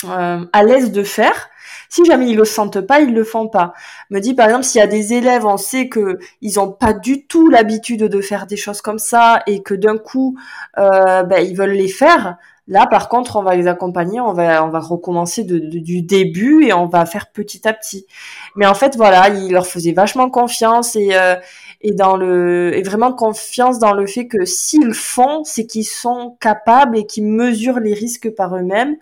à 0.04 0.62
l'aise 0.64 0.92
de 0.92 1.02
faire. 1.02 1.48
Si 1.88 2.04
jamais 2.04 2.30
ils 2.30 2.36
le 2.36 2.44
sentent 2.44 2.80
pas, 2.80 3.00
ils 3.00 3.12
le 3.12 3.24
font 3.24 3.48
pas. 3.48 3.74
Me 4.10 4.18
dit 4.20 4.34
par 4.34 4.46
exemple 4.46 4.64
s'il 4.64 4.78
y 4.78 4.82
a 4.82 4.86
des 4.86 5.12
élèves, 5.12 5.44
on 5.44 5.56
sait 5.56 5.88
que 5.88 6.18
ils 6.40 6.58
ont 6.58 6.72
pas 6.72 6.92
du 6.92 7.26
tout 7.26 7.48
l'habitude 7.48 8.04
de 8.04 8.20
faire 8.20 8.46
des 8.46 8.56
choses 8.56 8.80
comme 8.80 8.98
ça 8.98 9.42
et 9.46 9.62
que 9.62 9.74
d'un 9.74 9.98
coup, 9.98 10.38
euh, 10.78 11.22
ben, 11.24 11.46
ils 11.46 11.56
veulent 11.56 11.72
les 11.72 11.88
faire. 11.88 12.38
Là, 12.68 12.86
par 12.86 13.08
contre, 13.08 13.36
on 13.36 13.42
va 13.42 13.56
les 13.56 13.66
accompagner, 13.66 14.20
on 14.20 14.32
va, 14.32 14.64
on 14.64 14.68
va 14.68 14.78
recommencer 14.78 15.42
de, 15.42 15.58
du 15.58 16.02
début 16.02 16.64
et 16.64 16.72
on 16.72 16.86
va 16.86 17.06
faire 17.06 17.30
petit 17.32 17.66
à 17.66 17.72
petit. 17.72 18.06
Mais 18.54 18.66
en 18.66 18.74
fait, 18.74 18.96
voilà, 18.96 19.30
il 19.30 19.52
leur 19.52 19.66
faisait 19.66 19.92
vachement 19.92 20.30
confiance 20.30 20.94
et, 20.94 21.10
euh, 21.12 21.34
et 21.80 21.92
dans 21.92 22.16
le, 22.16 22.72
et 22.76 22.82
vraiment 22.82 23.12
confiance 23.12 23.80
dans 23.80 23.92
le 23.92 24.06
fait 24.06 24.28
que 24.28 24.44
s'ils 24.44 24.94
font, 24.94 25.42
c'est 25.42 25.66
qu'ils 25.66 25.86
sont 25.86 26.36
capables 26.40 26.96
et 26.96 27.04
qu'ils 27.04 27.26
mesurent 27.26 27.80
les 27.80 27.94
risques 27.94 28.30
par 28.30 28.56
eux-mêmes. 28.56 28.96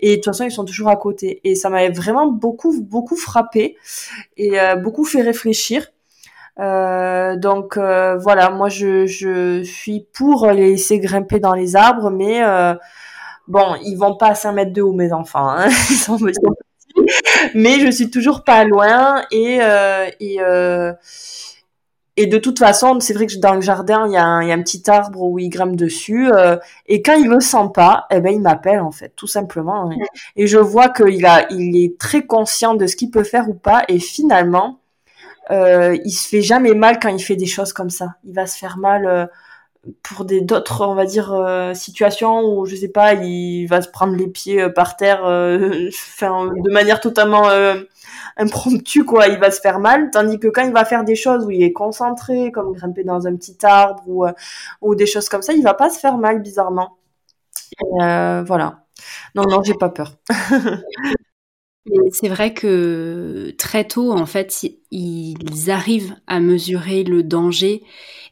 Et 0.00 0.10
de 0.10 0.14
toute 0.16 0.26
façon, 0.26 0.44
ils 0.44 0.52
sont 0.52 0.66
toujours 0.66 0.88
à 0.88 0.96
côté. 0.96 1.40
Et 1.44 1.54
ça 1.54 1.70
m'avait 1.70 1.88
vraiment 1.88 2.26
beaucoup, 2.26 2.78
beaucoup 2.82 3.16
frappé 3.16 3.76
et 4.36 4.60
euh, 4.60 4.76
beaucoup 4.76 5.04
fait 5.04 5.22
réfléchir. 5.22 5.86
Euh, 6.58 7.36
donc 7.36 7.76
euh, 7.76 8.16
voilà, 8.16 8.50
moi 8.50 8.68
je, 8.68 9.06
je 9.06 9.62
suis 9.62 10.06
pour 10.14 10.46
les 10.50 10.70
laisser 10.70 10.98
grimper 10.98 11.38
dans 11.38 11.54
les 11.54 11.76
arbres, 11.76 12.10
mais 12.10 12.42
euh, 12.42 12.74
Bon, 13.48 13.76
ils 13.84 13.96
vont 13.96 14.16
pas 14.16 14.30
à 14.30 14.34
5 14.34 14.52
mètres 14.52 14.72
de 14.72 14.82
haut, 14.82 14.92
mes 14.92 15.12
enfants. 15.12 15.48
Hein. 15.48 15.68
Ils 15.90 15.96
sont, 15.96 16.18
mais 17.54 17.80
je 17.80 17.90
suis 17.90 18.10
toujours 18.10 18.42
pas 18.42 18.64
loin 18.64 19.22
et 19.30 19.58
euh, 19.60 20.08
et 20.18 20.38
euh, 20.40 20.92
et 22.16 22.26
de 22.26 22.38
toute 22.38 22.58
façon, 22.58 22.98
c'est 23.00 23.12
vrai 23.12 23.26
que 23.26 23.36
dans 23.38 23.54
le 23.54 23.60
jardin, 23.60 24.06
il 24.06 24.14
y, 24.14 24.16
a 24.16 24.24
un, 24.24 24.42
il 24.42 24.48
y 24.48 24.50
a 24.50 24.54
un 24.54 24.62
petit 24.62 24.82
arbre 24.90 25.22
où 25.22 25.38
il 25.38 25.50
grimpe 25.50 25.76
dessus. 25.76 26.32
Euh, 26.32 26.56
et 26.86 27.02
quand 27.02 27.12
il 27.12 27.28
me 27.28 27.40
sent 27.40 27.68
pas, 27.74 28.06
eh 28.10 28.20
ben 28.20 28.32
il 28.32 28.40
m'appelle 28.40 28.80
en 28.80 28.90
fait, 28.90 29.12
tout 29.16 29.26
simplement. 29.26 29.90
Et 30.34 30.46
je 30.46 30.56
vois 30.56 30.88
qu'il 30.88 31.26
a, 31.26 31.46
il 31.52 31.76
est 31.76 31.98
très 31.98 32.24
conscient 32.24 32.74
de 32.74 32.86
ce 32.86 32.96
qu'il 32.96 33.10
peut 33.10 33.22
faire 33.22 33.50
ou 33.50 33.54
pas. 33.54 33.84
Et 33.88 33.98
finalement, 33.98 34.78
euh, 35.50 35.96
il 36.04 36.12
se 36.12 36.28
fait 36.28 36.42
jamais 36.42 36.74
mal 36.74 36.98
quand 37.00 37.08
il 37.08 37.22
fait 37.22 37.36
des 37.36 37.46
choses 37.46 37.72
comme 37.72 37.90
ça. 37.90 38.16
Il 38.24 38.34
va 38.34 38.46
se 38.46 38.58
faire 38.58 38.78
mal 38.78 39.06
euh, 39.06 39.26
pour 40.02 40.24
des 40.24 40.40
d'autres 40.40 40.84
on 40.84 40.94
va 40.94 41.06
dire 41.06 41.32
euh, 41.32 41.72
situations 41.74 42.40
où 42.40 42.66
je 42.66 42.74
sais 42.74 42.88
pas 42.88 43.14
il 43.14 43.66
va 43.66 43.80
se 43.82 43.88
prendre 43.88 44.16
les 44.16 44.26
pieds 44.26 44.68
par 44.70 44.96
terre 44.96 45.22
de 45.24 46.72
manière 46.72 47.00
totalement 47.00 47.48
impromptue 48.36 49.04
quoi. 49.04 49.28
Il 49.28 49.38
va 49.38 49.50
se 49.50 49.60
faire 49.60 49.78
mal. 49.78 50.10
Tandis 50.10 50.38
que 50.40 50.48
quand 50.48 50.64
il 50.64 50.72
va 50.72 50.84
faire 50.84 51.04
des 51.04 51.16
choses 51.16 51.44
où 51.46 51.50
il 51.50 51.62
est 51.62 51.72
concentré 51.72 52.50
comme 52.52 52.72
grimper 52.74 53.04
dans 53.04 53.26
un 53.26 53.36
petit 53.36 53.58
arbre 53.64 54.02
ou 54.06 54.26
ou 54.82 54.94
des 54.94 55.06
choses 55.06 55.28
comme 55.28 55.42
ça 55.42 55.52
il 55.52 55.62
va 55.62 55.74
pas 55.74 55.90
se 55.90 56.00
faire 56.00 56.18
mal 56.18 56.42
bizarrement. 56.42 56.96
Voilà. 57.98 58.80
Non 59.34 59.44
non 59.44 59.62
j'ai 59.62 59.74
pas 59.74 59.90
peur 59.90 60.14
c'est 62.12 62.28
vrai 62.28 62.52
que 62.52 63.54
très 63.58 63.84
tôt, 63.84 64.12
en 64.12 64.26
fait, 64.26 64.66
ils 64.90 65.70
arrivent 65.70 66.14
à 66.26 66.40
mesurer 66.40 67.04
le 67.04 67.22
danger 67.22 67.82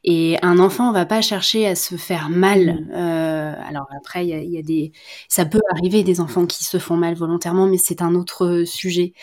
et 0.07 0.37
un 0.43 0.59
enfant 0.59 0.93
va 0.93 1.07
pas 1.07 1.23
chercher 1.23 1.67
à 1.67 1.75
se 1.75 1.97
faire 1.97 2.29
mal. 2.29 2.67
Mmh. 2.67 2.91
Euh, 2.95 3.55
alors 3.67 3.87
après, 3.97 4.27
il 4.27 4.51
y 4.51 4.59
a, 4.59 4.63
des, 4.63 4.93
ça 5.29 5.47
peut 5.47 5.63
arriver 5.73 6.03
des 6.03 6.21
enfants 6.21 6.45
qui 6.45 6.63
se 6.63 6.79
font 6.79 6.97
mal 6.97 7.15
volontairement, 7.15 7.67
mais 7.67 7.79
c'est 7.79 8.03
un 8.03 8.15
autre 8.15 8.65
sujet. 8.67 9.15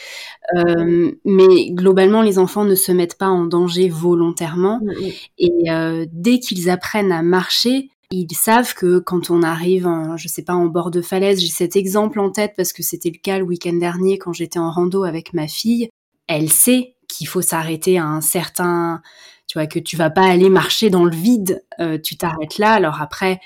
Euh, 0.56 1.12
mais 1.24 1.70
globalement, 1.70 2.24
les 2.24 2.40
enfants 2.40 2.66
ne 2.66 2.74
se 2.74 2.92
mettent 2.92 3.18
pas 3.18 3.30
en 3.30 3.46
danger 3.46 3.90
volontairement. 3.90 4.80
Mmh, 4.82 4.92
mmh. 4.92 5.12
Et 5.38 5.72
euh, 5.72 6.06
dès 6.12 6.40
qu'ils 6.40 6.72
apprennent 6.72 7.12
à 7.12 7.22
marcher, 7.22 7.90
ils 8.12 8.36
savent 8.36 8.74
que 8.74 8.99
quand 8.99 9.30
on 9.30 9.41
arrive, 9.43 9.88
en, 9.88 10.18
je 10.18 10.28
sais 10.28 10.43
pas, 10.43 10.53
en 10.53 10.66
bord 10.66 10.91
de 10.91 11.01
falaise, 11.01 11.39
j'ai 11.39 11.47
cet 11.47 11.76
exemple 11.76 12.20
en 12.20 12.30
tête 12.30 12.53
parce 12.57 12.74
que 12.74 12.84
c'était 12.84 13.09
le 13.09 13.20
cas 13.20 13.39
le 13.39 13.45
week-end 13.45 13.74
dernier 13.74 14.18
quand 14.18 14.34
j'étais 14.34 14.59
en 14.59 14.70
rando 14.70 15.03
avec 15.03 15.34
ma 15.34 15.47
fille. 15.47 15.89
Elle 16.28 16.51
sait 16.51 16.95
qu'il 17.07 17.28
faut 17.28 17.41
s'arrêter 17.41 17.97
à 17.97 18.05
un 18.05 18.22
certain, 18.22 19.01
tu 19.47 19.57
vois, 19.57 19.68
que 19.68 19.80
tu 19.80 19.95
vas 19.95 20.09
pas 20.09 20.26
aller 20.26 20.49
marcher 20.49 20.89
dans 20.89 21.05
le 21.05 21.16
vide, 21.16 21.64
euh, 21.80 21.97
tu 21.97 22.18
t'arrêtes 22.18 22.57
là. 22.57 22.74
Alors 22.74 23.01
après, 23.01 23.39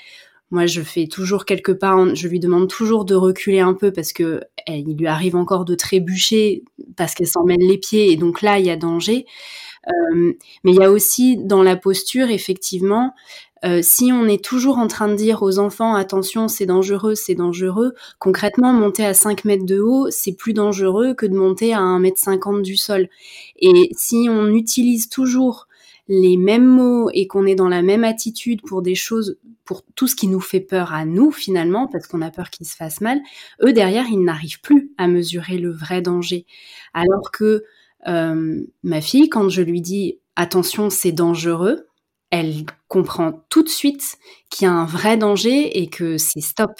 moi, 0.50 0.66
je 0.66 0.82
fais 0.82 1.08
toujours 1.08 1.44
quelques 1.44 1.74
pas, 1.74 1.96
je 2.14 2.28
lui 2.28 2.38
demande 2.38 2.68
toujours 2.68 3.04
de 3.04 3.14
reculer 3.14 3.60
un 3.60 3.74
peu 3.74 3.92
parce 3.92 4.12
que 4.12 4.42
eh, 4.68 4.78
il 4.78 4.96
lui 4.96 5.08
arrive 5.08 5.34
encore 5.34 5.64
de 5.64 5.74
trébucher 5.74 6.62
parce 6.96 7.14
qu'elle 7.14 7.26
s'en 7.26 7.44
mêle 7.44 7.58
les 7.60 7.78
pieds 7.78 8.12
et 8.12 8.16
donc 8.16 8.42
là, 8.42 8.58
il 8.58 8.66
y 8.66 8.70
a 8.70 8.76
danger. 8.76 9.26
Euh, 9.88 10.32
mais 10.64 10.72
il 10.72 10.76
y 10.76 10.84
a 10.84 10.90
aussi 10.90 11.36
dans 11.36 11.62
la 11.62 11.76
posture, 11.76 12.30
effectivement, 12.30 13.14
euh, 13.66 13.80
si 13.82 14.12
on 14.12 14.26
est 14.26 14.44
toujours 14.44 14.78
en 14.78 14.86
train 14.86 15.08
de 15.08 15.14
dire 15.14 15.42
aux 15.42 15.58
enfants 15.58 15.94
attention 15.94 16.46
c'est 16.46 16.66
dangereux, 16.66 17.14
c'est 17.14 17.34
dangereux, 17.34 17.94
concrètement 18.18 18.72
monter 18.72 19.04
à 19.04 19.14
5 19.14 19.44
mètres 19.44 19.66
de 19.66 19.80
haut 19.80 20.08
c'est 20.10 20.34
plus 20.34 20.52
dangereux 20.52 21.14
que 21.14 21.26
de 21.26 21.34
monter 21.34 21.72
à 21.72 21.80
1 21.80 21.98
mètre 21.98 22.18
50 22.18 22.62
du 22.62 22.76
sol. 22.76 23.08
Et 23.58 23.90
si 23.96 24.28
on 24.30 24.48
utilise 24.48 25.08
toujours 25.08 25.66
les 26.08 26.36
mêmes 26.36 26.66
mots 26.66 27.10
et 27.12 27.26
qu'on 27.26 27.46
est 27.46 27.56
dans 27.56 27.68
la 27.68 27.82
même 27.82 28.04
attitude 28.04 28.62
pour 28.62 28.82
des 28.82 28.94
choses, 28.94 29.38
pour 29.64 29.82
tout 29.96 30.06
ce 30.06 30.14
qui 30.14 30.28
nous 30.28 30.40
fait 30.40 30.60
peur 30.60 30.92
à 30.92 31.04
nous 31.04 31.32
finalement, 31.32 31.88
parce 31.88 32.06
qu'on 32.06 32.22
a 32.22 32.30
peur 32.30 32.50
qu'ils 32.50 32.66
se 32.66 32.76
fassent 32.76 33.00
mal, 33.00 33.20
eux 33.62 33.72
derrière 33.72 34.06
ils 34.08 34.22
n'arrivent 34.22 34.60
plus 34.60 34.92
à 34.98 35.08
mesurer 35.08 35.58
le 35.58 35.72
vrai 35.72 36.02
danger. 36.02 36.46
Alors 36.94 37.32
que 37.32 37.64
euh, 38.06 38.62
ma 38.84 39.00
fille, 39.00 39.28
quand 39.28 39.48
je 39.48 39.62
lui 39.62 39.80
dis 39.80 40.18
attention 40.36 40.90
c'est 40.90 41.12
dangereux, 41.12 41.85
elle 42.30 42.64
comprend 42.88 43.44
tout 43.48 43.62
de 43.62 43.68
suite 43.68 44.18
qu'il 44.50 44.66
y 44.66 44.68
a 44.68 44.72
un 44.72 44.84
vrai 44.84 45.16
danger 45.16 45.80
et 45.80 45.88
que 45.88 46.18
c'est 46.18 46.40
stop. 46.40 46.72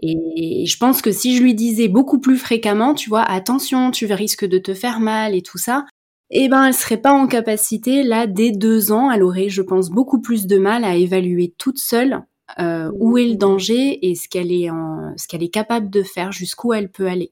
Et 0.00 0.64
je 0.66 0.76
pense 0.78 1.02
que 1.02 1.12
si 1.12 1.36
je 1.36 1.42
lui 1.42 1.54
disais 1.54 1.88
beaucoup 1.88 2.20
plus 2.20 2.36
fréquemment, 2.36 2.94
tu 2.94 3.08
vois, 3.08 3.22
attention, 3.22 3.90
tu 3.90 4.06
risques 4.12 4.44
de 4.44 4.58
te 4.58 4.74
faire 4.74 5.00
mal 5.00 5.34
et 5.34 5.42
tout 5.42 5.58
ça, 5.58 5.86
eh 6.30 6.48
ben, 6.48 6.64
elle 6.66 6.74
serait 6.74 7.00
pas 7.00 7.12
en 7.12 7.26
capacité, 7.26 8.02
là, 8.02 8.26
dès 8.26 8.50
deux 8.50 8.92
ans, 8.92 9.10
elle 9.10 9.22
aurait, 9.22 9.48
je 9.48 9.62
pense, 9.62 9.90
beaucoup 9.90 10.20
plus 10.20 10.46
de 10.46 10.58
mal 10.58 10.84
à 10.84 10.96
évaluer 10.96 11.54
toute 11.58 11.78
seule 11.78 12.22
euh, 12.58 12.90
où 12.98 13.18
est 13.18 13.26
le 13.26 13.36
danger 13.36 14.06
et 14.08 14.14
ce 14.14 14.28
qu'elle 14.28 14.52
est, 14.52 14.68
ce 15.16 15.28
qu'elle 15.28 15.42
est 15.42 15.48
capable 15.48 15.90
de 15.90 16.02
faire, 16.02 16.32
jusqu'où 16.32 16.72
elle 16.72 16.90
peut 16.90 17.06
aller. 17.06 17.30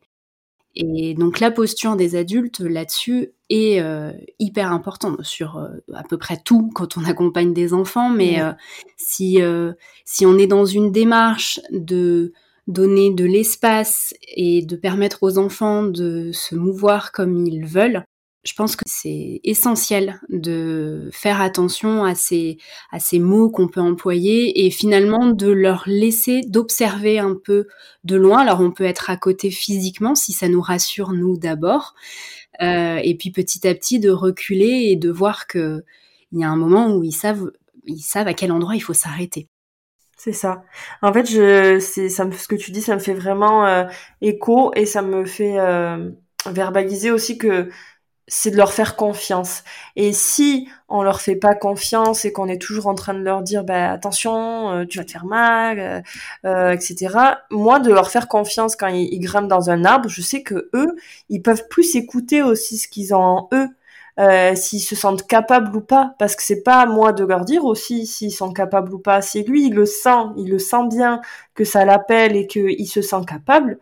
Et 0.75 1.15
donc 1.15 1.41
la 1.41 1.51
posture 1.51 1.97
des 1.97 2.17
adultes 2.17 2.61
là-dessus 2.61 3.33
est 3.51 3.81
euh, 3.81 4.13
hyper 4.39 4.73
importante 4.73 5.23
sur 5.23 5.59
euh, 5.59 5.69
à 5.93 6.03
peu 6.03 6.17
près 6.17 6.39
tout 6.43 6.71
quand 6.75 6.97
on 6.97 7.05
accompagne 7.05 7.53
des 7.53 7.75
enfants. 7.75 8.09
Mais 8.09 8.41
euh, 8.41 8.53
si 8.97 9.39
si 10.05 10.27
on 10.27 10.39
est 10.39 10.47
dans 10.47 10.65
une 10.65 10.91
démarche 10.91 11.61
de 11.71 12.33
donner 12.69 13.13
de 13.13 13.25
l'espace 13.25 14.15
et 14.35 14.63
de 14.65 14.77
permettre 14.77 15.23
aux 15.23 15.37
enfants 15.37 15.83
de 15.83 16.31
se 16.33 16.55
mouvoir 16.55 17.13
comme 17.13 17.45
ils 17.47 17.67
veulent, 17.67 18.05
je 18.45 18.55
pense 18.55 18.75
que 18.75 18.85
c'est 18.87 19.41
essentiel 19.45 20.21
de 20.29 21.09
faire 21.13 21.41
attention 21.41 22.05
à 22.05 22.15
ces, 22.15 22.59
à 22.91 22.99
ces 22.99 23.21
mots 23.21 23.51
qu'on 23.51 23.69
peut 23.69 23.81
employer 23.81 24.67
et 24.67 24.71
finalement 24.71 25.27
de 25.27 25.49
leur 25.49 25.85
laisser 25.87 26.41
d'observer 26.43 27.21
un 27.21 27.37
peu 27.37 27.69
de 28.05 28.17
loin. 28.17 28.41
Alors 28.41 28.61
on 28.61 28.73
peut 28.73 28.85
être 28.85 29.11
à 29.11 29.17
côté 29.17 29.51
physiquement 29.51 30.15
si 30.15 30.33
ça 30.33 30.49
nous 30.49 30.61
rassure 30.61 31.13
nous 31.13 31.37
d'abord, 31.37 31.95
euh, 32.61 32.99
et 33.03 33.15
puis 33.17 33.31
petit 33.31 33.67
à 33.67 33.75
petit 33.75 34.01
de 34.01 34.11
reculer 34.11 34.89
et 34.91 34.97
de 34.97 35.11
voir 35.11 35.47
que 35.47 35.85
il 36.33 36.41
y 36.41 36.45
a 36.45 36.49
un 36.49 36.57
moment 36.57 36.95
où 36.95 37.05
ils 37.05 37.13
savent, 37.13 37.53
ils 37.85 38.01
savent 38.01 38.27
à 38.27 38.35
quel 38.35 38.53
endroit 38.53 38.75
il 38.75 38.81
faut 38.81 38.95
s'arrêter. 38.95 39.49
C'est 40.17 40.33
ça. 40.33 40.63
En 41.03 41.13
fait, 41.13 41.29
je, 41.29 41.79
ça 42.09 42.25
me, 42.25 42.33
ce 42.33 42.47
que 42.47 42.55
tu 42.55 42.71
dis, 42.71 42.81
ça 42.81 42.95
me 42.95 43.01
fait 43.01 43.15
vraiment 43.15 43.67
euh, 43.67 43.85
écho 44.21 44.73
et 44.75 44.87
ça 44.87 45.03
me 45.03 45.25
fait 45.25 45.59
euh, 45.59 46.11
verbaliser 46.47 47.11
aussi 47.11 47.39
que 47.39 47.69
c'est 48.35 48.51
de 48.51 48.57
leur 48.57 48.73
faire 48.73 48.97
confiance. 48.97 49.63
Et 49.95 50.15
si 50.15 50.67
on 50.89 51.03
leur 51.03 51.21
fait 51.21 51.37
pas 51.37 51.55
confiance 51.55 52.25
et 52.25 52.33
qu'on 52.33 52.49
est 52.49 52.61
toujours 52.61 52.87
en 52.87 52.95
train 52.95 53.13
de 53.13 53.21
leur 53.21 53.43
dire 53.43 53.63
bah 53.63 53.91
attention, 53.93 54.71
euh, 54.71 54.85
tu 54.87 54.97
vas 54.99 55.05
te 55.05 55.11
faire 55.11 55.27
mal, 55.27 55.79
euh, 55.79 56.01
euh 56.47 56.71
etc. 56.73 57.15
Moi, 57.51 57.79
de 57.79 57.93
leur 57.93 58.11
faire 58.11 58.29
confiance 58.29 58.75
quand 58.75 58.87
ils, 58.89 59.21
grimpent 59.21 59.49
dans 59.49 59.69
un 59.69 59.85
arbre, 59.85 60.09
je 60.09 60.23
sais 60.23 60.43
que 60.43 60.71
eux, 60.73 60.97
ils 61.29 61.43
peuvent 61.43 61.69
plus 61.69 61.95
écouter 61.95 62.43
aussi 62.43 62.79
ce 62.79 62.89
qu'ils 62.89 63.15
ont 63.15 63.19
en 63.19 63.49
eux. 63.53 63.69
Euh, 64.19 64.55
s'ils 64.55 64.81
se 64.83 64.95
sentent 64.97 65.27
capables 65.27 65.75
ou 65.77 65.81
pas, 65.81 66.15
parce 66.19 66.37
que 66.37 66.43
c'est 66.43 66.63
pas 66.63 66.81
à 66.83 66.87
moi 66.87 67.13
de 67.13 67.25
leur 67.25 67.45
dire 67.47 67.65
aussi 67.65 68.07
s'ils 68.07 68.33
sont 68.33 68.53
capables 68.53 68.93
ou 68.95 68.99
pas. 68.99 69.23
Si 69.23 69.43
lui 69.43 69.67
il 69.67 69.75
le 69.75 69.87
sent, 69.87 70.25
il 70.37 70.51
le 70.51 70.59
sent 70.59 70.87
bien 70.91 71.21
que 71.55 71.65
ça 71.65 71.85
l'appelle 71.85 72.37
et 72.37 72.47
qu'il 72.47 72.89
se 72.89 73.01
sent 73.03 73.25
capable, 73.27 73.79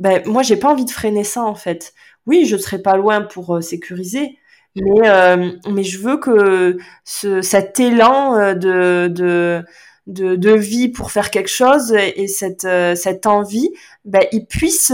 ben 0.00 0.22
moi 0.26 0.42
j'ai 0.42 0.56
pas 0.56 0.70
envie 0.70 0.84
de 0.84 0.90
freiner 0.90 1.24
ça 1.24 1.44
en 1.44 1.54
fait 1.54 1.94
oui, 2.26 2.46
je 2.46 2.56
serai 2.56 2.80
pas 2.80 2.96
loin 2.96 3.22
pour 3.22 3.56
euh, 3.56 3.60
sécuriser, 3.60 4.38
mais 4.76 5.08
euh, 5.08 5.52
mais 5.70 5.84
je 5.84 5.98
veux 5.98 6.18
que 6.18 6.78
ce, 7.04 7.42
cet 7.42 7.80
élan 7.80 8.36
euh, 8.36 8.54
de, 8.54 9.08
de 9.08 9.64
de, 10.08 10.50
vie 10.50 10.88
pour 10.88 11.12
faire 11.12 11.30
quelque 11.30 11.48
chose 11.48 11.92
et, 11.94 12.26
cette 12.26 12.66
cette 12.96 13.26
envie, 13.26 13.70
ben 14.04 14.22
il 14.32 14.46
puisse 14.46 14.92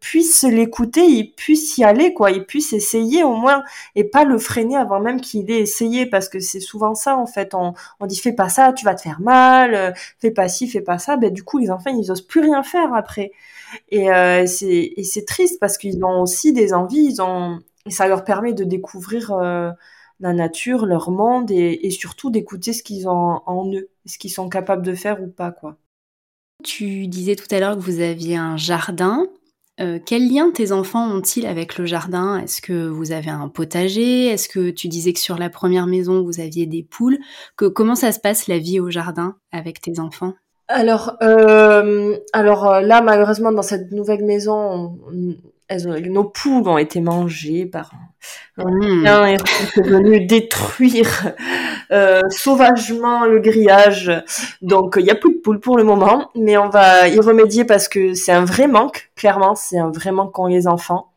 puisse 0.00 0.42
l'écouter, 0.44 1.04
il 1.06 1.32
puisse 1.34 1.78
y 1.78 1.84
aller 1.84 2.12
quoi, 2.12 2.30
il 2.30 2.44
puisse 2.44 2.74
essayer 2.74 3.24
au 3.24 3.34
moins 3.34 3.64
et 3.96 4.04
pas 4.04 4.24
le 4.24 4.38
freiner 4.38 4.76
avant 4.76 5.00
même 5.00 5.22
qu'il 5.22 5.50
ait 5.50 5.60
essayé 5.60 6.04
parce 6.04 6.28
que 6.28 6.38
c'est 6.38 6.60
souvent 6.60 6.94
ça 6.94 7.16
en 7.16 7.26
fait, 7.26 7.54
on 7.54 7.72
on 8.00 8.06
dit 8.06 8.18
fais 8.18 8.34
pas 8.34 8.50
ça, 8.50 8.74
tu 8.74 8.84
vas 8.84 8.94
te 8.94 9.00
faire 9.02 9.20
mal, 9.20 9.94
fais 10.20 10.30
pas 10.30 10.48
ci, 10.48 10.68
fais 10.68 10.82
pas 10.82 10.98
ça, 10.98 11.16
ben 11.16 11.32
du 11.32 11.42
coup 11.44 11.58
les 11.58 11.70
enfants 11.70 11.90
ils 11.90 12.10
osent 12.10 12.26
plus 12.26 12.40
rien 12.42 12.62
faire 12.62 12.92
après. 12.94 13.32
Et 13.88 14.10
euh, 14.10 14.46
c'est 14.46 15.24
triste 15.26 15.58
parce 15.60 15.78
qu'ils 15.78 16.04
ont 16.04 16.22
aussi 16.22 16.52
des 16.52 16.72
envies, 16.72 17.04
ils 17.04 17.22
ont, 17.22 17.58
et 17.86 17.90
ça 17.90 18.08
leur 18.08 18.24
permet 18.24 18.52
de 18.52 18.64
découvrir 18.64 19.32
euh, 19.32 19.70
la 20.20 20.32
nature, 20.32 20.86
leur 20.86 21.10
monde 21.10 21.50
et, 21.50 21.80
et 21.86 21.90
surtout 21.90 22.30
d'écouter 22.30 22.72
ce 22.72 22.82
qu'ils 22.82 23.08
ont 23.08 23.40
en 23.46 23.72
eux, 23.72 23.88
ce 24.06 24.18
qu'ils 24.18 24.32
sont 24.32 24.48
capables 24.48 24.84
de 24.84 24.94
faire 24.94 25.22
ou 25.22 25.28
pas, 25.28 25.52
quoi. 25.52 25.78
Tu 26.62 27.08
disais 27.08 27.34
tout 27.34 27.52
à 27.52 27.58
l'heure 27.58 27.76
que 27.76 27.82
vous 27.82 28.00
aviez 28.00 28.36
un 28.36 28.56
jardin. 28.56 29.26
Euh, 29.80 29.98
quel 30.04 30.28
lien 30.30 30.50
tes 30.52 30.70
enfants 30.70 31.10
ont-ils 31.10 31.46
avec 31.46 31.78
le 31.78 31.86
jardin? 31.86 32.38
Est-ce 32.38 32.62
que 32.62 32.88
vous 32.88 33.10
avez 33.10 33.30
un 33.30 33.48
potager? 33.48 34.26
Est-ce 34.26 34.48
que 34.48 34.70
tu 34.70 34.86
disais 34.88 35.12
que 35.12 35.18
sur 35.18 35.38
la 35.38 35.50
première 35.50 35.86
maison 35.86 36.22
vous 36.22 36.40
aviez 36.40 36.66
des 36.66 36.82
poules? 36.82 37.18
Que, 37.56 37.64
Comment 37.64 37.96
ça 37.96 38.12
se 38.12 38.20
passe 38.20 38.46
la 38.46 38.58
vie 38.58 38.80
au 38.80 38.90
jardin 38.90 39.36
avec 39.50 39.80
tes 39.80 39.98
enfants? 39.98 40.34
Alors, 40.72 41.16
euh, 41.22 42.16
alors 42.32 42.66
euh, 42.66 42.80
là, 42.80 43.00
malheureusement, 43.02 43.52
dans 43.52 43.62
cette 43.62 43.92
nouvelle 43.92 44.24
maison, 44.24 44.98
elles 45.68 45.88
ont, 45.88 45.98
nos 46.00 46.24
poules 46.24 46.68
ont 46.68 46.78
été 46.78 47.00
mangées 47.00 47.66
par 47.66 47.92
un 48.58 48.64
mmh. 48.64 49.06
est 49.06 49.80
venu 49.82 50.26
détruire 50.26 51.32
euh, 51.90 52.20
sauvagement 52.30 53.24
le 53.24 53.40
grillage. 53.40 54.12
Donc, 54.60 54.94
il 54.98 55.04
n'y 55.04 55.10
a 55.10 55.14
plus 55.14 55.34
de 55.34 55.38
poules 55.38 55.60
pour 55.60 55.76
le 55.76 55.84
moment, 55.84 56.30
mais 56.34 56.56
on 56.56 56.68
va 56.68 57.08
y 57.08 57.18
remédier 57.18 57.64
parce 57.64 57.88
que 57.88 58.14
c'est 58.14 58.32
un 58.32 58.44
vrai 58.44 58.66
manque. 58.66 59.10
Clairement, 59.16 59.54
c'est 59.54 59.78
un 59.78 59.90
vrai 59.90 60.12
manque 60.12 60.32
qu'ont 60.32 60.46
les 60.46 60.66
enfants 60.66 61.08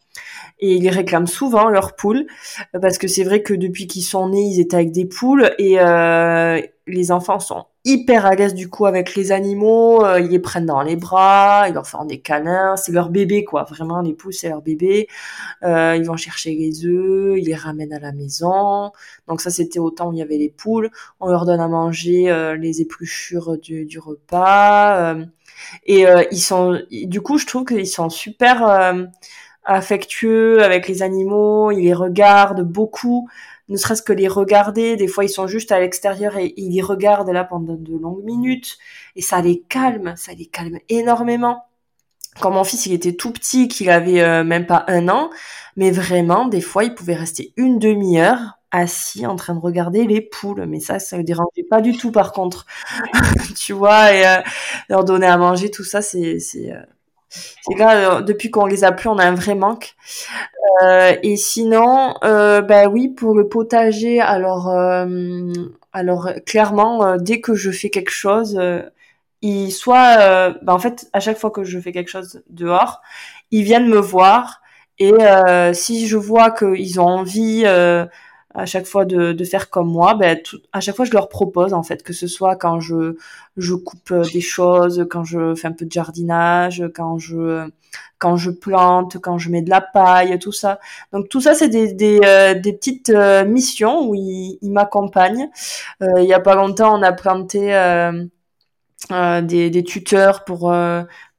et 0.60 0.76
ils 0.76 0.90
réclament 0.90 1.28
souvent 1.28 1.70
leurs 1.70 1.96
poules 1.96 2.26
parce 2.82 2.98
que 2.98 3.08
c'est 3.08 3.24
vrai 3.24 3.42
que 3.42 3.54
depuis 3.54 3.88
qu'ils 3.88 4.04
sont 4.04 4.30
nés, 4.30 4.44
ils 4.54 4.60
étaient 4.60 4.78
avec 4.78 4.92
des 4.92 5.06
poules 5.06 5.52
et 5.58 5.80
euh, 5.80 6.62
les 6.88 7.12
enfants 7.12 7.40
sont 7.40 7.66
hyper 7.84 8.26
à 8.26 8.36
l'aise 8.36 8.54
du 8.54 8.70
coup 8.70 8.86
avec 8.86 9.16
les 9.16 9.32
animaux, 9.32 10.04
euh, 10.04 10.20
ils 10.20 10.30
les 10.30 10.40
prennent 10.40 10.66
dans 10.66 10.82
les 10.82 10.96
bras, 10.96 11.66
ils 11.68 11.74
leur 11.74 11.88
font 11.88 12.06
des 12.06 12.20
câlins, 12.20 12.76
c'est 12.78 12.92
leur 12.92 13.10
bébé 13.10 13.44
quoi, 13.44 13.64
vraiment 13.64 14.02
les 14.02 14.14
poules 14.14 14.34
c'est 14.34 14.50
leur 14.50 14.62
bébé. 14.62 15.08
Euh, 15.64 15.96
ils 15.96 16.04
vont 16.06 16.18
chercher 16.18 16.54
les 16.56 16.86
œufs, 16.86 17.38
ils 17.38 17.46
les 17.46 17.56
ramènent 17.56 17.94
à 17.94 18.00
la 18.00 18.12
maison. 18.12 18.92
Donc 19.28 19.42
ça 19.42 19.50
c'était 19.50 19.80
au 19.80 19.90
temps 19.90 20.10
où 20.10 20.14
il 20.14 20.20
y 20.20 20.22
avait 20.22 20.38
les 20.38 20.50
poules, 20.50 20.90
on 21.20 21.30
leur 21.30 21.46
donne 21.46 21.60
à 21.60 21.68
manger 21.68 22.30
euh, 22.30 22.56
les 22.56 22.82
épluchures 22.82 23.58
du, 23.58 23.86
du 23.86 24.00
repas 24.00 25.16
et 25.86 26.06
ils 26.32 26.42
sont 26.42 26.80
du 26.92 27.22
coup 27.22 27.38
je 27.38 27.46
trouve 27.46 27.66
qu'ils 27.66 27.88
sont 27.88 28.10
super 28.10 29.08
affectueux 29.64 30.64
avec 30.64 30.88
les 30.88 31.02
animaux, 31.02 31.72
ils 31.72 31.84
les 31.84 31.94
regardent 31.94 32.62
beaucoup 32.62 33.28
ne 33.70 33.78
serait-ce 33.78 34.02
que 34.02 34.14
les 34.14 34.28
regarder. 34.28 34.96
Des 34.96 35.08
fois, 35.08 35.24
ils 35.26 35.30
sont 35.30 35.48
juste 35.48 35.72
à 35.72 35.80
l'extérieur 35.80 36.38
et 36.38 36.54
ils 36.58 36.74
les 36.74 36.82
regardent 36.82 37.30
là 37.30 37.44
pendant 37.44 37.76
de 37.76 37.98
longues 37.98 38.24
minutes. 38.24 38.78
Et 39.16 39.22
ça 39.22 39.42
les 39.42 39.62
calme, 39.62 40.14
ça 40.16 40.34
les 40.34 40.46
calme 40.46 40.80
énormément. 40.90 41.66
Quand 42.40 42.52
mon 42.52 42.64
fils, 42.64 42.86
il 42.86 42.94
était 42.94 43.14
tout 43.14 43.32
petit, 43.32 43.68
qu'il 43.68 43.90
avait 43.90 44.22
euh, 44.22 44.44
même 44.44 44.66
pas 44.66 44.84
un 44.88 45.08
an, 45.08 45.30
mais 45.78 45.90
vraiment, 45.92 46.48
des 46.48 46.62
fois, 46.62 46.84
il 46.84 46.94
pouvait 46.94 47.16
rester 47.16 47.54
une 47.56 47.80
demi-heure 47.80 48.60
assis 48.72 49.26
en 49.26 49.38
train 49.38 49.56
de 49.56 49.60
regarder 49.60 50.06
les 50.06 50.20
poules. 50.22 50.66
Mais 50.68 50.82
ça, 50.82 51.00
ça 51.00 51.18
le 51.18 51.24
dérangeait 51.24 51.64
pas 51.70 51.82
du 51.82 51.98
tout, 51.98 52.12
par 52.12 52.34
contre. 52.34 52.66
tu 53.58 53.74
vois, 53.74 54.14
et 54.14 54.28
euh, 54.28 54.42
leur 54.90 55.06
donner 55.06 55.28
à 55.28 55.38
manger, 55.38 55.72
tout 55.72 55.86
ça, 55.86 56.02
c'est... 56.02 56.40
c'est 56.40 56.74
euh, 57.70 57.78
là, 57.78 58.22
depuis 58.22 58.52
qu'on 58.52 58.66
les 58.66 58.84
a 58.84 58.92
plus, 58.92 59.10
on 59.10 59.18
a 59.18 59.26
un 59.26 59.36
vrai 59.36 59.56
manque. 59.56 59.96
Euh, 60.84 61.16
et 61.24 61.38
sinon, 61.38 62.16
euh, 62.24 62.62
bah 62.62 62.88
oui, 62.88 63.10
pour 63.10 63.36
le 63.36 63.48
potager, 63.48 64.20
alors, 64.22 64.70
euh, 64.70 65.52
alors 65.94 66.30
clairement, 66.46 67.06
euh, 67.06 67.18
dès 67.18 67.42
que 67.42 67.56
je 67.56 67.72
fais 67.72 67.90
quelque 67.90 68.12
chose, 68.12 68.60
ils 69.42 69.72
soit, 69.72 70.52
bah 70.62 70.74
en 70.74 70.80
fait, 70.80 71.08
à 71.14 71.20
chaque 71.20 71.38
fois 71.38 71.52
que 71.52 71.64
je 71.64 71.80
fais 71.80 71.92
quelque 71.92 72.10
chose 72.10 72.42
dehors, 72.50 73.02
ils 73.52 73.64
viennent 73.64 73.90
me 73.90 74.00
voir. 74.00 74.62
Et 75.00 75.14
si 75.74 76.08
je 76.08 76.18
vois 76.18 76.52
qu'ils 76.52 77.00
ont 77.00 77.08
envie 77.08 77.66
à 78.56 78.66
chaque 78.66 78.86
fois 78.86 79.06
de, 79.06 79.34
de 79.34 79.44
faire 79.44 79.70
comme 79.70 79.90
moi, 79.90 80.16
ben, 80.16 80.38
à 80.72 80.80
chaque 80.80 80.96
fois 80.96 81.06
je 81.06 81.12
leur 81.12 81.30
propose 81.30 81.74
en 81.74 81.84
fait 81.84 82.04
que 82.04 82.14
ce 82.14 82.28
soit 82.28 82.56
quand 82.56 82.80
je 82.80 83.18
je 83.58 83.74
coupe 83.74 84.12
euh, 84.12 84.24
des 84.34 84.42
choses, 84.42 85.06
quand 85.10 85.24
je 85.24 85.56
fais 85.56 85.68
un 85.68 85.74
peu 85.74 85.86
de 85.86 85.92
jardinage, 85.92 86.84
quand 86.96 87.18
je 87.20 87.68
quand 88.18 88.38
je 88.38 88.52
plante, 88.52 89.18
quand 89.22 89.38
je 89.38 89.50
mets 89.50 89.62
de 89.62 89.70
la 89.70 89.82
paille, 89.82 90.40
tout 90.40 90.52
ça. 90.54 90.80
Donc 91.12 91.30
tout 91.30 91.42
ça 91.42 91.54
c'est 91.54 91.70
des 91.70 91.94
des, 91.94 92.20
euh, 92.26 92.54
des 92.56 92.74
petites 92.74 93.10
euh, 93.10 93.46
missions 93.46 94.08
où 94.08 94.16
ils, 94.16 94.58
ils 94.62 94.72
m'accompagnent. 94.72 95.50
il 96.02 96.24
y 96.26 96.34
a 96.34 96.40
pas 96.40 96.56
longtemps 96.56 96.98
on 96.98 97.04
a 97.04 97.12
planté 97.12 97.74
des, 99.10 99.70
des 99.70 99.84
tuteurs 99.84 100.46
pour 100.46 100.72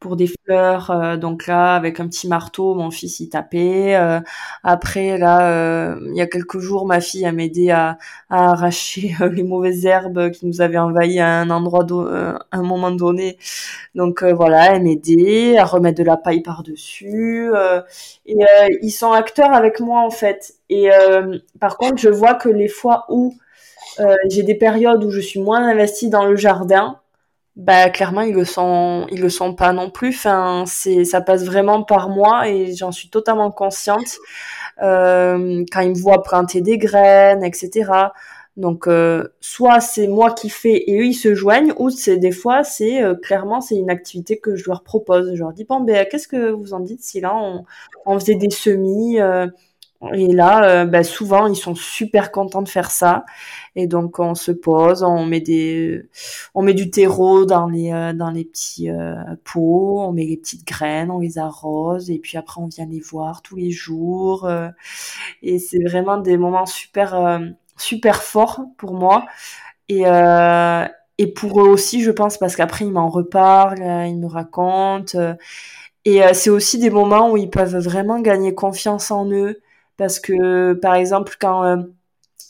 pour 0.01 0.17
des 0.17 0.29
fleurs. 0.45 0.91
Euh, 0.91 1.17
donc 1.17 1.47
là, 1.47 1.75
avec 1.75 2.01
un 2.01 2.09
petit 2.09 2.29
marteau, 2.29 2.75
mon 2.75 2.91
fils 2.91 3.21
y 3.21 3.29
tapait. 3.29 3.97
Euh, 3.97 4.21
après, 4.63 5.19
là, 5.19 5.51
euh, 5.51 5.97
il 6.11 6.17
y 6.17 6.21
a 6.21 6.27
quelques 6.27 6.59
jours, 6.59 6.87
ma 6.87 7.01
fille 7.01 7.27
a 7.27 7.33
m'aidé 7.33 7.71
à, 7.71 7.99
à, 8.31 8.51
arracher 8.53 9.15
les 9.33 9.43
mauvaises 9.43 9.85
herbes 9.87 10.31
qui 10.31 10.47
nous 10.47 10.61
avaient 10.61 10.79
envahi 10.79 11.19
à 11.19 11.41
un 11.41 11.51
endroit, 11.51 11.85
à 11.85 12.57
un 12.57 12.63
moment 12.63 12.91
donné. 12.91 13.39
Donc 13.95 14.23
voilà, 14.23 14.75
elle 14.75 14.83
m'aidait 14.83 15.59
à 15.59 15.65
remettre 15.65 15.99
de 15.99 16.05
la 16.05 16.17
paille 16.17 16.43
par-dessus. 16.43 17.51
et 18.27 18.37
ils 18.83 18.91
sont 18.91 19.13
acteurs 19.13 19.53
avec 19.53 19.81
moi 19.81 20.01
en 20.03 20.11
fait. 20.11 20.55
Et 20.69 20.91
par 21.61 21.77
contre, 21.79 21.99
je 21.99 22.09
vois 22.09 22.35
que 22.35 22.49
les 22.49 22.69
fois 22.69 23.07
où 23.09 23.35
j'ai 24.29 24.43
des 24.43 24.55
périodes 24.55 25.05
où 25.05 25.11
je 25.11 25.21
suis 25.21 25.41
moins 25.41 25.67
investie 25.69 26.11
dans 26.11 26.27
le 26.27 26.37
jardin 26.37 27.01
bah 27.57 27.89
clairement 27.91 28.21
ils 28.21 28.35
le 28.35 28.45
sont 28.45 29.07
ils 29.11 29.21
le 29.21 29.29
sont 29.31 29.55
pas 29.55 29.73
non 29.73 29.91
plus. 29.91 30.11
Enfin 30.11 30.65
c'est 30.67 31.05
ça 31.05 31.21
passe 31.21 31.45
vraiment 31.45 31.83
par 31.83 32.09
moi 32.11 32.49
et 32.49 32.75
j'en 32.75 32.93
suis 32.93 33.09
totalement 33.09 33.51
consciente 33.51 34.17
euh, 34.83 35.65
quand 35.73 35.81
ils 35.81 35.91
me 35.91 35.99
voient 35.99 36.23
planter 36.23 36.61
des 36.61 36.79
graines 36.79 37.43
etc 37.45 38.11
donc 38.57 38.89
euh, 38.89 39.29
soit 39.41 39.81
c'est 39.81 40.07
moi 40.07 40.33
qui 40.33 40.49
fais 40.49 40.85
et 40.87 40.99
eux 41.01 41.07
ils 41.07 41.15
se 41.15 41.35
joignent 41.35 41.75
ou 41.79 41.91
c'est 41.91 42.17
des 42.17 42.31
fois 42.33 42.65
c'est 42.65 43.03
euh, 43.03 43.15
clairement 43.15 43.61
c'est 43.61 43.77
une 43.77 43.91
activité 43.91 44.39
que 44.39 44.57
je 44.57 44.65
leur 44.69 44.83
propose. 44.83 45.35
Je 45.35 45.41
leur 45.41 45.53
dis 45.53 45.65
bon 45.65 45.81
ben 45.81 46.07
qu'est-ce 46.11 46.27
que 46.27 46.51
vous 46.53 46.73
en 46.73 46.81
dites 46.81 47.03
si 47.03 47.21
là 47.21 47.35
on, 47.37 47.65
on 48.07 48.19
faisait 48.19 48.35
des 48.35 48.49
semis 48.51 49.21
euh, 49.21 49.47
et 50.15 50.33
là, 50.33 50.83
euh, 50.83 50.85
bah, 50.85 51.03
souvent, 51.05 51.47
ils 51.47 51.57
sont 51.57 51.75
super 51.75 52.31
contents 52.31 52.63
de 52.63 52.69
faire 52.69 52.91
ça. 52.91 53.25
Et 53.77 53.87
donc, 53.87 54.19
on 54.19 54.35
se 54.35 54.53
pose, 54.53 55.03
on 55.03 55.25
met 55.25 55.41
des, 55.41 56.03
on 56.55 56.63
met 56.63 56.75
du 56.75 56.91
terreau 56.91 57.47
dans 57.47 57.67
les, 57.67 57.93
euh, 57.93 58.13
dans 58.13 58.31
les 58.31 58.45
petits 58.45 58.91
euh, 58.91 59.15
pots, 59.45 60.01
on 60.01 60.13
met 60.13 60.27
les 60.27 60.37
petites 60.37 60.67
graines, 60.67 61.11
on 61.11 61.19
les 61.19 61.39
arrose, 61.39 62.11
et 62.11 62.19
puis 62.19 62.37
après, 62.37 62.61
on 62.61 62.67
vient 62.67 62.87
les 62.87 63.01
voir 63.01 63.43
tous 63.43 63.57
les 63.57 63.71
jours. 63.71 64.49
et 65.43 65.59
c'est 65.59 65.83
vraiment 65.83 66.19
des 66.19 66.37
moments 66.37 66.67
super, 66.67 67.41
super 67.77 68.23
forts 68.23 68.63
pour 68.79 68.95
moi. 68.95 69.27
Et, 69.89 70.03
et 71.19 71.27
pour 71.33 71.61
eux 71.61 71.69
aussi, 71.69 72.03
je 72.03 72.11
pense, 72.11 72.39
parce 72.39 72.57
qu'après, 72.57 72.85
ils 72.85 72.93
m'en 72.93 73.09
reparlent, 73.09 73.81
ils 74.07 74.19
me 74.19 74.27
racontent. 74.27 75.37
et 76.05 76.23
c'est 76.35 76.51
aussi 76.51 76.79
des 76.79 76.91
moments 76.91 77.31
où 77.31 77.37
ils 77.37 77.51
peuvent 77.51 77.77
vraiment 77.79 78.21
gagner 78.21 78.55
confiance 78.55 79.11
en 79.11 79.31
eux 79.31 79.61
parce 79.97 80.21
que, 80.21 80.75
par 80.75 80.95
exemple, 80.95 81.37
quand 81.41 81.65
euh, 81.65 81.77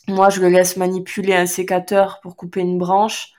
moi, 0.09 0.31
je 0.31 0.41
le 0.41 0.49
laisse 0.49 0.77
manipuler 0.77 1.35
un 1.35 1.47
sécateur 1.47 2.21
pour 2.23 2.37
couper 2.37 2.61
une 2.61 2.79
branche, 2.79 3.33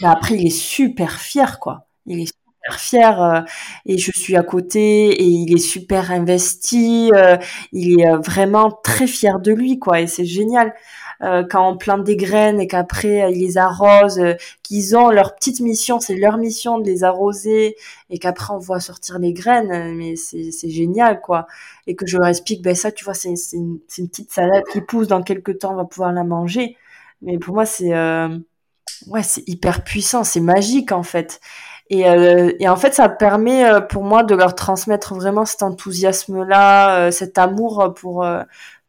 bah, 0.00 0.10
après, 0.10 0.36
il 0.36 0.46
est 0.46 0.50
super 0.50 1.20
fier, 1.20 1.60
quoi. 1.60 1.86
Il 2.06 2.20
est 2.20 2.32
super 2.66 2.80
fier 2.80 3.22
euh, 3.22 3.40
et 3.86 3.98
je 3.98 4.10
suis 4.12 4.36
à 4.36 4.42
côté 4.42 5.08
et 5.10 5.24
il 5.24 5.54
est 5.54 5.58
super 5.58 6.10
investi. 6.10 7.10
Euh, 7.14 7.36
il 7.72 8.00
est 8.00 8.16
vraiment 8.16 8.70
très 8.70 9.06
fier 9.06 9.40
de 9.40 9.52
lui, 9.52 9.78
quoi. 9.78 10.00
Et 10.00 10.06
c'est 10.06 10.24
génial. 10.24 10.72
Euh, 11.22 11.44
quand 11.48 11.66
on 11.70 11.76
plante 11.78 12.04
des 12.04 12.16
graines 12.16 12.60
et 12.60 12.66
qu'après 12.66 13.22
euh, 13.22 13.30
ils 13.30 13.40
les 13.40 13.58
arrosent, 13.58 14.18
euh, 14.18 14.34
qu'ils 14.62 14.96
ont 14.96 15.10
leur 15.10 15.34
petite 15.34 15.60
mission, 15.60 15.98
c'est 15.98 16.14
leur 16.14 16.36
mission 16.36 16.78
de 16.78 16.84
les 16.84 17.04
arroser 17.04 17.76
et 18.10 18.18
qu'après 18.18 18.52
on 18.52 18.58
voit 18.58 18.80
sortir 18.80 19.18
les 19.18 19.32
graines, 19.32 19.94
mais 19.96 20.16
c'est 20.16 20.68
génial 20.68 21.20
quoi. 21.22 21.46
Et 21.86 21.96
que 21.96 22.06
je 22.06 22.18
leur 22.18 22.26
explique, 22.28 22.62
ben 22.62 22.74
ça 22.74 22.92
tu 22.92 23.04
vois 23.04 23.14
c'est 23.14 23.30
une, 23.30 23.36
une, 23.54 24.08
petite 24.08 24.30
salade 24.32 24.64
qui 24.72 24.80
pousse 24.82 25.08
dans 25.08 25.22
quelques 25.22 25.58
temps, 25.58 25.72
on 25.72 25.76
va 25.76 25.84
pouvoir 25.86 26.12
la 26.12 26.24
manger. 26.24 26.76
Mais 27.22 27.38
pour 27.38 27.54
moi 27.54 27.64
c'est 27.64 27.94
ouais 29.06 29.22
c'est 29.22 29.48
hyper 29.48 29.84
puissant, 29.84 30.24
c'est 30.24 30.40
magique 30.40 30.92
en 30.92 31.02
fait. 31.02 31.40
Et, 31.88 32.00
et, 32.00 32.68
en 32.68 32.76
fait, 32.76 32.94
ça 32.94 33.08
permet 33.08 33.64
pour 33.88 34.02
moi 34.02 34.24
de 34.24 34.34
leur 34.34 34.54
transmettre 34.56 35.14
vraiment 35.14 35.44
cet 35.44 35.62
enthousiasme-là, 35.62 37.12
cet 37.12 37.38
amour 37.38 37.94
pour 37.94 38.24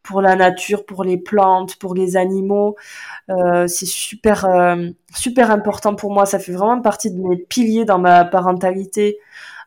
pour 0.08 0.22
la 0.22 0.36
nature, 0.36 0.86
pour 0.86 1.04
les 1.04 1.18
plantes, 1.18 1.76
pour 1.76 1.94
les 1.94 2.16
animaux. 2.16 2.76
Euh, 3.30 3.66
c'est 3.68 3.86
super 3.86 4.46
euh, 4.46 4.88
super 5.14 5.50
important 5.50 5.94
pour 5.94 6.12
moi. 6.12 6.26
Ça 6.26 6.38
fait 6.38 6.52
vraiment 6.52 6.80
partie 6.80 7.10
de 7.10 7.20
mes 7.20 7.36
piliers 7.36 7.84
dans 7.84 7.98
ma 7.98 8.24
parentalité. 8.24 9.18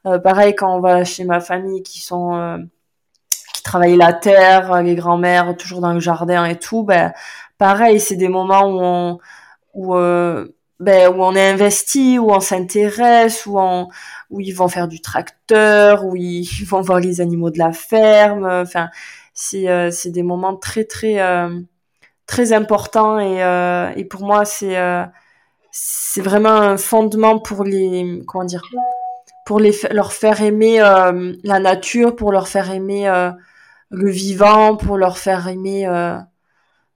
Euh, 0.07 0.19
pareil 0.19 0.55
quand 0.55 0.75
on 0.75 0.79
va 0.81 1.03
chez 1.05 1.25
ma 1.25 1.39
famille 1.41 1.83
qui 1.83 2.01
sont 2.01 2.67
qui 3.53 3.63
travaillent 3.63 3.97
la 3.97 4.13
terre, 4.13 4.81
les 4.81 4.95
grands-mères 4.95 5.55
toujours 5.57 5.81
dans 5.81 5.93
le 5.93 5.99
jardin 5.99 6.45
et 6.45 6.57
tout. 6.57 6.83
Ben 6.83 7.13
pareil, 7.59 7.99
c'est 7.99 8.15
des 8.15 8.29
moments 8.29 8.63
où 8.65 8.79
on 8.81 9.19
où 9.73 9.95
ben, 10.81 11.09
où 11.09 11.23
on 11.23 11.35
est 11.35 11.49
investi, 11.51 12.19
où 12.19 12.31
on 12.31 12.39
s'intéresse, 12.39 13.45
où 13.45 13.59
où 14.29 14.39
ils 14.41 14.53
vont 14.53 14.67
faire 14.67 14.87
du 14.87 15.01
tracteur, 15.01 16.05
où 16.05 16.15
ils 16.15 16.47
vont 16.67 16.81
voir 16.81 16.99
les 16.99 17.21
animaux 17.21 17.51
de 17.51 17.59
la 17.59 17.71
ferme. 17.71 18.45
Enfin, 18.45 18.89
c'est 19.33 19.69
euh, 19.69 19.91
des 20.05 20.23
moments 20.23 20.55
très 20.55 20.83
très 20.85 21.19
euh, 21.21 21.59
très 22.27 22.53
importants 22.53 23.19
et 23.19 23.43
euh, 23.43 23.91
et 23.95 24.05
pour 24.05 24.21
moi 24.21 24.45
c'est 24.45 24.77
c'est 25.71 26.21
vraiment 26.21 26.49
un 26.49 26.77
fondement 26.77 27.39
pour 27.39 27.63
les 27.63 28.21
comment 28.27 28.45
dire 28.45 28.63
pour 29.45 29.59
les 29.59 29.73
leur 29.91 30.13
faire 30.13 30.41
aimer 30.41 30.79
la 31.43 31.59
nature 31.59 32.15
pour 32.15 32.31
leur 32.31 32.47
faire 32.47 32.71
aimer 32.71 33.09
le 33.89 34.09
vivant 34.09 34.75
pour 34.77 34.97
leur 34.97 35.17
faire 35.17 35.47
aimer 35.47 35.87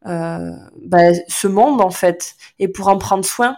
bah, 0.04 1.14
ce 1.28 1.48
monde 1.48 1.82
en 1.82 1.90
fait 1.90 2.36
et 2.60 2.68
pour 2.68 2.88
en 2.90 2.98
prendre 2.98 3.26
soin 3.26 3.58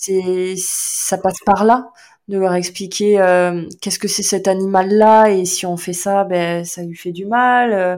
c'est 0.00 0.54
ça 0.56 1.18
passe 1.18 1.40
par 1.44 1.64
là 1.64 1.92
de 2.28 2.38
leur 2.38 2.54
expliquer 2.54 3.20
euh, 3.20 3.66
qu'est-ce 3.80 3.98
que 3.98 4.08
c'est 4.08 4.22
cet 4.22 4.48
animal-là 4.48 5.30
et 5.30 5.44
si 5.44 5.66
on 5.66 5.76
fait 5.76 5.92
ça, 5.92 6.24
ben 6.24 6.64
ça 6.64 6.82
lui 6.82 6.94
fait 6.96 7.12
du 7.12 7.26
mal, 7.26 7.72
euh, 7.72 7.96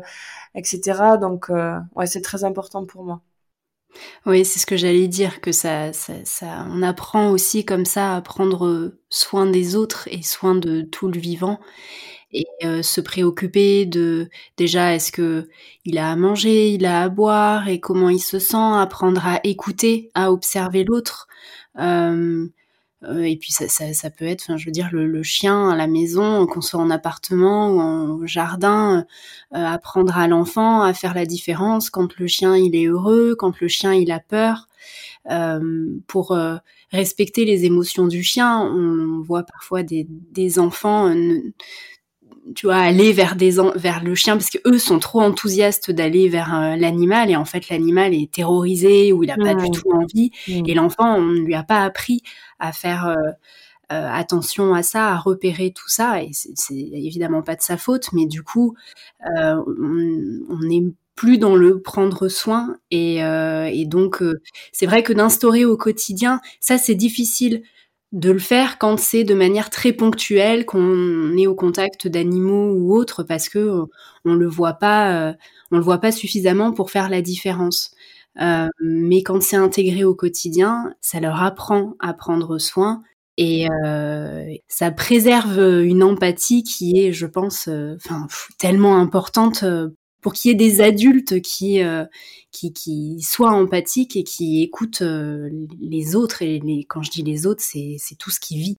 etc. 0.55 1.19
Donc 1.21 1.51
euh, 1.51 1.79
ouais, 1.95 2.07
c'est 2.07 2.23
très 2.23 2.43
important 2.43 2.85
pour 2.87 3.05
moi. 3.05 3.21
Oui, 4.25 4.45
c'est 4.45 4.59
ce 4.59 4.67
que 4.67 4.77
j'allais 4.77 5.07
dire, 5.07 5.43
que 5.43 5.53
ça, 5.53 5.93
ça, 5.93 6.67
on 6.71 6.83
apprend 6.83 7.31
aussi 7.31 7.65
comme 7.67 7.85
ça 7.85 8.17
à 8.17 8.23
prendre 8.23 8.95
soin 9.11 9.47
des 9.47 9.77
autres 9.77 10.09
et 10.11 10.23
soin 10.23 10.55
de 10.55 10.81
tout 10.81 11.09
le 11.09 11.21
vivant 11.21 11.61
et 12.33 12.47
se 12.83 13.03
préoccuper 13.03 13.85
de 13.85 14.31
déjà 14.57 14.95
est-ce 14.95 15.13
que 15.13 15.51
il 15.85 15.99
a 15.99 16.11
à 16.11 16.17
manger, 16.17 16.71
il 16.71 16.87
a 16.87 17.03
à 17.03 17.09
boire 17.11 17.69
et 17.69 17.79
comment 17.81 18.09
il 18.09 18.21
se 18.21 18.39
sent, 18.39 18.57
apprendre 18.57 19.27
à 19.27 19.41
écouter, 19.45 20.11
à 20.15 20.33
observer 20.33 20.85
l'autre. 20.85 21.29
Euh, 21.79 22.47
euh, 23.05 23.23
et 23.23 23.37
puis 23.37 23.51
ça, 23.53 23.69
ça, 23.69 24.11
peut 24.11 24.27
être, 24.27 24.43
enfin, 24.43 24.57
je 24.57 24.67
veux 24.67 24.73
dire, 24.73 24.89
le, 24.93 25.23
chien 25.23 25.71
à 25.71 25.77
la 25.77 25.87
maison, 25.89 26.47
qu'on 26.47 26.61
soit 26.61 26.81
en 26.81 26.91
appartement 26.91 27.71
ou 27.71 27.81
en 27.81 28.27
jardin, 28.27 29.07
euh, 29.55 29.65
apprendre 29.65 30.17
à 30.17 30.29
l'enfant 30.29 30.83
à 30.83 30.95
faire 30.95 31.15
la 31.15 31.27
différence 31.27 31.91
quand 31.91 32.17
le 32.19 32.27
chien 32.29 32.57
il 32.57 32.77
est 32.77 32.87
heureux, 32.87 33.35
quand 33.37 33.61
le 33.61 33.69
chien 33.69 33.95
il 33.95 34.13
a 34.13 34.21
peur, 34.21 34.69
pour 36.07 36.37
respecter 36.93 37.45
les 37.45 37.65
émotions 37.65 38.07
du 38.09 38.23
chien. 38.23 38.61
On 38.61 39.23
voit 39.23 39.45
parfois 39.45 39.83
des 39.83 40.59
enfants 40.59 41.13
tu 42.55 42.67
vois, 42.67 42.77
aller 42.77 43.13
vers 43.13 43.37
des 43.37 43.57
vers 43.77 44.03
le 44.03 44.15
chien 44.15 44.37
parce 44.37 44.51
que 44.51 44.59
eux 44.67 44.79
sont 44.79 44.99
trop 44.99 45.21
enthousiastes 45.21 45.91
d'aller 45.91 46.29
vers 46.29 46.55
euh, 46.55 46.77
l'animal 46.77 47.31
et 47.31 47.37
en 47.37 47.45
fait 47.45 47.69
l'animal 47.69 48.15
est 48.15 48.33
terrorisé 48.33 49.13
ou 49.13 49.23
il 49.23 49.31
a 49.31 49.37
pas 49.37 49.55
du 49.55 49.71
tout 49.71 49.91
envie 49.93 50.33
mmh. 50.49 50.67
et 50.67 50.75
l'enfant 50.75 51.17
on 51.17 51.23
ne 51.23 51.41
lui 51.41 51.55
a 51.55 51.63
pas 51.63 51.85
appris 51.85 52.23
à 52.59 52.73
faire 52.73 53.07
euh, 53.07 53.15
euh, 53.93 54.09
attention 54.11 54.75
à 54.75 54.83
ça, 54.83 55.09
à 55.09 55.19
repérer 55.19 55.73
tout 55.73 55.89
ça 55.89 56.23
et 56.23 56.31
c'est 56.33 56.75
évidemment 56.75 57.43
pas 57.43 57.55
de 57.55 57.63
sa 57.63 57.77
faute 57.77 58.13
mais 58.13 58.27
du 58.27 58.43
coup 58.43 58.75
on, 59.25 59.65
on 60.49 60.71
est 60.71 60.83
plus 61.15 61.39
dans 61.39 61.55
le 61.55 61.81
prendre 61.81 62.29
soin 62.29 62.77
et, 62.91 63.19
et 63.19 63.85
donc 63.87 64.23
c'est 64.73 64.87
vrai 64.87 65.03
que 65.03 65.13
d'instaurer 65.13 65.65
au 65.65 65.77
quotidien 65.77 66.41
ça 66.59 66.79
c'est 66.79 66.95
difficile 66.95 67.63
de 68.13 68.31
le 68.31 68.39
faire 68.39 68.79
quand 68.79 68.99
c'est 68.99 69.25
de 69.25 69.35
manière 69.35 69.71
très 69.71 69.93
ponctuelle, 69.93 70.67
qu'on 70.67 71.37
est 71.37 71.47
au 71.47 71.55
contact 71.55 72.07
d'animaux 72.09 72.73
ou 72.73 72.95
autres, 72.95 73.23
parce 73.23 73.49
que 73.49 73.59
euh, 73.59 73.85
on 74.25 74.35
le 74.35 74.47
voit 74.47 74.75
pas, 74.75 75.31
euh, 75.31 75.33
on 75.71 75.79
le 75.79 75.83
voit 75.83 75.99
pas 75.99 76.13
suffisamment 76.13 76.73
pour 76.73 76.91
faire 76.91 77.09
la 77.09 77.23
différence. 77.23 77.93
Euh, 78.41 78.69
mais 78.83 79.23
quand 79.23 79.43
c'est 79.43 79.57
intégré 79.57 80.05
au 80.05 80.15
quotidien, 80.15 80.95
ça 81.01 81.21
leur 81.21 81.43
apprend 81.43 81.95
à 82.01 82.15
prendre 82.15 82.59
soin 82.59 83.03
et 83.39 83.67
ça 84.69 84.91
préserve 84.91 85.59
une 85.59 86.03
empathie 86.03 86.63
qui 86.63 87.01
est, 87.01 87.13
je 87.13 87.27
pense, 87.27 87.69
tellement 88.59 88.99
importante 88.99 89.65
pour 90.23 90.33
qu'il 90.33 90.51
y 90.51 90.55
ait 90.55 90.57
des 90.57 90.81
adultes 90.81 91.43
qui, 91.43 91.83
euh, 91.83 92.05
qui, 92.53 92.73
qui 92.73 93.21
soient 93.21 93.51
empathiques 93.51 94.17
et 94.17 94.23
qui 94.25 94.63
écoutent 94.63 95.03
euh, 95.03 95.51
les 95.81 96.17
autres. 96.17 96.43
Et 96.43 96.87
quand 96.89 97.03
je 97.03 97.11
dis 97.11 97.23
les 97.23 97.47
autres, 97.47 97.63
c'est, 97.63 97.97
c'est 97.99 98.15
tout 98.15 98.31
ce 98.31 98.41
qui 98.41 98.57
vit. 98.57 98.77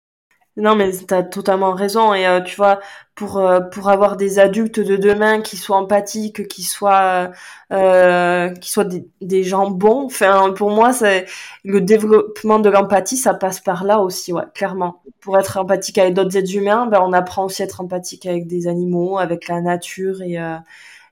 Non, 0.55 0.75
mais 0.75 0.91
tu 0.91 1.13
as 1.13 1.23
totalement 1.23 1.73
raison. 1.73 2.13
Et 2.13 2.27
euh, 2.27 2.39
tu 2.39 2.55
vois, 2.55 2.79
pour 3.15 3.43
pour 3.71 3.89
avoir 3.89 4.17
des 4.17 4.37
adultes 4.37 4.79
de 4.79 4.95
demain 4.95 5.41
qui 5.41 5.57
soient 5.57 5.77
empathiques, 5.77 6.47
qui 6.47 6.61
soient 6.61 7.31
qui 7.71 8.71
soient 8.71 8.85
des, 8.85 9.07
des, 9.21 9.43
gens 9.43 9.71
bons. 9.71 10.05
Enfin, 10.05 10.53
pour 10.55 10.69
moi, 10.69 10.93
c'est 10.93 11.25
le 11.63 11.81
développement 11.81 12.59
de 12.59 12.69
l'empathie, 12.69 13.17
ça 13.17 13.33
passe 13.33 13.59
par 13.61 13.83
là 13.83 13.99
aussi, 13.99 14.31
ouais, 14.31 14.43
clairement. 14.53 15.01
Pour 15.21 15.39
être 15.39 15.57
empathique 15.57 15.97
avec 15.97 16.13
d'autres 16.13 16.37
êtres 16.37 16.55
humains, 16.55 16.85
ben 16.85 17.01
on 17.01 17.13
apprend 17.13 17.45
aussi 17.45 17.63
à 17.63 17.65
être 17.65 17.81
empathique 17.81 18.27
avec 18.27 18.45
des 18.45 18.67
animaux, 18.67 19.17
avec 19.17 19.47
la 19.47 19.59
nature 19.59 20.21
et 20.21 20.37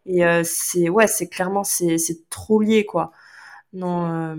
et 0.06 0.26
euh, 0.26 0.42
c'est 0.44 0.90
ouais, 0.90 1.08
c'est 1.08 1.28
clairement 1.28 1.64
c'est 1.64 1.98
trop 2.30 2.62
lié 2.62 2.86
quoi. 2.86 3.12
Non, 3.74 4.08
euh, 4.08 4.36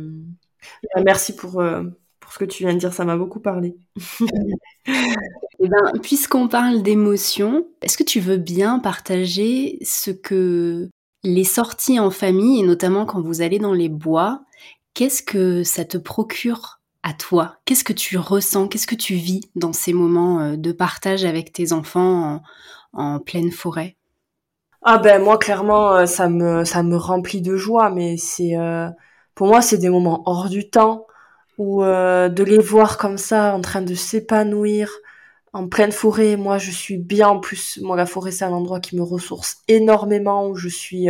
merci 1.05 1.35
pour 1.35 1.61
euh, 1.61 1.85
ce 2.33 2.39
que 2.39 2.45
tu 2.45 2.65
viens 2.65 2.75
de 2.75 2.79
dire, 2.79 2.93
ça 2.93 3.05
m'a 3.05 3.17
beaucoup 3.17 3.41
parlé. 3.41 3.77
Eh 5.65 5.69
ben, 5.69 5.93
puisqu'on 6.03 6.49
parle 6.49 6.83
d'émotions, 6.83 7.69
est-ce 7.83 7.97
que 7.97 8.03
tu 8.03 8.19
veux 8.19 8.37
bien 8.37 8.81
partager 8.81 9.79
ce 9.83 10.11
que 10.11 10.91
les 11.23 11.45
sorties 11.45 12.01
en 12.01 12.11
famille, 12.11 12.61
et 12.61 12.67
notamment 12.67 13.07
quand 13.07 13.21
vous 13.21 13.43
allez 13.43 13.61
dans 13.61 13.73
les 13.73 13.89
bois, 13.89 14.43
qu'est-ce 14.95 15.23
que 15.23 15.63
ça 15.63 15.85
te 15.85 15.99
procure 15.99 16.81
à 17.05 17.13
toi? 17.13 17.59
Qu'est-ce 17.65 17.85
que 17.85 17.93
tu 17.93 18.19
ressens? 18.19 18.67
Qu'est-ce 18.67 18.89
que 18.89 18.97
tu 18.97 19.15
vis 19.15 19.43
dans 19.55 19.73
ces 19.73 19.93
moments 19.93 20.41
euh, 20.41 20.57
de 20.57 20.73
partage 20.73 21.25
avec 21.25 21.53
tes 21.53 21.73
enfants 21.73 22.43
en, 22.93 23.21
pleine 23.21 23.53
forêt? 23.53 23.97
Ah 24.85 24.99
ben 24.99 25.23
moi 25.23 25.39
clairement 25.39 25.93
euh, 25.95 26.07
ça 26.07 26.29
me 26.29 26.65
ça 26.65 26.83
me 26.83 26.97
remplit 26.97 27.41
de 27.41 27.57
joie 27.57 27.91
mais 27.91 28.17
c'est 28.17 28.57
euh, 28.57 28.89
pour 29.35 29.47
moi 29.47 29.63
c'est 29.63 29.79
des 29.79 29.89
moments 29.89 30.23
hors 30.27 30.49
du 30.49 30.69
temps 30.71 31.07
où 31.59 31.83
de 31.85 32.43
les 32.43 32.59
voir 32.59 32.99
comme 32.99 33.19
ça 33.19 33.55
en 33.55 33.61
train 33.61 33.83
de 33.83 33.95
s'épanouir 33.95 34.91
en 35.53 35.69
pleine 35.69 35.93
forêt, 35.93 36.37
moi 36.37 36.59
je 36.59 36.71
suis 36.71 36.97
bien 36.99 37.29
en 37.29 37.41
plus 37.41 37.79
moi 37.83 37.97
la 37.97 38.07
forêt 38.07 38.33
c'est 38.33 38.45
un 38.45 38.53
endroit 38.53 38.81
qui 38.81 38.97
me 38.97 39.03
ressource 39.03 39.59
énormément 39.69 40.49
où 40.49 40.57
je 40.57 40.69
suis 40.69 41.09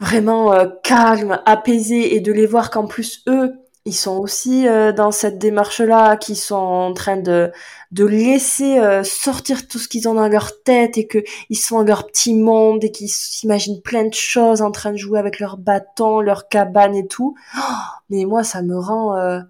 vraiment 0.00 0.52
calme, 0.82 1.40
apaisée 1.46 2.16
et 2.16 2.20
de 2.20 2.32
les 2.32 2.46
voir 2.46 2.70
qu'en 2.70 2.86
plus 2.86 3.22
eux 3.28 3.52
ils 3.86 3.94
sont 3.94 4.18
aussi 4.18 4.68
euh, 4.68 4.92
dans 4.92 5.10
cette 5.10 5.38
démarche-là, 5.38 6.16
qui 6.16 6.36
sont 6.36 6.54
en 6.56 6.92
train 6.92 7.16
de 7.16 7.50
de 7.92 8.04
laisser 8.04 8.78
euh, 8.78 9.02
sortir 9.04 9.66
tout 9.66 9.78
ce 9.78 9.88
qu'ils 9.88 10.08
ont 10.08 10.14
dans 10.14 10.28
leur 10.28 10.62
tête 10.62 10.98
et 10.98 11.06
que 11.06 11.18
ils 11.48 11.56
sont 11.56 11.78
dans 11.78 11.84
leur 11.84 12.06
petit 12.06 12.34
monde 12.34 12.84
et 12.84 12.92
qu'ils 12.92 13.08
s'imaginent 13.08 13.80
plein 13.82 14.06
de 14.06 14.14
choses 14.14 14.62
en 14.62 14.70
train 14.70 14.92
de 14.92 14.96
jouer 14.98 15.18
avec 15.18 15.40
leurs 15.40 15.56
bâtons, 15.56 16.20
leurs 16.20 16.48
cabanes 16.48 16.94
et 16.94 17.06
tout. 17.06 17.34
Oh, 17.56 17.60
mais 18.10 18.24
moi, 18.26 18.44
ça 18.44 18.62
me 18.62 18.78
rend, 18.78 19.16
euh, 19.16 19.40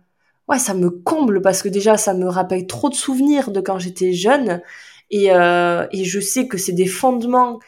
ouais, 0.49 0.59
ça 0.59 0.74
me 0.74 0.91
comble 0.91 1.43
parce 1.43 1.62
que 1.62 1.68
déjà, 1.68 1.97
ça 1.97 2.14
me 2.14 2.28
rappelle 2.28 2.66
trop 2.66 2.89
de 2.89 2.95
souvenirs 2.95 3.51
de 3.51 3.61
quand 3.61 3.78
j'étais 3.78 4.12
jeune 4.12 4.62
et 5.11 5.26
et 5.26 6.05
je 6.05 6.20
sais 6.20 6.47
que 6.49 6.59
c'est 6.59 6.72
des 6.72 6.87
fondements 6.87 7.59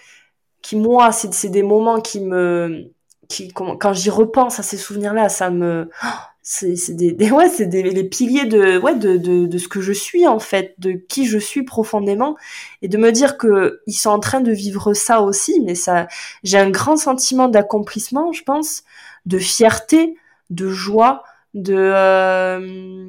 qui 0.63 0.77
moi, 0.77 1.13
c'est 1.13 1.49
des 1.49 1.63
moments 1.63 2.01
qui 2.01 2.21
me 2.21 2.93
qui 3.29 3.49
quand 3.53 3.93
j'y 3.95 4.11
repense 4.11 4.61
à 4.61 4.63
ces 4.63 4.77
souvenirs-là, 4.77 5.29
ça 5.29 5.51
me 5.51 5.91
oh, 6.05 6.09
c'est 6.43 6.75
des, 6.97 7.13
des, 7.13 7.31
ouais 7.33 7.49
c'est 7.49 7.67
des 7.67 7.83
les 7.83 8.05
piliers 8.05 8.47
de 8.47 8.79
ouais 8.79 8.95
de, 8.97 9.17
de 9.17 9.47
de 9.47 9.59
ce 9.59 9.69
que 9.69 9.81
je 9.81 9.93
suis 9.93 10.27
en 10.27 10.39
fait 10.41 10.75
de 10.79 10.93
qui 10.93 11.27
je 11.27 11.39
suis 11.39 11.63
profondément. 11.65 12.37
Et 12.83 12.89
de 12.89 12.99
me 12.99 13.13
dire 13.13 13.39
que 13.39 13.81
ils 13.87 13.93
sont 13.95 14.11
en 14.11 14.19
train 14.21 14.41
de 14.41 14.53
vivre 14.53 14.93
ça 14.95 15.23
aussi 15.23 15.61
mais 15.61 15.75
ça 15.75 16.09
j'ai 16.43 16.59
un 16.59 16.71
grand 16.71 16.97
sentiment 16.97 17.49
d'accomplissement 17.49 18.33
je 18.33 18.43
pense 18.43 18.83
de 19.27 19.39
fierté 19.39 20.17
de 20.51 20.69
joie 20.69 21.23
de 21.55 21.75
euh, 21.77 23.07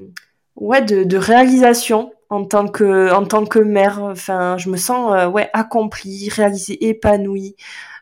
ouais 0.56 0.82
de, 0.82 1.04
de 1.04 1.18
réalisation 1.18 2.14
en 2.30 2.46
tant 2.46 2.68
que 2.68 3.12
en 3.14 3.26
tant 3.26 3.46
que 3.46 3.60
mère. 3.60 4.02
Enfin 4.04 4.58
je 4.58 4.70
me 4.70 4.78
sens 4.78 5.14
euh, 5.16 5.28
ouais 5.28 5.50
accomplie 5.54 6.30
réalisée 6.30 6.88
épanouie 6.88 7.56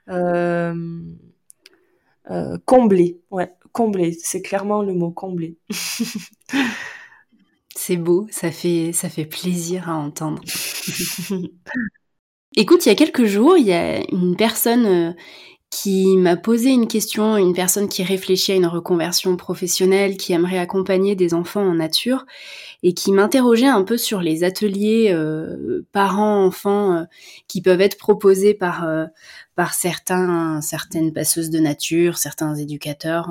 euh, 0.09 0.73
euh, 2.29 2.57
comblée 2.65 3.19
ouais 3.31 3.51
combler. 3.71 4.13
C'est 4.21 4.41
clairement 4.41 4.81
le 4.83 4.93
mot 4.93 5.11
combler. 5.11 5.57
C'est 7.75 7.97
beau, 7.97 8.27
ça 8.31 8.51
fait, 8.51 8.91
ça 8.93 9.09
fait 9.09 9.25
plaisir 9.25 9.89
à 9.89 9.95
entendre. 9.95 10.41
Écoute, 12.57 12.85
il 12.85 12.89
y 12.89 12.91
a 12.91 12.95
quelques 12.95 13.25
jours, 13.25 13.57
il 13.57 13.65
y 13.65 13.73
a 13.73 13.99
une 14.11 14.35
personne 14.35 14.85
euh, 14.85 15.13
qui 15.71 16.17
m'a 16.17 16.35
posé 16.35 16.69
une 16.69 16.87
question, 16.87 17.37
une 17.37 17.53
personne 17.53 17.87
qui 17.87 18.03
réfléchit 18.03 18.51
à 18.51 18.55
une 18.55 18.65
reconversion 18.65 19.37
professionnelle, 19.37 20.17
qui 20.17 20.33
aimerait 20.33 20.57
accompagner 20.57 21.15
des 21.15 21.33
enfants 21.33 21.63
en 21.63 21.75
nature 21.75 22.25
et 22.83 22.93
qui 22.93 23.13
m'interrogeait 23.13 23.67
un 23.67 23.83
peu 23.83 23.97
sur 23.97 24.19
les 24.21 24.43
ateliers 24.43 25.11
euh, 25.13 25.87
parents-enfants 25.93 26.97
euh, 26.97 27.03
qui 27.47 27.61
peuvent 27.61 27.79
être 27.79 27.97
proposés 27.97 28.53
par 28.53 28.83
euh, 28.85 29.05
par 29.55 29.73
certains 29.73 30.59
certaines 30.59 31.13
passeuses 31.13 31.49
de 31.49 31.59
nature, 31.59 32.17
certains 32.17 32.55
éducateurs. 32.55 33.29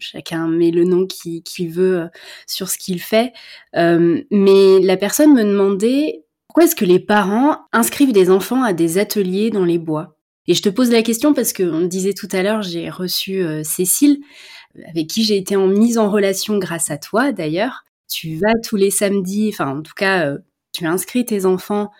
chacun 0.00 0.48
met 0.48 0.70
le 0.70 0.84
nom 0.84 1.06
qui 1.06 1.42
qui 1.42 1.68
veut 1.68 2.08
sur 2.46 2.70
ce 2.70 2.78
qu'il 2.78 3.00
fait, 3.00 3.32
mais 3.74 4.80
la 4.80 4.96
personne 4.96 5.34
me 5.34 5.44
demandait 5.44 6.24
pourquoi 6.48 6.64
est-ce 6.64 6.76
que 6.76 6.84
les 6.84 7.00
parents 7.00 7.58
inscrivent 7.72 8.12
des 8.12 8.30
enfants 8.30 8.62
à 8.62 8.72
des 8.72 8.98
ateliers 8.98 9.50
dans 9.50 9.64
les 9.64 9.78
bois? 9.78 10.16
Et 10.48 10.54
je 10.54 10.62
te 10.62 10.68
pose 10.68 10.90
la 10.90 11.02
question 11.02 11.34
parce 11.34 11.52
que 11.52 11.62
on 11.62 11.86
disait 11.86 12.14
tout 12.14 12.28
à 12.32 12.42
l'heure, 12.42 12.62
j'ai 12.62 12.90
reçu 12.90 13.42
euh, 13.42 13.62
Cécile, 13.62 14.20
avec 14.88 15.06
qui 15.06 15.24
j'ai 15.24 15.36
été 15.36 15.54
en 15.56 15.68
mise 15.68 15.98
en 15.98 16.10
relation 16.10 16.58
grâce 16.58 16.90
à 16.90 16.98
toi 16.98 17.32
d'ailleurs. 17.32 17.84
Tu 18.08 18.36
vas 18.36 18.52
tous 18.64 18.76
les 18.76 18.90
samedis, 18.90 19.50
enfin 19.52 19.78
en 19.78 19.82
tout 19.82 19.94
cas, 19.96 20.26
euh, 20.26 20.38
tu 20.72 20.84
inscris 20.86 21.24
tes 21.24 21.46
enfants 21.46 21.90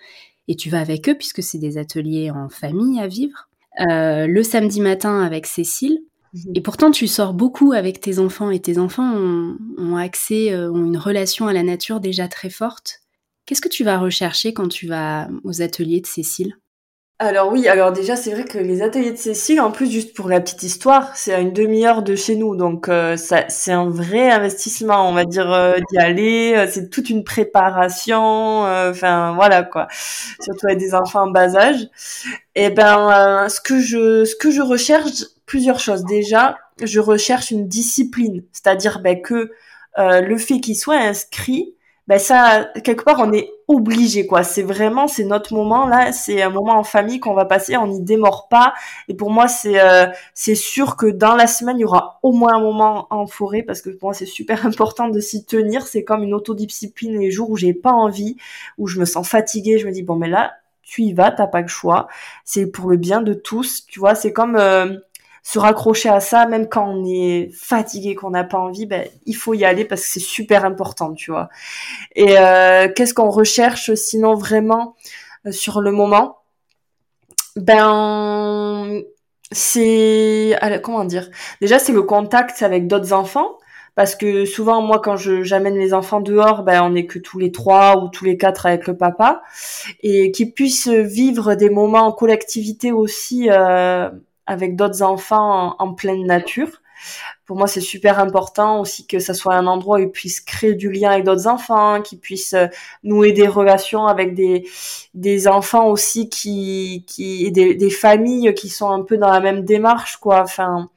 et 0.48 0.56
tu 0.56 0.70
vas 0.70 0.80
avec 0.80 1.08
eux 1.08 1.14
puisque 1.14 1.42
c'est 1.42 1.58
des 1.58 1.78
ateliers 1.78 2.30
en 2.30 2.48
famille 2.48 3.00
à 3.00 3.06
vivre. 3.06 3.48
Euh, 3.88 4.26
le 4.26 4.42
samedi 4.42 4.80
matin 4.80 5.22
avec 5.22 5.46
Cécile. 5.46 6.00
Mhm. 6.34 6.52
Et 6.56 6.60
pourtant, 6.60 6.90
tu 6.90 7.06
sors 7.06 7.34
beaucoup 7.34 7.72
avec 7.72 8.00
tes 8.00 8.18
enfants 8.18 8.50
et 8.50 8.60
tes 8.60 8.78
enfants 8.78 9.14
ont, 9.14 9.56
ont 9.78 9.96
accès, 9.96 10.54
ont 10.56 10.84
une 10.84 10.98
relation 10.98 11.46
à 11.46 11.52
la 11.52 11.62
nature 11.62 12.00
déjà 12.00 12.26
très 12.26 12.50
forte. 12.50 13.02
Qu'est-ce 13.46 13.60
que 13.60 13.68
tu 13.68 13.84
vas 13.84 13.98
rechercher 13.98 14.52
quand 14.52 14.68
tu 14.68 14.86
vas 14.88 15.28
aux 15.44 15.62
ateliers 15.62 16.00
de 16.00 16.06
Cécile? 16.06 16.56
Alors 17.22 17.52
oui, 17.52 17.68
alors 17.68 17.92
déjà 17.92 18.16
c'est 18.16 18.32
vrai 18.32 18.44
que 18.44 18.58
les 18.58 18.82
ateliers 18.82 19.12
de 19.12 19.16
Cécile, 19.16 19.60
en 19.60 19.70
plus 19.70 19.88
juste 19.88 20.12
pour 20.14 20.28
la 20.28 20.40
petite 20.40 20.64
histoire, 20.64 21.16
c'est 21.16 21.32
à 21.32 21.38
une 21.38 21.52
demi-heure 21.52 22.02
de 22.02 22.16
chez 22.16 22.34
nous, 22.34 22.56
donc 22.56 22.88
euh, 22.88 23.16
ça 23.16 23.44
c'est 23.48 23.70
un 23.70 23.88
vrai 23.88 24.28
investissement, 24.28 25.08
on 25.08 25.12
va 25.12 25.24
dire 25.24 25.52
euh, 25.52 25.78
d'y 25.90 25.98
aller. 25.98 26.54
Euh, 26.56 26.66
c'est 26.68 26.90
toute 26.90 27.10
une 27.10 27.22
préparation, 27.22 28.62
enfin 28.62 29.34
voilà 29.34 29.62
quoi. 29.62 29.86
Surtout 30.40 30.66
avec 30.66 30.78
des 30.78 30.94
enfants 30.94 31.22
en 31.22 31.30
bas 31.30 31.54
âge. 31.54 31.82
Et 32.56 32.64
eh 32.64 32.70
ben 32.70 33.48
ce 33.48 33.60
que 33.60 33.78
je 33.78 34.24
ce 34.24 34.34
que 34.34 34.50
je 34.50 34.60
recherche 34.60 35.24
plusieurs 35.46 35.78
choses. 35.78 36.04
Déjà, 36.04 36.56
je 36.82 36.98
recherche 36.98 37.52
une 37.52 37.68
discipline, 37.68 38.42
c'est-à-dire 38.52 39.00
ben, 39.00 39.22
que 39.22 39.52
le 39.96 40.36
fait 40.38 40.58
qu'il 40.60 40.76
soit 40.76 40.96
inscrit 40.96 41.76
ben 42.08 42.18
ça 42.18 42.68
quelque 42.82 43.04
part 43.04 43.20
on 43.20 43.32
est 43.32 43.48
obligé 43.72 44.26
quoi. 44.26 44.42
C'est 44.42 44.62
vraiment 44.62 45.08
c'est 45.08 45.24
notre 45.24 45.54
moment 45.54 45.86
là. 45.86 46.12
C'est 46.12 46.42
un 46.42 46.50
moment 46.50 46.78
en 46.78 46.84
famille 46.84 47.20
qu'on 47.20 47.34
va 47.34 47.44
passer. 47.44 47.76
On 47.76 47.86
n'y 47.86 48.00
démord 48.00 48.48
pas. 48.48 48.74
Et 49.08 49.14
pour 49.14 49.30
moi 49.30 49.48
c'est 49.48 49.80
euh, 49.80 50.06
c'est 50.34 50.54
sûr 50.54 50.96
que 50.96 51.06
dans 51.06 51.34
la 51.34 51.46
semaine 51.46 51.78
il 51.78 51.82
y 51.82 51.84
aura 51.84 52.20
au 52.22 52.32
moins 52.32 52.54
un 52.54 52.60
moment 52.60 53.06
en 53.10 53.26
forêt 53.26 53.62
parce 53.62 53.82
que 53.82 53.90
pour 53.90 54.08
moi 54.08 54.14
c'est 54.14 54.26
super 54.26 54.66
important 54.66 55.08
de 55.08 55.20
s'y 55.20 55.44
tenir. 55.44 55.86
C'est 55.86 56.04
comme 56.04 56.22
une 56.22 56.34
autodiscipline 56.34 57.18
les 57.18 57.30
jours 57.30 57.50
où 57.50 57.56
j'ai 57.56 57.74
pas 57.74 57.92
envie 57.92 58.36
où 58.78 58.86
je 58.86 59.00
me 59.00 59.04
sens 59.04 59.28
fatiguée. 59.28 59.78
Je 59.78 59.86
me 59.86 59.92
dis 59.92 60.02
bon 60.02 60.16
mais 60.16 60.28
là 60.28 60.54
tu 60.82 61.02
y 61.02 61.12
vas. 61.12 61.30
T'as 61.30 61.46
pas 61.46 61.62
le 61.62 61.68
choix. 61.68 62.08
C'est 62.44 62.66
pour 62.66 62.90
le 62.90 62.96
bien 62.96 63.22
de 63.22 63.34
tous. 63.34 63.86
Tu 63.86 63.98
vois 64.00 64.14
c'est 64.14 64.32
comme 64.32 64.56
euh, 64.56 64.96
se 65.42 65.58
raccrocher 65.58 66.08
à 66.08 66.20
ça, 66.20 66.46
même 66.46 66.68
quand 66.68 66.88
on 66.88 67.04
est 67.04 67.50
fatigué, 67.52 68.14
qu'on 68.14 68.30
n'a 68.30 68.44
pas 68.44 68.58
envie, 68.58 68.86
ben, 68.86 69.08
il 69.26 69.34
faut 69.34 69.54
y 69.54 69.64
aller 69.64 69.84
parce 69.84 70.02
que 70.02 70.08
c'est 70.08 70.20
super 70.20 70.64
important, 70.64 71.12
tu 71.14 71.32
vois. 71.32 71.48
Et 72.14 72.38
euh, 72.38 72.88
qu'est-ce 72.94 73.14
qu'on 73.14 73.30
recherche 73.30 73.94
sinon 73.94 74.34
vraiment 74.34 74.96
euh, 75.46 75.52
sur 75.52 75.80
le 75.80 75.90
moment? 75.90 76.38
Ben, 77.56 79.02
c'est 79.50 80.56
comment 80.82 81.04
dire? 81.04 81.28
Déjà, 81.60 81.78
c'est 81.78 81.92
le 81.92 82.02
contact 82.02 82.62
avec 82.62 82.86
d'autres 82.86 83.12
enfants. 83.12 83.58
Parce 83.94 84.14
que 84.16 84.46
souvent, 84.46 84.80
moi, 84.80 85.00
quand 85.00 85.16
je 85.16 85.42
j'amène 85.42 85.76
les 85.76 85.92
enfants 85.92 86.20
dehors, 86.20 86.62
ben 86.62 86.82
on 86.82 86.94
est 86.94 87.04
que 87.04 87.18
tous 87.18 87.38
les 87.38 87.52
trois 87.52 88.02
ou 88.02 88.08
tous 88.08 88.24
les 88.24 88.38
quatre 88.38 88.64
avec 88.64 88.86
le 88.86 88.96
papa, 88.96 89.42
et 90.02 90.32
qu'ils 90.32 90.54
puissent 90.54 90.88
vivre 90.88 91.54
des 91.56 91.68
moments 91.68 92.06
en 92.06 92.12
collectivité 92.12 92.90
aussi 92.90 93.50
euh, 93.50 94.08
avec 94.46 94.76
d'autres 94.76 95.02
enfants 95.02 95.76
en, 95.78 95.94
pleine 95.94 96.26
nature. 96.26 96.68
Pour 97.46 97.56
moi, 97.56 97.66
c'est 97.66 97.80
super 97.80 98.18
important 98.20 98.80
aussi 98.80 99.06
que 99.06 99.18
ça 99.18 99.34
soit 99.34 99.54
un 99.54 99.66
endroit 99.66 99.98
où 99.98 100.00
ils 100.00 100.10
puissent 100.10 100.40
créer 100.40 100.74
du 100.74 100.90
lien 100.90 101.10
avec 101.10 101.24
d'autres 101.24 101.48
enfants, 101.48 102.00
qu'ils 102.00 102.20
puissent 102.20 102.54
euh, 102.54 102.68
nouer 103.02 103.32
des 103.32 103.48
relations 103.48 104.06
avec 104.06 104.34
des, 104.34 104.68
des 105.14 105.48
enfants 105.48 105.88
aussi 105.88 106.28
qui, 106.28 107.04
qui, 107.08 107.46
et 107.46 107.50
des, 107.50 107.74
des 107.74 107.90
familles 107.90 108.54
qui 108.54 108.68
sont 108.68 108.90
un 108.90 109.02
peu 109.02 109.16
dans 109.18 109.30
la 109.30 109.40
même 109.40 109.64
démarche, 109.64 110.16
quoi. 110.18 110.40
Enfin, 110.42 110.90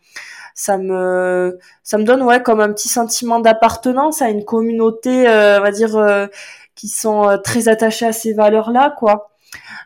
ça 0.53 0.77
me, 0.77 1.59
ça 1.83 1.97
me 1.97 2.03
donne, 2.03 2.23
ouais, 2.23 2.41
comme 2.41 2.61
un 2.61 2.71
petit 2.71 2.89
sentiment 2.89 3.39
d'appartenance 3.39 4.21
à 4.21 4.29
une 4.29 4.45
communauté, 4.45 5.27
euh, 5.27 5.59
on 5.59 5.63
va 5.63 5.71
dire, 5.71 5.97
euh, 5.97 6.27
qui 6.75 6.87
sont 6.87 7.39
très 7.43 7.67
attachés 7.67 8.05
à 8.05 8.13
ces 8.13 8.33
valeurs-là, 8.33 8.95
quoi. 8.97 9.34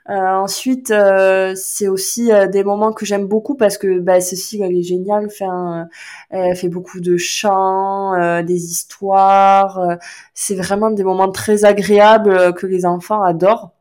Euh, 0.10 0.14
ensuite, 0.14 0.92
euh, 0.92 1.54
c'est 1.56 1.88
aussi 1.88 2.32
euh, 2.32 2.48
des 2.48 2.64
moments 2.64 2.94
que 2.94 3.06
j'aime 3.06 3.28
beaucoup 3.28 3.56
parce 3.56 3.78
que 3.78 4.00
bah, 4.00 4.22
Cécile, 4.22 4.64
elle 4.64 4.76
est 4.76 4.84
géniale. 4.84 5.26
Enfin, 5.28 5.88
elle 6.30 6.56
fait 6.56 6.70
beaucoup 6.70 7.00
de 7.00 7.18
chants, 7.18 8.42
des 8.44 8.66
histoires. 8.66 9.98
c'est 10.34 10.56
vraiment 10.56 10.92
des 10.92 11.04
moments 11.04 11.32
très 11.32 11.66
agréables 11.66 12.54
que 12.56 12.68
les 12.68 12.86
enfants 12.86 13.22
adorent. 13.24 13.72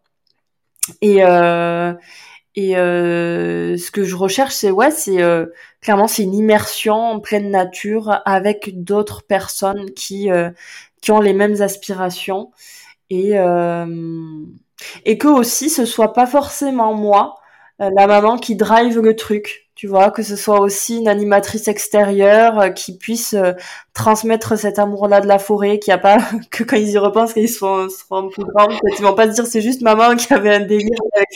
Et 1.03 1.19
et 2.55 2.73
ce 2.75 3.91
que 3.91 4.05
je 4.05 4.17
recherche, 4.17 4.55
c'est 4.55 4.71
ouais, 4.71 4.91
c'est 4.91 5.19
clairement 5.81 6.09
c'est 6.09 6.25
une 6.25 6.35
immersion 6.35 6.95
en 6.95 7.21
pleine 7.21 7.51
nature 7.51 8.21
avec 8.25 8.83
d'autres 8.83 9.23
personnes 9.25 9.91
qui 9.93 10.29
qui 11.01 11.11
ont 11.13 11.21
les 11.21 11.35
mêmes 11.35 11.61
aspirations 11.63 12.51
et 13.11 13.35
et 15.05 15.19
que 15.19 15.29
aussi 15.29 15.71
ce 15.71 15.85
soit 15.85 16.13
pas 16.13 16.27
forcément 16.27 16.95
moi 16.95 17.37
euh, 17.81 17.91
la 17.97 18.07
maman 18.07 18.37
qui 18.37 18.57
drive 18.57 19.01
le 19.01 19.17
truc 19.17 19.69
tu 19.79 19.87
vois, 19.87 20.11
que 20.11 20.25
ce 20.25 20.35
soit 20.35 20.59
aussi 20.59 20.97
une 20.97 21.07
animatrice 21.07 21.69
extérieure 21.69 22.59
euh, 22.59 22.71
qui 22.71 22.99
puisse 22.99 23.35
euh, 23.35 23.53
transmettre 23.95 24.59
cet 24.59 24.81
amour-là 24.81 25.21
de 25.21 25.29
la 25.29 25.39
forêt, 25.39 25.79
qui 25.79 25.93
a 25.93 25.99
pas 25.99 26.19
que 26.51 26.65
quand 26.65 26.75
ils 26.75 26.91
y 26.91 26.99
repensent, 26.99 27.33
qu'ils 27.33 27.49
seront, 27.49 27.89
seront 27.89 28.29
plus 28.29 28.43
grands, 28.43 28.67
ils 28.99 29.05
vont 29.05 29.15
pas 29.15 29.29
se 29.29 29.35
dire 29.35 29.47
c'est 29.47 29.61
juste 29.61 29.81
maman 29.83 30.17
qui 30.17 30.35
avait 30.35 30.53
un 30.53 30.67
délire 30.67 30.99
avec 31.15 31.29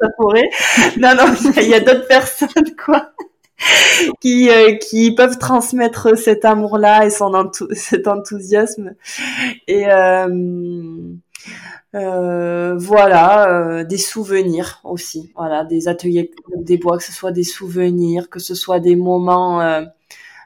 sa, 0.00 0.08
forêt. 0.16 0.50
Non, 0.96 1.14
non, 1.14 1.32
il 1.58 1.68
y 1.68 1.74
a, 1.74 1.78
d'autres 1.78 2.08
personnes, 2.08 2.74
quoi, 2.84 3.12
qui 4.20 4.50
euh, 4.50 4.76
qui 4.76 5.14
peuvent 5.14 5.38
transmettre 5.38 6.16
cet 6.16 6.44
amour-là 6.44 7.06
et 7.06 7.10
son 7.10 7.50
cet 7.72 8.08
enthousiasme. 8.08 8.94
Et 9.68 9.86
euh, 11.94 12.76
voilà, 12.78 13.50
euh, 13.50 13.84
des 13.84 13.98
souvenirs 13.98 14.80
aussi. 14.84 15.32
Voilà, 15.36 15.64
des 15.64 15.88
ateliers 15.88 16.30
des 16.56 16.78
bois, 16.78 16.98
que 16.98 17.04
ce 17.04 17.12
soit 17.12 17.32
des 17.32 17.44
souvenirs, 17.44 18.30
que 18.30 18.38
ce 18.38 18.54
soit 18.54 18.80
des 18.80 18.96
moments 18.96 19.60
euh, 19.60 19.82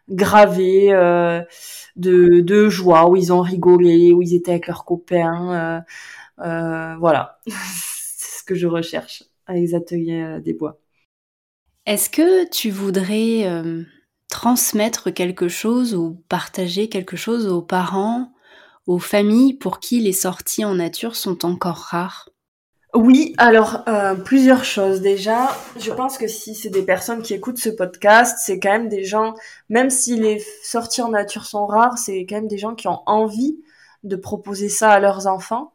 gravés 0.08 0.90
de, 1.96 2.40
de 2.40 2.68
joie 2.68 3.08
où 3.08 3.16
ils 3.16 3.32
ont 3.32 3.40
rigolé, 3.40 4.12
où 4.12 4.22
ils 4.22 4.34
étaient 4.34 4.52
avec 4.52 4.66
leurs 4.66 4.84
copains. 4.84 5.84
voilà, 6.38 7.38
c'est 7.46 8.38
ce 8.40 8.44
que 8.44 8.54
je 8.54 8.66
recherche 8.66 9.24
avec 9.46 9.62
les 9.62 9.74
ateliers 9.74 10.40
des 10.42 10.54
bois. 10.54 10.78
Est-ce 11.86 12.08
que 12.08 12.48
tu 12.48 12.70
voudrais 12.70 13.46
transmettre 14.28 15.12
quelque 15.12 15.48
chose 15.48 15.94
ou 15.94 16.22
partager 16.28 16.88
quelque 16.88 17.16
chose 17.16 17.46
aux 17.46 17.62
parents 17.62 18.30
aux 18.86 18.98
familles 18.98 19.54
pour 19.54 19.80
qui 19.80 20.00
les 20.00 20.12
sorties 20.12 20.64
en 20.64 20.74
nature 20.74 21.16
sont 21.16 21.44
encore 21.44 21.76
rares? 21.76 22.28
Oui, 22.94 23.34
alors 23.38 23.82
euh, 23.88 24.14
plusieurs 24.14 24.64
choses. 24.64 25.00
Déjà, 25.00 25.50
je 25.78 25.90
pense 25.90 26.16
que 26.16 26.28
si 26.28 26.54
c'est 26.54 26.70
des 26.70 26.84
personnes 26.84 27.22
qui 27.22 27.34
écoutent 27.34 27.58
ce 27.58 27.70
podcast, 27.70 28.38
c'est 28.40 28.60
quand 28.60 28.70
même 28.70 28.88
des 28.88 29.04
gens, 29.04 29.34
même 29.68 29.90
si 29.90 30.16
les 30.16 30.40
sorties 30.62 31.02
en 31.02 31.08
nature 31.08 31.44
sont 31.44 31.66
rares, 31.66 31.98
c'est 31.98 32.24
quand 32.28 32.36
même 32.36 32.46
des 32.46 32.58
gens 32.58 32.76
qui 32.76 32.86
ont 32.86 33.00
envie 33.06 33.58
de 34.04 34.16
proposer 34.16 34.68
ça 34.68 34.90
à 34.90 35.00
leurs 35.00 35.26
enfants. 35.26 35.72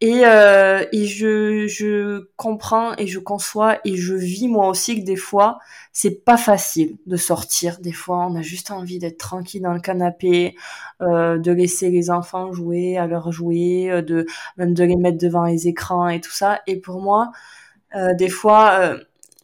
Et, 0.00 0.22
euh, 0.24 0.84
et 0.92 1.06
je, 1.06 1.66
je 1.68 2.28
comprends 2.36 2.94
et 2.96 3.06
je 3.06 3.18
conçois 3.18 3.78
et 3.84 3.96
je 3.96 4.14
vis 4.14 4.48
moi 4.48 4.68
aussi 4.68 5.00
que 5.00 5.04
des 5.04 5.16
fois, 5.16 5.58
c'est 5.92 6.24
pas 6.24 6.36
facile 6.36 6.96
de 7.06 7.16
sortir. 7.16 7.78
Des 7.80 7.92
fois, 7.92 8.26
on 8.26 8.34
a 8.34 8.42
juste 8.42 8.70
envie 8.70 8.98
d'être 8.98 9.18
tranquille 9.18 9.62
dans 9.62 9.74
le 9.74 9.80
canapé, 9.80 10.56
euh, 11.02 11.38
de 11.38 11.52
laisser 11.52 11.90
les 11.90 12.10
enfants 12.10 12.52
jouer, 12.52 12.96
à 12.98 13.06
leur 13.06 13.32
jouer, 13.32 13.90
euh, 13.90 14.02
de 14.02 14.26
même 14.56 14.74
de 14.74 14.84
les 14.84 14.96
mettre 14.96 15.18
devant 15.18 15.44
les 15.44 15.68
écrans 15.68 16.08
et 16.08 16.20
tout 16.20 16.32
ça. 16.32 16.60
Et 16.66 16.76
pour 16.80 17.00
moi, 17.00 17.30
euh, 17.96 18.14
des 18.14 18.28
fois, 18.28 18.72
euh, 18.80 18.98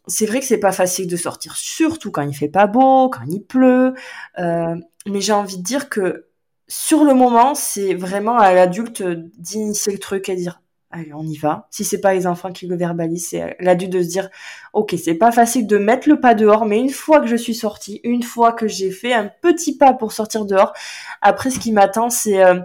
c'est 0.07 0.27
vrai 0.27 0.41
que 0.41 0.47
c'est 0.47 0.59
pas 0.59 0.73
facile 0.73 1.09
de 1.09 1.17
sortir, 1.17 1.57
surtout 1.57 2.11
quand 2.11 2.23
il 2.23 2.35
fait 2.35 2.49
pas 2.49 2.67
beau, 2.67 3.09
quand 3.11 3.25
il 3.29 3.43
pleut. 3.43 3.95
Euh, 4.39 4.77
mais 5.07 5.21
j'ai 5.21 5.33
envie 5.33 5.59
de 5.59 5.63
dire 5.63 5.89
que 5.89 6.27
sur 6.69 7.05
le 7.05 7.15
moment, 7.15 7.55
c'est 7.55 7.95
vraiment 7.95 8.37
à 8.39 8.53
l'adulte 8.53 9.03
d'initier 9.03 9.93
le 9.93 9.99
truc 9.99 10.29
et 10.29 10.37
dire 10.37 10.61
allez, 10.91 11.13
on 11.15 11.25
y 11.25 11.37
va. 11.37 11.69
Si 11.71 11.85
c'est 11.85 12.01
pas 12.01 12.15
les 12.15 12.27
enfants 12.27 12.53
qui 12.53 12.67
le 12.67 12.77
verbalisent, 12.77 13.29
c'est 13.31 13.57
l'adulte 13.61 13.93
de 13.93 14.03
se 14.03 14.09
dire 14.09 14.31
ok, 14.73 14.95
c'est 15.03 15.15
pas 15.15 15.33
facile 15.33 15.67
de 15.67 15.79
mettre 15.79 16.09
le 16.09 16.21
pas 16.21 16.35
dehors, 16.35 16.67
mais 16.67 16.79
une 16.79 16.91
fois 16.91 17.21
que 17.21 17.27
je 17.27 17.37
suis 17.37 17.55
sortie, 17.55 18.01
une 18.05 18.23
fois 18.23 18.53
que 18.53 18.67
j'ai 18.69 18.91
fait 18.91 19.13
un 19.13 19.31
petit 19.43 19.77
pas 19.77 19.93
pour 19.93 20.13
sortir 20.13 20.45
dehors, 20.47 20.73
après 21.23 21.51
ce 21.51 21.59
qui 21.59 21.73
m'attend, 21.73 22.11
c'est 22.11 22.43
euh, 22.45 22.61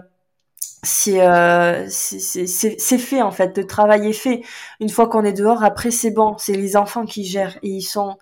euh, 1.08 1.86
c'est 1.88 2.46
c'est 2.46 2.98
fait 2.98 3.22
en 3.22 3.30
fait, 3.30 3.56
le 3.56 3.66
travail 3.66 4.08
est 4.08 4.12
fait. 4.12 4.42
Une 4.80 4.88
fois 4.88 5.08
qu'on 5.08 5.24
est 5.24 5.32
dehors, 5.32 5.62
après 5.64 5.90
c'est 5.90 6.10
bon, 6.10 6.36
c'est 6.38 6.54
les 6.54 6.76
enfants 6.76 7.04
qui 7.06 7.24
gèrent 7.24 7.58
et 7.62 7.68
ils 7.68 7.82
sont 7.82 8.18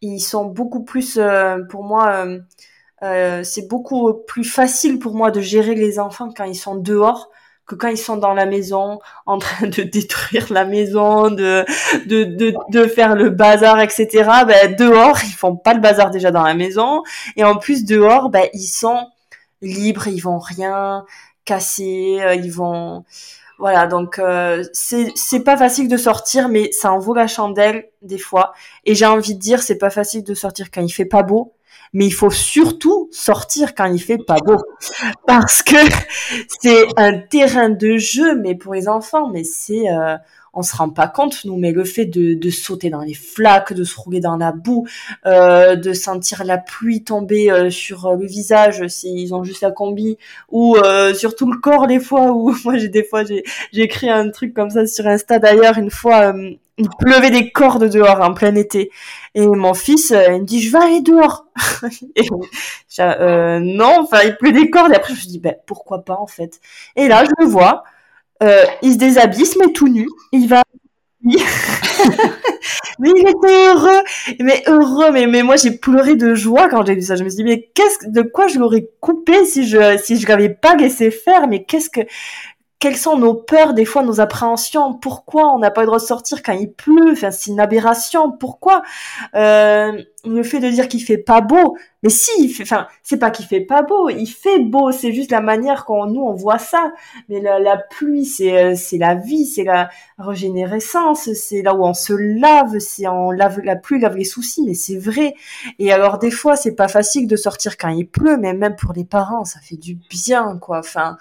ils 0.00 0.20
sont 0.20 0.46
beaucoup 0.46 0.84
plus 0.84 1.16
euh, 1.18 1.58
pour 1.70 1.84
moi 1.84 2.26
euh, 3.04 3.42
c'est 3.44 3.68
beaucoup 3.68 4.14
plus 4.26 4.44
facile 4.44 4.98
pour 4.98 5.14
moi 5.14 5.30
de 5.30 5.40
gérer 5.40 5.74
les 5.74 5.98
enfants 5.98 6.30
quand 6.34 6.44
ils 6.44 6.54
sont 6.56 6.74
dehors 6.74 7.30
que 7.66 7.74
quand 7.74 7.88
ils 7.88 7.98
sont 7.98 8.16
dans 8.16 8.34
la 8.34 8.46
maison 8.46 8.98
en 9.26 9.38
train 9.38 9.66
de 9.66 9.82
détruire 9.82 10.52
la 10.52 10.64
maison, 10.64 11.30
de 11.30 11.64
de, 12.06 12.54
de, 12.70 12.86
faire 12.86 13.14
le 13.14 13.30
bazar, 13.30 13.80
etc. 13.80 14.08
Ben, 14.46 14.74
dehors, 14.76 15.18
ils 15.24 15.32
font 15.32 15.56
pas 15.56 15.74
le 15.74 15.80
bazar 15.80 16.10
déjà 16.10 16.30
dans 16.30 16.42
la 16.42 16.54
maison. 16.54 17.02
Et 17.36 17.44
en 17.44 17.56
plus, 17.56 17.84
dehors, 17.84 18.30
ben, 18.30 18.48
ils 18.52 18.66
sont 18.66 19.06
libres, 19.62 20.08
ils 20.08 20.20
vont 20.20 20.38
rien 20.38 21.04
casser, 21.44 22.18
euh, 22.20 22.34
ils 22.34 22.52
vont... 22.52 23.04
Voilà, 23.58 23.86
donc 23.86 24.18
euh, 24.18 24.64
c'est 24.72 25.12
c'est 25.14 25.44
pas 25.44 25.56
facile 25.56 25.86
de 25.86 25.96
sortir, 25.96 26.48
mais 26.48 26.72
ça 26.72 26.92
en 26.92 26.98
vaut 26.98 27.14
la 27.14 27.28
chandelle 27.28 27.88
des 28.02 28.18
fois. 28.18 28.52
Et 28.84 28.96
j'ai 28.96 29.06
envie 29.06 29.34
de 29.34 29.38
dire, 29.40 29.62
c'est 29.62 29.78
pas 29.78 29.90
facile 29.90 30.24
de 30.24 30.34
sortir 30.34 30.72
quand 30.72 30.82
il 30.82 30.90
fait 30.90 31.04
pas 31.04 31.22
beau, 31.22 31.54
mais 31.94 32.06
il 32.06 32.12
faut 32.12 32.30
surtout 32.30 33.08
sortir 33.10 33.74
quand 33.74 33.86
il 33.86 34.00
fait 34.00 34.18
pas 34.18 34.36
beau. 34.44 34.58
Parce 35.26 35.62
que 35.62 35.76
c'est 36.60 36.86
un 36.96 37.18
terrain 37.18 37.70
de 37.70 37.96
jeu 37.96 38.38
mais 38.38 38.54
pour 38.54 38.74
les 38.74 38.88
enfants 38.88 39.30
mais 39.30 39.44
c'est 39.44 39.88
euh, 39.88 40.16
on 40.54 40.62
se 40.62 40.76
rend 40.76 40.88
pas 40.88 41.08
compte 41.08 41.44
nous 41.44 41.56
mais 41.56 41.72
le 41.72 41.84
fait 41.84 42.06
de, 42.06 42.50
sauter 42.50 42.90
dans 42.90 43.00
les 43.00 43.14
flaques 43.14 43.72
de 43.72 43.84
se 43.84 43.98
rouler 43.98 44.20
dans 44.20 44.36
la 44.36 44.52
boue 44.52 44.86
euh, 45.26 45.76
de 45.76 45.92
sentir 45.92 46.44
la 46.44 46.58
pluie 46.58 47.02
tomber 47.02 47.50
euh, 47.50 47.70
sur 47.70 48.14
le 48.14 48.26
visage 48.26 48.86
s'ils 48.88 49.34
ont 49.34 49.42
juste 49.42 49.62
la 49.62 49.70
combi 49.70 50.16
ou 50.50 50.76
euh, 50.76 51.14
sur 51.14 51.34
tout 51.34 51.50
le 51.50 51.58
corps 51.58 51.86
des 51.86 52.00
fois 52.00 52.32
où 52.32 52.54
moi 52.64 52.76
j'ai 52.76 52.88
des 52.88 53.04
fois 53.04 53.24
j'ai 53.24 53.42
j'ai 53.72 53.82
écrit 53.82 54.08
un 54.08 54.30
truc 54.30 54.54
comme 54.54 54.70
ça 54.70 54.86
sur 54.86 55.06
Insta 55.06 55.38
d'ailleurs 55.38 55.78
une 55.78 55.90
fois 55.90 56.34
euh, 56.34 56.50
il 56.78 56.88
pleuvait 56.98 57.30
des 57.30 57.50
cordes 57.50 57.88
dehors 57.88 58.20
en 58.20 58.34
plein 58.34 58.54
été. 58.54 58.90
Et 59.34 59.46
mon 59.46 59.74
fils, 59.74 60.10
euh, 60.12 60.34
il 60.34 60.40
me 60.42 60.46
dit, 60.46 60.60
je 60.60 60.72
vais 60.72 60.84
aller 60.84 61.00
dehors. 61.00 61.46
et, 62.16 62.26
euh, 63.00 63.58
non, 63.60 64.00
enfin, 64.00 64.22
il 64.24 64.36
pleut 64.36 64.52
des 64.52 64.70
cordes. 64.70 64.92
Et 64.92 64.96
après, 64.96 65.14
je 65.14 65.20
me 65.20 65.30
dis, 65.30 65.38
ben, 65.38 65.54
pourquoi 65.66 66.04
pas, 66.04 66.16
en 66.18 66.26
fait. 66.26 66.60
Et 66.96 67.08
là, 67.08 67.24
je 67.24 67.30
le 67.38 67.46
vois, 67.46 67.84
euh, 68.42 68.64
il 68.82 68.94
se 68.94 68.98
déshabille, 68.98 69.40
il 69.40 69.46
se 69.46 69.68
tout 69.70 69.88
nu, 69.88 70.08
il 70.32 70.48
va... 70.48 70.62
mais 72.98 73.08
il 73.16 73.26
était 73.26 73.66
heureux, 73.66 74.02
mais 74.40 74.62
heureux, 74.66 75.10
mais, 75.10 75.26
mais 75.26 75.42
moi 75.42 75.56
j'ai 75.56 75.70
pleuré 75.70 76.16
de 76.16 76.34
joie 76.34 76.68
quand 76.68 76.84
j'ai 76.84 76.94
vu 76.94 77.00
ça. 77.00 77.16
Je 77.16 77.24
me 77.24 77.30
suis 77.30 77.38
dit, 77.38 77.44
mais 77.44 77.70
qu'est-ce, 77.74 78.10
de 78.10 78.20
quoi 78.20 78.46
je 78.46 78.58
l'aurais 78.58 78.90
coupé 79.00 79.46
si 79.46 79.66
je, 79.66 79.96
si 79.96 80.20
je 80.20 80.26
l'avais 80.28 80.50
pas 80.50 80.76
laissé 80.76 81.10
faire, 81.10 81.48
mais 81.48 81.64
qu'est-ce 81.64 81.88
que, 81.88 82.02
quelles 82.84 82.98
sont 82.98 83.16
nos 83.16 83.32
peurs, 83.32 83.72
des 83.72 83.86
fois 83.86 84.02
nos 84.02 84.20
appréhensions, 84.20 84.92
pourquoi 84.92 85.54
on 85.54 85.58
n'a 85.58 85.70
pas 85.70 85.80
le 85.80 85.86
droit 85.86 85.98
de 85.98 86.04
sortir 86.04 86.42
quand 86.42 86.52
il 86.52 86.70
pleut, 86.70 87.12
enfin 87.12 87.30
c'est 87.30 87.50
une 87.50 87.58
aberration, 87.58 88.30
pourquoi? 88.30 88.82
Euh, 89.34 90.02
le 90.26 90.42
fait 90.42 90.60
de 90.60 90.68
dire 90.68 90.88
qu'il 90.88 91.02
fait 91.02 91.18
pas 91.18 91.40
beau, 91.40 91.76
mais 92.02 92.10
si, 92.10 92.30
il 92.38 92.48
fait, 92.48 92.64
enfin, 92.64 92.86
c'est 93.02 93.18
pas 93.18 93.30
qu'il 93.30 93.46
fait 93.46 93.60
pas 93.62 93.82
beau, 93.82 94.10
il 94.10 94.26
fait 94.26 94.58
beau, 94.58 94.92
c'est 94.92 95.12
juste 95.12 95.30
la 95.30 95.40
manière 95.40 95.84
qu'on 95.84 96.06
nous 96.06 96.20
on 96.20 96.34
voit 96.34 96.58
ça. 96.58 96.92
Mais 97.28 97.40
la, 97.40 97.58
la 97.58 97.76
pluie, 97.78 98.24
c'est 98.26 98.56
euh, 98.62 98.74
c'est 98.76 98.98
la 98.98 99.14
vie, 99.14 99.46
c'est 99.46 99.64
la 99.64 99.88
régénérescence, 100.18 101.32
c'est 101.32 101.62
là 101.62 101.74
où 101.74 101.84
on 101.84 101.94
se 101.94 102.12
lave, 102.12 102.78
c'est 102.78 103.06
on 103.08 103.30
lave 103.30 103.60
la 103.60 103.76
pluie 103.76 104.00
lave 104.00 104.16
les 104.16 104.24
soucis, 104.24 104.62
mais 104.66 104.74
c'est 104.74 104.98
vrai. 104.98 105.34
Et 105.78 105.92
alors 105.92 106.18
des 106.18 106.30
fois, 106.30 106.56
c'est 106.56 106.74
pas 106.74 106.88
facile 106.88 107.26
de 107.26 107.36
sortir 107.36 107.76
quand 107.78 107.88
il 107.88 108.06
pleut, 108.06 108.36
mais 108.36 108.52
même 108.54 108.76
pour 108.76 108.92
les 108.92 109.04
parents, 109.04 109.44
ça 109.44 109.60
fait 109.60 109.76
du 109.76 109.98
bien, 110.10 110.58
quoi. 110.60 110.78
Enfin, 110.80 111.16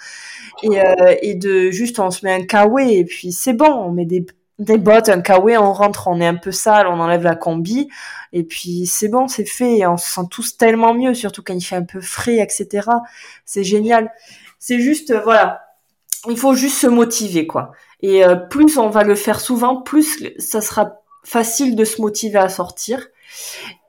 et 0.64 0.82
euh, 0.82 1.16
et 1.22 1.36
de 1.36 1.72
juste 1.72 2.00
on 2.00 2.12
se 2.12 2.26
met 2.26 2.34
un 2.34 2.46
kawaii 2.46 2.98
et 3.00 3.06
puis 3.06 3.32
c'est 3.32 3.54
bon, 3.54 3.72
on 3.72 3.92
met 3.92 4.06
des 4.06 4.26
des 4.64 4.78
bottes, 4.78 5.10
un 5.10 5.22
kawaii, 5.22 5.58
on 5.58 5.74
rentre, 5.74 6.08
on 6.08 6.20
est 6.20 6.28
un 6.28 6.36
peu 6.36 6.52
sale, 6.52 6.88
on 6.88 7.00
enlève 7.00 7.24
la 7.24 7.36
combi, 7.36 7.90
et 8.32 8.44
puis 8.44 8.86
c'est 8.86 9.10
bon, 9.10 9.28
c'est 9.28 9.46
fait, 9.46 9.78
et 9.78 9.88
on 9.88 9.98
se 9.98 10.10
sent 10.10 10.28
tous 10.30 10.58
tellement 10.58 10.94
mieux, 10.94 11.14
surtout 11.14 11.44
quand 11.44 11.54
il 11.54 11.62
fait 11.62 11.76
un 11.76 11.84
peu 11.84 12.02
frais, 12.02 12.38
etc. 12.38 12.88
C'est 13.46 13.64
génial. 13.64 14.12
C'est 14.60 14.80
juste, 14.80 15.12
euh, 15.12 15.22
voilà, 15.22 15.64
il 16.30 16.38
faut 16.38 16.56
juste 16.56 16.78
se 16.78 16.88
motiver, 16.88 17.48
quoi. 17.48 17.72
Et 18.02 18.26
euh, 18.26 18.36
plus 18.36 18.78
on 18.78 18.90
va 18.90 19.04
le 19.04 19.16
faire 19.16 19.40
souvent, 19.40 19.82
plus 19.82 20.24
ça 20.38 20.62
sera 20.62 21.02
facile 21.24 21.76
de 21.76 21.86
se 21.86 22.02
motiver 22.02 22.40
à 22.40 22.50
sortir. 22.50 23.08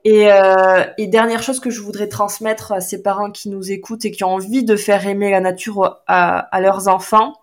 Et, 0.05 0.31
euh, 0.31 0.83
et, 0.97 1.07
dernière 1.07 1.41
chose 1.41 1.59
que 1.59 1.71
je 1.71 1.81
voudrais 1.81 2.07
transmettre 2.07 2.71
à 2.71 2.79
ces 2.79 3.01
parents 3.01 3.31
qui 3.31 3.49
nous 3.49 3.71
écoutent 3.71 4.05
et 4.05 4.11
qui 4.11 4.23
ont 4.23 4.35
envie 4.35 4.63
de 4.63 4.75
faire 4.75 5.07
aimer 5.07 5.31
la 5.31 5.41
nature 5.41 5.99
à, 6.05 6.61
leurs 6.61 6.87
enfants, 6.87 7.33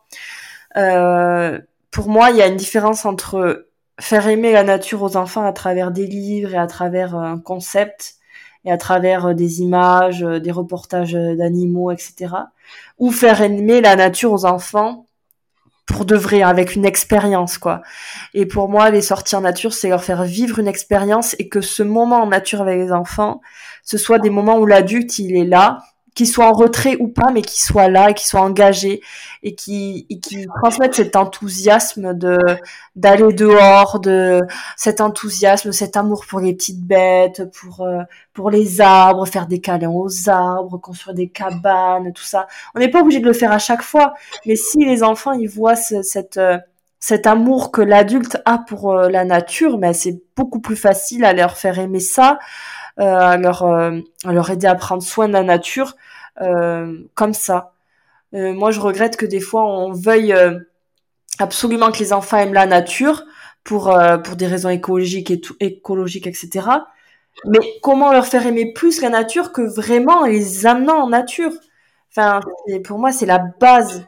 euh, 0.76 1.58
pour 1.92 2.08
moi, 2.08 2.30
il 2.30 2.36
y 2.36 2.42
a 2.42 2.48
une 2.48 2.56
différence 2.56 3.04
entre 3.04 3.68
faire 4.00 4.26
aimer 4.26 4.50
la 4.52 4.64
nature 4.64 5.02
aux 5.02 5.16
enfants 5.16 5.44
à 5.46 5.52
travers 5.52 5.92
des 5.92 6.06
livres 6.06 6.54
et 6.54 6.58
à 6.58 6.66
travers 6.66 7.14
un 7.14 7.38
concept 7.38 8.16
et 8.64 8.72
à 8.72 8.78
travers 8.78 9.26
euh, 9.26 9.34
des 9.34 9.60
images, 9.60 10.24
euh, 10.24 10.40
des 10.40 10.50
reportages 10.50 11.12
d'animaux, 11.12 11.90
etc. 11.90 12.34
Ou 12.98 13.10
faire 13.12 13.42
aimer 13.42 13.80
la 13.80 13.94
nature 13.94 14.32
aux 14.32 14.44
enfants 14.44 15.06
pour 15.84 16.04
de 16.04 16.16
vrai, 16.16 16.42
avec 16.42 16.76
une 16.76 16.84
expérience, 16.84 17.58
quoi. 17.58 17.82
Et 18.34 18.46
pour 18.46 18.68
moi, 18.68 18.90
les 18.90 19.02
sorties 19.02 19.36
en 19.36 19.40
nature, 19.42 19.74
c'est 19.74 19.88
leur 19.88 20.04
faire 20.04 20.22
vivre 20.22 20.58
une 20.60 20.68
expérience 20.68 21.34
et 21.38 21.48
que 21.48 21.60
ce 21.60 21.82
moment 21.82 22.22
en 22.22 22.28
nature 22.28 22.62
avec 22.62 22.78
les 22.78 22.92
enfants, 22.92 23.40
ce 23.82 23.98
soit 23.98 24.20
des 24.20 24.30
moments 24.30 24.58
où 24.58 24.64
l'adulte, 24.64 25.18
il 25.18 25.36
est 25.36 25.44
là, 25.44 25.82
qu'ils 26.14 26.28
soient 26.28 26.46
en 26.46 26.52
retrait 26.52 26.96
ou 27.00 27.08
pas, 27.08 27.30
mais 27.32 27.42
qu'ils 27.42 27.62
soient 27.62 27.88
là 27.88 28.12
qu'ils 28.12 28.26
soient 28.26 28.42
engagés 28.42 29.00
et 29.42 29.54
qui 29.54 30.06
transmettent 30.60 30.94
cet 30.94 31.16
enthousiasme 31.16 32.14
de 32.14 32.38
d'aller 32.96 33.32
dehors, 33.32 34.00
de 34.00 34.40
cet 34.76 35.00
enthousiasme, 35.00 35.72
cet 35.72 35.96
amour 35.96 36.24
pour 36.28 36.40
les 36.40 36.54
petites 36.54 36.84
bêtes, 36.84 37.50
pour 37.52 37.80
euh, 37.80 38.02
pour 38.34 38.50
les 38.50 38.80
arbres, 38.80 39.26
faire 39.26 39.46
des 39.46 39.60
câlins 39.60 39.90
aux 39.90 40.28
arbres, 40.28 40.78
construire 40.78 41.14
des 41.14 41.28
cabanes, 41.28 42.12
tout 42.12 42.22
ça. 42.22 42.46
On 42.74 42.78
n'est 42.78 42.90
pas 42.90 43.00
obligé 43.00 43.20
de 43.20 43.26
le 43.26 43.32
faire 43.32 43.52
à 43.52 43.58
chaque 43.58 43.82
fois, 43.82 44.14
mais 44.46 44.56
si 44.56 44.84
les 44.84 45.02
enfants 45.02 45.32
ils 45.32 45.48
voient 45.48 45.76
cette 45.76 46.36
euh, 46.36 46.58
cet 47.02 47.26
amour 47.26 47.72
que 47.72 47.82
l'adulte 47.82 48.38
a 48.44 48.58
pour 48.58 48.92
euh, 48.92 49.08
la 49.08 49.24
nature, 49.24 49.76
mais 49.76 49.92
c'est 49.92 50.20
beaucoup 50.36 50.60
plus 50.60 50.76
facile 50.76 51.24
à 51.24 51.32
leur 51.32 51.56
faire 51.56 51.80
aimer 51.80 51.98
ça, 51.98 52.38
à 52.98 53.36
leur 53.36 53.62
à 53.62 54.32
leur 54.32 54.50
aider 54.50 54.66
à 54.66 54.74
prendre 54.74 55.02
soin 55.02 55.28
de 55.28 55.32
la 55.32 55.42
nature 55.42 55.96
comme 57.14 57.34
ça. 57.34 57.72
Euh, 58.34 58.52
moi, 58.54 58.70
je 58.70 58.80
regrette 58.80 59.16
que 59.16 59.26
des 59.26 59.40
fois, 59.40 59.64
on 59.64 59.92
veuille 59.92 60.32
euh, 60.32 60.58
absolument 61.38 61.92
que 61.92 61.98
les 61.98 62.12
enfants 62.12 62.38
aiment 62.38 62.54
la 62.54 62.66
nature 62.66 63.24
pour 63.64 63.90
euh, 63.90 64.18
pour 64.18 64.36
des 64.36 64.46
raisons 64.46 64.70
écologiques 64.70 65.30
et 65.30 65.40
tout, 65.40 65.56
écologiques, 65.60 66.26
etc. 66.26 66.66
Mais 67.46 67.58
comment 67.82 68.12
leur 68.12 68.26
faire 68.26 68.46
aimer 68.46 68.72
plus 68.72 69.00
la 69.02 69.10
nature 69.10 69.52
que 69.52 69.62
vraiment 69.62 70.24
les 70.26 70.66
amenant 70.66 71.02
en 71.02 71.08
nature? 71.08 71.52
Enfin, 72.10 72.40
pour 72.84 72.98
moi, 72.98 73.12
c'est 73.12 73.26
la 73.26 73.38
base. 73.38 74.06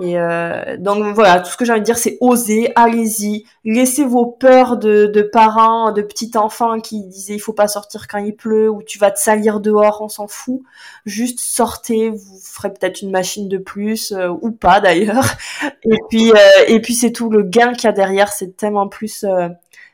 Et 0.00 0.18
euh, 0.18 0.76
donc 0.76 1.14
voilà, 1.14 1.40
tout 1.40 1.50
ce 1.50 1.56
que 1.56 1.64
j'ai 1.64 1.72
envie 1.72 1.80
de 1.80 1.84
dire, 1.84 1.98
c'est 1.98 2.18
oser, 2.20 2.70
allez-y, 2.76 3.44
laissez 3.64 4.04
vos 4.04 4.26
peurs 4.26 4.76
de, 4.76 5.06
de 5.06 5.22
parents, 5.22 5.92
de 5.92 6.02
petits 6.02 6.30
enfants 6.36 6.80
qui 6.80 7.04
disaient 7.04 7.34
il 7.34 7.40
faut 7.40 7.52
pas 7.52 7.68
sortir 7.68 8.06
quand 8.06 8.18
il 8.18 8.36
pleut 8.36 8.70
ou 8.70 8.82
tu 8.82 8.98
vas 8.98 9.10
te 9.10 9.18
salir 9.18 9.60
dehors, 9.60 10.00
on 10.00 10.08
s'en 10.08 10.28
fout. 10.28 10.62
Juste 11.04 11.40
sortez, 11.40 12.10
vous 12.10 12.38
ferez 12.42 12.72
peut-être 12.72 13.02
une 13.02 13.10
machine 13.10 13.48
de 13.48 13.58
plus 13.58 14.12
euh, 14.12 14.28
ou 14.40 14.52
pas 14.52 14.80
d'ailleurs. 14.80 15.24
Et 15.84 15.96
puis 16.10 16.30
euh, 16.32 16.64
et 16.68 16.80
puis 16.80 16.94
c'est 16.94 17.12
tout 17.12 17.30
le 17.30 17.42
gain 17.42 17.72
qu'il 17.72 17.84
y 17.84 17.88
a 17.88 17.92
derrière, 17.92 18.32
c'est 18.32 18.56
tellement 18.56 18.88
plus 18.88 19.24
euh, 19.24 19.48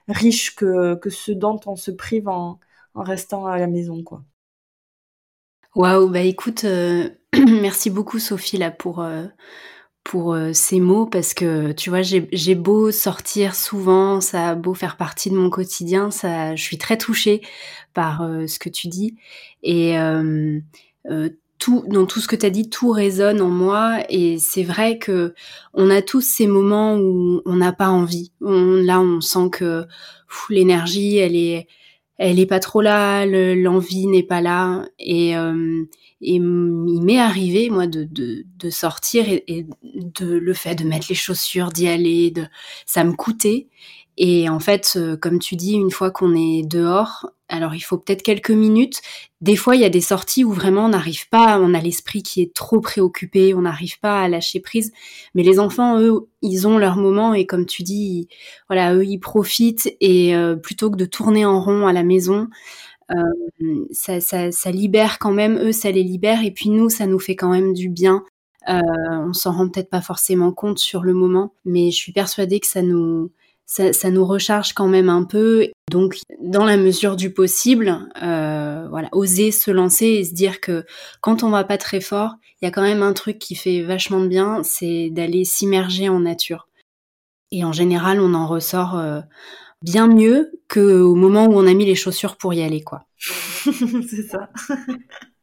riche 0.09 0.55
que 0.55 0.95
que 0.97 1.11
ce 1.11 1.33
dont 1.33 1.61
on 1.67 1.77
se 1.77 1.91
prive 1.91 2.29
en, 2.29 2.59
en 2.95 3.03
restant 3.03 3.47
à 3.47 3.59
la 3.59 3.67
maison 3.67 4.03
quoi. 4.03 4.23
Waouh, 5.75 6.09
bah 6.09 6.21
écoute, 6.21 6.65
merci 7.35 7.91
beaucoup 7.91 8.19
Sophie 8.19 8.59
là 8.59 8.71
pour 8.71 9.05
pour 10.05 10.35
euh, 10.35 10.53
ces 10.53 10.81
mots 10.81 11.07
parce 11.07 11.33
que 11.33 11.73
tu 11.73 11.89
vois 11.89 12.03
j'ai 12.03 12.55
beau 12.55 12.91
sortir 12.91 13.55
souvent 13.55 14.21
ça 14.21 14.51
a 14.51 14.55
beau 14.55 14.75
faire 14.75 14.99
partie 14.99 15.31
de 15.31 15.35
mon 15.35 15.49
quotidien 15.49 16.11
ça 16.11 16.55
je 16.55 16.63
suis 16.63 16.77
très 16.77 16.99
touchée 16.99 17.41
par 17.95 18.23
euh, 18.23 18.47
ce 18.47 18.59
que 18.59 18.69
tu 18.69 18.89
dis. 18.89 19.17
Et 19.63 19.99
euh, 19.99 20.61
tout 21.59 21.85
dans 21.89 22.05
tout 22.05 22.21
ce 22.21 22.29
que 22.29 22.37
tu 22.37 22.45
as 22.45 22.51
dit 22.51 22.69
tout 22.69 22.91
résonne 22.91 23.41
en 23.41 23.49
moi. 23.49 24.01
Et 24.11 24.39
c'est 24.39 24.65
vrai 24.65 24.99
que 24.99 25.35
on 25.73 25.89
a 25.89 26.03
tous 26.03 26.21
ces 26.21 26.47
moments 26.47 26.97
où 26.97 27.41
on 27.47 27.57
n'a 27.57 27.73
pas 27.73 27.89
envie. 27.89 28.33
On, 28.43 28.75
là 28.83 29.01
on 29.01 29.21
sent 29.21 29.49
que 29.53 29.87
l'énergie 30.51 31.17
elle 31.17 31.37
est 31.37 31.69
elle 32.19 32.39
est 32.39 32.47
pas 32.47 32.61
trop 32.61 32.81
là 32.81 33.27
l'envie 33.27 34.07
n'est 34.07 34.23
pas 34.23 34.41
là 34.41 34.87
et 34.99 35.35
et 36.27 36.37
il 36.37 37.03
m'est 37.03 37.19
arrivé, 37.19 37.69
moi, 37.69 37.87
de, 37.87 38.05
de, 38.05 38.47
de 38.57 38.71
sortir 38.71 39.29
et, 39.29 39.45
et, 39.47 39.67
de 39.83 40.27
le 40.27 40.55
fait 40.55 40.75
de 40.75 40.85
mettre 40.85 41.07
les 41.11 41.15
chaussures, 41.15 41.69
d'y 41.69 41.87
aller, 41.87 42.31
de, 42.31 42.47
ça 42.87 43.05
me 43.05 43.12
coûtait. 43.12 43.69
Et 44.17 44.49
en 44.49 44.59
fait, 44.59 44.95
euh, 44.97 45.17
comme 45.19 45.39
tu 45.39 45.55
dis, 45.55 45.75
une 45.75 45.91
fois 45.91 46.11
qu'on 46.11 46.35
est 46.35 46.62
dehors, 46.67 47.31
alors 47.55 47.75
il 47.75 47.81
faut 47.81 47.99
peut-être 47.99 48.23
quelques 48.23 48.51
minutes. 48.51 49.01
Des 49.41 49.57
fois, 49.57 49.77
il 49.77 49.83
y 49.83 49.85
a 49.85 49.91
des 49.91 50.01
sorties 50.01 50.45
où 50.45 50.53
vraiment 50.53 50.87
on 50.87 50.89
n'arrive 50.91 51.29
pas, 51.29 51.59
on 51.61 51.75
a 51.75 51.81
l'esprit 51.81 52.23
qui 52.23 52.43
est 52.43 52.55
trop 52.55 52.81
préoccupé, 52.81 53.55
on 53.55 53.63
n'arrive 53.63 54.01
pas 54.01 54.23
à 54.23 54.29
lâcher 54.29 54.61
prise. 54.61 54.93
Mais 55.35 55.43
les 55.43 55.59
enfants, 55.61 56.01
eux, 56.01 56.29
ils 56.43 56.67
ont 56.67 56.79
leur 56.79 56.97
moment 56.97 57.35
et 57.35 57.47
comme 57.47 57.67
tu 57.67 57.83
dis, 57.83 58.29
voilà, 58.69 58.95
eux, 58.95 59.05
ils 59.05 59.19
profitent 59.19 59.95
et 60.01 60.35
euh, 60.35 60.57
plutôt 60.57 60.91
que 60.91 60.97
de 60.97 61.05
tourner 61.05 61.45
en 61.45 61.61
rond 61.61 61.87
à 61.87 61.93
la 61.93 62.03
maison, 62.03 62.49
euh, 63.11 63.87
ça, 63.93 64.71
libère 64.71 65.19
quand 65.19 65.33
même, 65.33 65.59
eux, 65.59 65.73
ça 65.73 65.91
les 65.91 66.03
libère, 66.03 66.45
et 66.45 66.51
puis 66.51 66.71
nous, 66.71 66.89
ça 66.89 67.07
nous 67.07 67.19
fait 67.19 67.37
quand 67.37 67.51
même 67.51 67.73
du 67.73 67.89
bien. 67.89 68.25
Euh, 68.69 68.81
on 69.11 69.33
s'en 69.33 69.53
rend 69.53 69.69
peut-être 69.69 69.91
pas 69.91 70.01
forcément 70.01 70.53
compte 70.53 70.79
sur 70.79 71.03
le 71.03 71.13
moment, 71.13 71.55
mais 71.65 71.91
je 71.91 71.97
suis 71.97 72.13
persuadée 72.13 72.61
que 72.61 72.67
ça 72.67 72.83
nous, 72.83 73.31
ça, 73.67 73.93
ça, 73.93 74.11
nous 74.11 74.25
recharge 74.25 74.73
quand 74.73 74.89
même 74.89 75.09
un 75.09 75.25
peu. 75.25 75.69
Donc, 75.91 76.19
dans 76.41 76.65
la 76.65 76.77
mesure 76.77 77.17
du 77.17 77.33
possible, 77.33 78.09
euh, 78.23 78.87
voilà, 78.89 79.09
oser 79.12 79.51
se 79.51 79.71
lancer 79.71 80.07
et 80.07 80.25
se 80.25 80.35
dire 80.35 80.61
que 80.61 80.85
quand 81.21 81.43
on 81.43 81.51
va 81.51 81.65
pas 81.65 81.79
très 81.79 82.01
fort, 82.01 82.35
il 82.61 82.65
y 82.65 82.69
a 82.69 82.71
quand 82.71 82.83
même 82.83 83.03
un 83.03 83.12
truc 83.12 83.39
qui 83.39 83.55
fait 83.55 83.83
vachement 83.83 84.21
de 84.21 84.29
bien, 84.29 84.62
c'est 84.62 85.11
d'aller 85.11 85.45
s'immerger 85.45 86.09
en 86.09 86.21
nature. 86.21 86.69
Et 87.51 87.65
en 87.65 87.73
général, 87.73 88.21
on 88.21 88.35
en 88.35 88.47
ressort 88.47 88.97
euh, 88.99 89.21
bien 89.83 90.09
mieux 90.09 90.53
qu'au 90.69 91.15
moment 91.15 91.47
où 91.47 91.55
on 91.55 91.67
a 91.67 91.75
mis 91.75 91.87
les 91.87 91.95
chaussures 91.95 92.37
pour 92.37 92.55
y 92.55 92.62
aller, 92.62 92.83
quoi. 92.83 93.07
c'est 93.19 94.29
ça. 94.29 94.51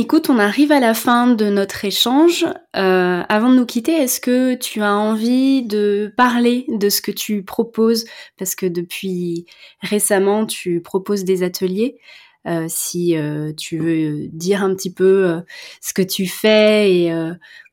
Écoute, 0.00 0.30
on 0.30 0.38
arrive 0.38 0.70
à 0.70 0.78
la 0.78 0.94
fin 0.94 1.26
de 1.26 1.46
notre 1.46 1.84
échange. 1.84 2.46
Euh, 2.76 3.22
avant 3.28 3.50
de 3.50 3.56
nous 3.56 3.66
quitter, 3.66 3.90
est-ce 3.90 4.20
que 4.20 4.54
tu 4.54 4.80
as 4.80 4.94
envie 4.94 5.64
de 5.64 6.14
parler 6.16 6.66
de 6.68 6.88
ce 6.88 7.02
que 7.02 7.10
tu 7.10 7.42
proposes? 7.42 8.04
Parce 8.38 8.54
que 8.54 8.66
depuis 8.66 9.46
récemment, 9.80 10.46
tu 10.46 10.80
proposes 10.80 11.24
des 11.24 11.42
ateliers. 11.42 11.98
Euh, 12.46 12.66
si 12.68 13.16
euh, 13.16 13.52
tu 13.56 13.78
veux 13.78 14.28
dire 14.28 14.62
un 14.62 14.72
petit 14.76 14.94
peu 14.94 15.42
ce 15.80 15.92
que 15.92 16.02
tu 16.02 16.28
fais 16.28 17.12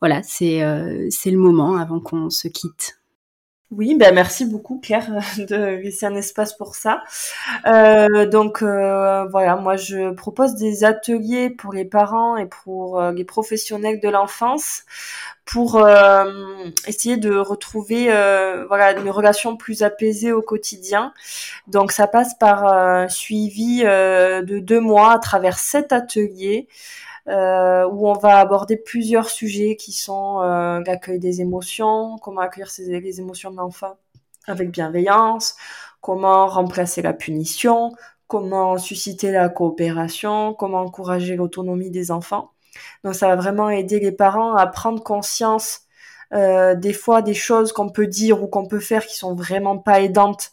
voilà, 0.02 0.24
c'est 0.24 0.62
le 0.62 1.38
moment 1.38 1.76
avant 1.76 2.00
qu'on 2.00 2.32
se 2.32 2.48
quitte. 2.48 3.00
Oui, 3.72 3.96
ben 3.96 4.14
merci 4.14 4.46
beaucoup 4.46 4.80
Claire 4.80 5.10
de 5.40 5.56
laisser 5.82 6.06
un 6.06 6.16
espace 6.16 6.54
pour 6.54 6.76
ça. 6.76 7.04
Euh, 7.66 8.28
donc 8.28 8.62
euh, 8.62 9.26
voilà, 9.26 9.56
moi 9.56 9.76
je 9.76 10.14
propose 10.14 10.56
des 10.56 10.84
ateliers 10.84 11.50
pour 11.50 11.74
les 11.74 11.84
parents 11.84 12.38
et 12.38 12.46
pour 12.46 13.00
euh, 13.00 13.12
les 13.12 13.26
professionnels 13.26 14.00
de 14.00 14.08
l'enfance 14.10 14.84
pour 15.46 15.88
essayer 16.88 17.18
de 17.18 17.36
retrouver 17.36 18.06
voilà 18.68 18.98
une 18.98 19.12
relation 19.12 19.58
plus 19.58 19.84
apaisée 19.84 20.32
au 20.32 20.42
quotidien. 20.42 21.14
Donc 21.68 21.92
ça 21.92 22.08
passe 22.08 22.34
par 22.36 22.66
un 22.66 23.08
suivi 23.10 23.84
de 23.84 24.60
deux 24.60 24.80
mois 24.80 25.14
à 25.14 25.20
travers 25.20 25.60
sept 25.60 25.94
ateliers 25.94 26.68
euh, 27.28 27.88
où 27.88 28.08
on 28.08 28.14
va 28.14 28.40
aborder 28.40 28.78
plusieurs 28.78 29.30
sujets 29.30 29.76
qui 29.76 29.92
sont 29.92 30.42
euh, 30.42 30.80
l'accueil 30.86 31.20
des 31.20 31.42
émotions, 31.42 32.18
comment 32.22 32.42
accueillir 32.42 32.70
les 32.78 33.20
émotions 33.20 33.52
de 33.52 33.58
l'enfant 33.58 33.98
avec 34.48 34.70
bienveillance, 34.70 35.56
comment 36.02 36.46
remplacer 36.46 37.02
la 37.02 37.14
punition, 37.14 37.92
comment 38.28 38.78
susciter 38.78 39.32
la 39.32 39.50
coopération, 39.50 40.54
comment 40.54 40.82
encourager 40.82 41.36
l'autonomie 41.36 41.90
des 41.90 42.12
enfants. 42.12 42.52
Donc 43.04 43.16
ça 43.16 43.28
va 43.28 43.36
vraiment 43.36 43.70
aider 43.70 44.00
les 44.00 44.12
parents 44.12 44.56
à 44.56 44.68
prendre 44.68 45.02
conscience 45.02 45.82
euh, 46.34 46.76
des 46.76 46.94
fois 46.94 47.22
des 47.22 47.34
choses 47.34 47.72
qu'on 47.72 47.90
peut 47.90 48.08
dire 48.08 48.44
ou 48.44 48.48
qu'on 48.48 48.68
peut 48.68 48.80
faire 48.80 49.06
qui 49.06 49.16
sont 49.16 49.36
vraiment 49.36 49.78
pas 49.78 50.02
aidantes 50.02 50.52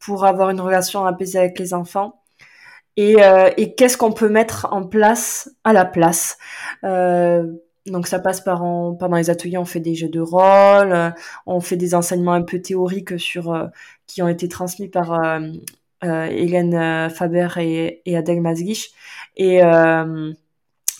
pour 0.00 0.24
avoir 0.24 0.50
une 0.50 0.60
relation 0.60 1.04
apaisée 1.04 1.38
avec 1.38 1.58
les 1.58 1.74
enfants 1.74 2.19
et, 2.96 3.22
euh, 3.22 3.50
et 3.56 3.74
qu'est-ce 3.74 3.96
qu'on 3.96 4.12
peut 4.12 4.28
mettre 4.28 4.68
en 4.70 4.84
place 4.86 5.50
à 5.64 5.72
la 5.72 5.84
place? 5.84 6.38
Euh, 6.84 7.52
donc 7.86 8.06
ça 8.06 8.18
passe 8.18 8.40
par 8.40 8.60
pendant 8.98 9.16
les 9.16 9.30
ateliers, 9.30 9.58
on 9.58 9.64
fait 9.64 9.80
des 9.80 9.94
jeux 9.94 10.08
de 10.08 10.20
rôle, 10.20 10.92
euh, 10.92 11.10
on 11.46 11.60
fait 11.60 11.76
des 11.76 11.94
enseignements 11.94 12.32
un 12.34 12.42
peu 12.42 12.60
théoriques 12.60 13.18
sur 13.18 13.70
qui 14.06 14.22
ont 14.22 14.28
été 14.28 14.48
transmis 14.48 14.88
par 14.88 15.20
Hélène 16.02 17.10
Faber 17.10 17.48
et, 17.58 18.16
Adèle 18.16 18.40
Mazguich. 18.40 18.92
Et 19.36 19.60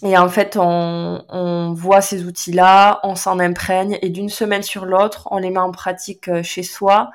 et 0.03 0.17
en 0.17 0.29
fait, 0.29 0.57
on, 0.59 1.25
on 1.29 1.73
voit 1.73 2.01
ces 2.01 2.25
outils-là, 2.25 3.01
on 3.03 3.15
s'en 3.15 3.39
imprègne, 3.39 3.99
et 4.03 4.11
d'une 4.11 4.29
semaine 4.29 4.63
sur 4.63 4.87
l'autre, 4.87 5.29
on 5.31 5.39
les 5.39 5.51
met 5.51 5.59
en 5.59 5.73
pratique 5.73 6.43
chez 6.43 6.63
soi, 6.63 7.11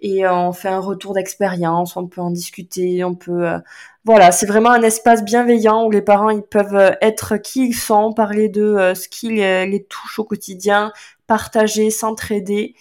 et 0.00 0.26
on 0.26 0.52
fait 0.52 0.68
un 0.68 0.80
retour 0.80 1.14
d'expérience, 1.14 1.96
on 1.96 2.06
peut 2.06 2.20
en 2.20 2.30
discuter, 2.30 3.04
on 3.04 3.14
peut 3.14 3.60
voilà, 4.06 4.30
c'est 4.30 4.46
vraiment 4.46 4.70
un 4.70 4.82
espace 4.82 5.24
bienveillant 5.24 5.84
où 5.84 5.90
les 5.90 6.00
parents 6.00 6.30
ils 6.30 6.44
peuvent 6.44 6.76
euh, 6.76 6.92
être 7.02 7.38
qui 7.38 7.70
ils 7.70 7.74
sont, 7.74 8.12
parler 8.12 8.48
de 8.48 8.62
euh, 8.62 8.94
ce 8.94 9.08
qui 9.08 9.30
les, 9.30 9.84
touche 9.90 10.20
au 10.20 10.24
quotidien, 10.24 10.92
partager, 11.26 11.90
s'entraider. 11.90 12.76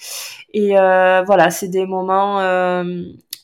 Et 0.54 0.78
euh, 0.78 1.24
voilà, 1.26 1.50
c'est 1.50 1.68
des 1.68 1.88
moments 1.88 2.38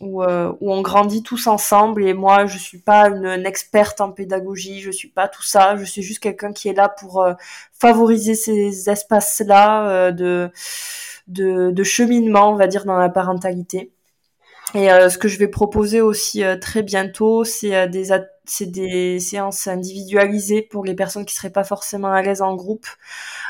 où, 0.01 0.23
où, 0.23 0.71
on 0.73 0.81
grandit 0.81 1.23
tous 1.23 1.47
ensemble. 1.47 2.03
Et 2.03 2.13
moi, 2.13 2.45
je 2.45 2.57
suis 2.57 2.79
pas 2.79 3.07
une, 3.07 3.45
experte 3.45 4.01
en 4.01 4.11
pédagogie, 4.11 4.81
je 4.81 4.91
suis 4.91 5.09
pas 5.09 5.27
tout 5.27 5.43
ça. 5.43 5.75
Je 5.77 5.85
suis 5.85 6.01
juste 6.01 6.19
quelqu'un 6.19 6.53
qui 6.53 6.67
est 6.69 6.73
là 6.73 6.89
pour 6.89 7.25
favoriser 7.71 8.35
ces 8.35 8.89
espaces-là 8.89 10.11
de, 10.11 10.51
de, 11.27 11.71
de 11.71 11.83
cheminement, 11.83 12.51
on 12.51 12.55
va 12.55 12.67
dire, 12.67 12.85
dans 12.85 12.97
la 12.97 13.09
parentalité. 13.09 13.91
Et 14.73 14.91
euh, 14.91 15.09
ce 15.09 15.17
que 15.17 15.27
je 15.27 15.37
vais 15.37 15.47
proposer 15.47 16.01
aussi 16.01 16.43
euh, 16.43 16.57
très 16.57 16.81
bientôt, 16.83 17.43
c'est 17.43 17.75
euh, 17.75 17.87
des 17.87 18.11
c'est 18.45 18.65
des 18.65 19.19
séances 19.19 19.67
individualisées 19.67 20.61
pour 20.61 20.83
les 20.83 20.95
personnes 20.95 21.25
qui 21.25 21.35
seraient 21.35 21.51
pas 21.51 21.63
forcément 21.63 22.11
à 22.11 22.21
l'aise 22.21 22.41
en 22.41 22.55
groupe 22.55 22.87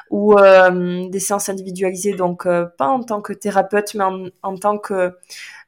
ou 0.10 0.38
euh, 0.38 1.08
des 1.10 1.20
séances 1.20 1.50
individualisées, 1.50 2.14
donc 2.14 2.46
euh, 2.46 2.66
pas 2.78 2.88
en 2.88 3.02
tant 3.04 3.22
que 3.22 3.34
thérapeute, 3.34 3.96
mais 3.96 4.04
en, 4.04 4.26
en 4.44 4.58
tant 4.58 4.78
que 4.78 5.18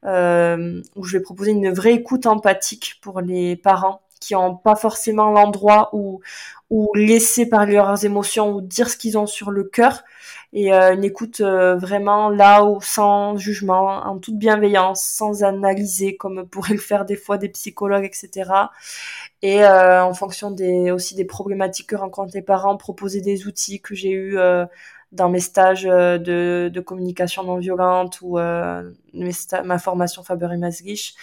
euh, 0.05 0.81
où 0.95 1.03
je 1.03 1.17
vais 1.17 1.23
proposer 1.23 1.51
une 1.51 1.71
vraie 1.71 1.93
écoute 1.93 2.25
empathique 2.25 2.99
pour 3.01 3.21
les 3.21 3.55
parents 3.55 4.02
qui 4.23 4.35
ont 4.35 4.55
pas 4.55 4.75
forcément 4.75 5.29
l'endroit 5.31 5.89
où 5.93 6.21
ou 6.69 6.91
laisser 6.95 7.47
parler 7.47 7.73
leurs 7.73 8.03
émotions 8.03 8.51
ou 8.51 8.61
dire 8.61 8.89
ce 8.89 8.97
qu'ils 8.97 9.17
ont 9.17 9.27
sur 9.27 9.51
le 9.51 9.63
cœur 9.63 10.03
et 10.53 10.71
euh, 10.71 10.93
une 10.93 11.03
écoute 11.03 11.41
euh, 11.41 11.75
vraiment 11.75 12.29
là 12.29 12.63
où 12.63 12.79
sans 12.81 13.37
jugement, 13.37 14.05
en 14.05 14.19
toute 14.19 14.37
bienveillance, 14.37 15.03
sans 15.03 15.43
analyser 15.43 16.15
comme 16.15 16.47
pourraient 16.47 16.73
le 16.73 16.79
faire 16.79 17.05
des 17.05 17.15
fois 17.15 17.37
des 17.39 17.49
psychologues, 17.49 18.05
etc. 18.05 18.51
Et 19.41 19.63
euh, 19.63 20.03
en 20.03 20.13
fonction 20.13 20.55
aussi 20.93 21.15
des 21.15 21.25
problématiques 21.25 21.87
que 21.87 21.95
rencontrent 21.95 22.33
les 22.35 22.43
parents, 22.43 22.77
proposer 22.77 23.21
des 23.21 23.47
outils 23.47 23.81
que 23.81 23.95
j'ai 23.95 24.11
eu 24.11 24.37
dans 25.13 25.29
mes 25.29 25.39
stages 25.39 25.83
de, 25.83 26.69
de 26.73 26.79
communication 26.81 27.43
non 27.43 27.57
violente 27.57 28.19
ou 28.21 28.37
ma 28.37 29.79
formation 29.79 30.23
Faber 30.23 30.49
et 30.53 30.57
Masrich 30.57 31.15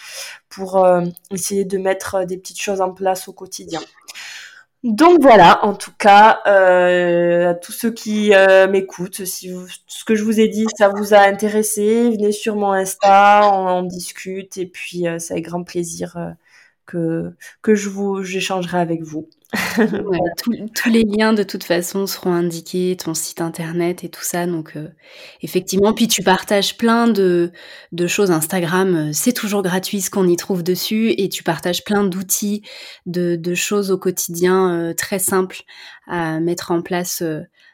pour 0.49 0.85
essayer 1.29 1.65
de 1.65 1.77
mettre 1.77 2.25
des 2.25 2.37
petites 2.37 2.61
choses 2.61 2.81
en 2.81 2.91
place 2.91 3.27
au 3.27 3.33
quotidien. 3.33 3.81
Donc 4.83 5.21
voilà, 5.21 5.63
en 5.63 5.75
tout 5.75 5.91
cas, 5.95 6.39
euh, 6.47 7.51
à 7.51 7.53
tous 7.53 7.71
ceux 7.71 7.91
qui 7.91 8.33
euh, 8.33 8.67
m'écoutent, 8.67 9.25
si 9.25 9.53
ce 9.85 10.03
que 10.03 10.15
je 10.15 10.23
vous 10.23 10.39
ai 10.39 10.47
dit, 10.47 10.65
ça 10.75 10.89
vous 10.89 11.13
a 11.13 11.19
intéressé, 11.19 12.09
venez 12.09 12.31
sur 12.31 12.55
mon 12.55 12.71
Insta, 12.71 13.41
on 13.43 13.67
en 13.67 13.83
discute 13.83 14.57
et 14.57 14.65
puis 14.65 15.07
euh, 15.07 15.19
c'est 15.19 15.33
avec 15.33 15.45
grand 15.45 15.63
plaisir 15.63 16.17
euh, 16.17 16.31
que 16.87 17.31
que 17.61 17.75
je 17.75 17.89
vous 17.89 18.23
j'échangerai 18.23 18.79
avec 18.79 19.03
vous. 19.03 19.29
Tous 19.53 20.89
les 20.89 21.03
liens 21.03 21.33
de 21.33 21.43
toute 21.43 21.63
façon 21.63 22.07
seront 22.07 22.33
indiqués, 22.33 22.95
ton 22.97 23.13
site 23.13 23.41
internet 23.41 24.03
et 24.03 24.09
tout 24.09 24.23
ça. 24.23 24.47
Donc 24.47 24.77
euh, 24.77 24.89
effectivement, 25.41 25.93
puis 25.93 26.07
tu 26.07 26.23
partages 26.23 26.77
plein 26.77 27.07
de, 27.07 27.51
de 27.91 28.07
choses. 28.07 28.31
Instagram, 28.31 28.95
euh, 28.95 29.09
c'est 29.13 29.33
toujours 29.33 29.61
gratuit 29.61 30.01
ce 30.01 30.09
qu'on 30.09 30.27
y 30.27 30.37
trouve 30.37 30.63
dessus 30.63 31.13
et 31.17 31.27
tu 31.27 31.43
partages 31.43 31.83
plein 31.83 32.05
d'outils, 32.05 32.61
de, 33.05 33.35
de, 33.35 33.53
choses 33.53 33.91
au 33.91 33.97
quotidien 33.97 34.73
euh, 34.73 34.93
très 34.93 35.19
simples 35.19 35.61
à 36.07 36.39
mettre 36.39 36.71
en 36.71 36.81
place 36.81 37.23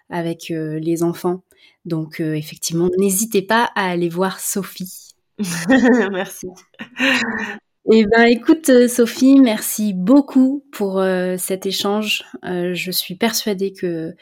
avec 0.09 0.49
les 0.49 1.03
enfants. 1.03 1.43
Donc 1.85 2.19
effectivement, 2.19 2.89
n'hésitez 2.97 3.41
pas 3.41 3.71
à 3.75 3.89
aller 3.89 4.09
voir 4.09 4.39
Sophie. 4.39 5.15
Merci. 6.11 6.47
Eh 7.89 8.05
ben, 8.05 8.23
écoute, 8.23 8.67
euh, 8.67 8.89
Sophie, 8.89 9.39
merci 9.39 9.93
beaucoup 9.93 10.65
pour 10.73 10.99
euh, 10.99 11.35
cet 11.37 11.65
échange. 11.65 12.25
Euh, 12.43 12.73
je 12.73 12.91
suis 12.91 13.15
persuadée 13.15 13.71
que 13.71 14.13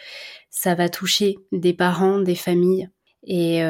ça 0.51 0.75
va 0.75 0.87
toucher 0.87 1.37
des 1.51 1.73
parents, 1.73 2.19
des 2.19 2.35
familles, 2.35 2.89
et, 3.23 3.63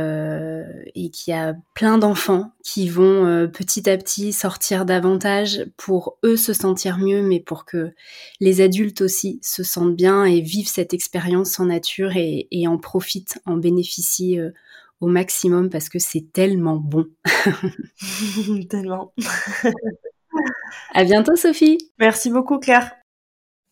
qu'il 1.13 1.31
y 1.31 1.37
a 1.37 1.55
plein 1.75 1.97
d'enfants 1.97 2.51
qui 2.61 2.89
vont 2.89 3.47
petit 3.47 3.89
à 3.89 3.97
petit 3.97 4.33
sortir 4.33 4.83
davantage 4.85 5.65
pour 5.77 6.17
eux 6.25 6.35
se 6.35 6.51
sentir 6.51 6.97
mieux, 6.97 7.21
mais 7.21 7.39
pour 7.39 7.63
que 7.63 7.93
les 8.41 8.59
adultes 8.59 8.99
aussi 8.99 9.39
se 9.41 9.63
sentent 9.63 9.95
bien 9.95 10.25
et 10.25 10.41
vivent 10.41 10.67
cette 10.67 10.93
expérience 10.93 11.57
en 11.57 11.67
nature 11.67 12.11
et 12.17 12.67
en 12.67 12.77
profitent, 12.77 13.39
en 13.45 13.55
bénéficient 13.55 14.41
au 15.01 15.07
maximum 15.07 15.69
parce 15.69 15.89
que 15.89 15.99
c'est 15.99 16.31
tellement 16.33 16.77
bon. 16.77 17.05
tellement. 18.69 19.13
à 20.93 21.03
bientôt 21.03 21.35
Sophie. 21.35 21.77
Merci 21.99 22.29
beaucoup 22.29 22.59
Claire. 22.59 22.91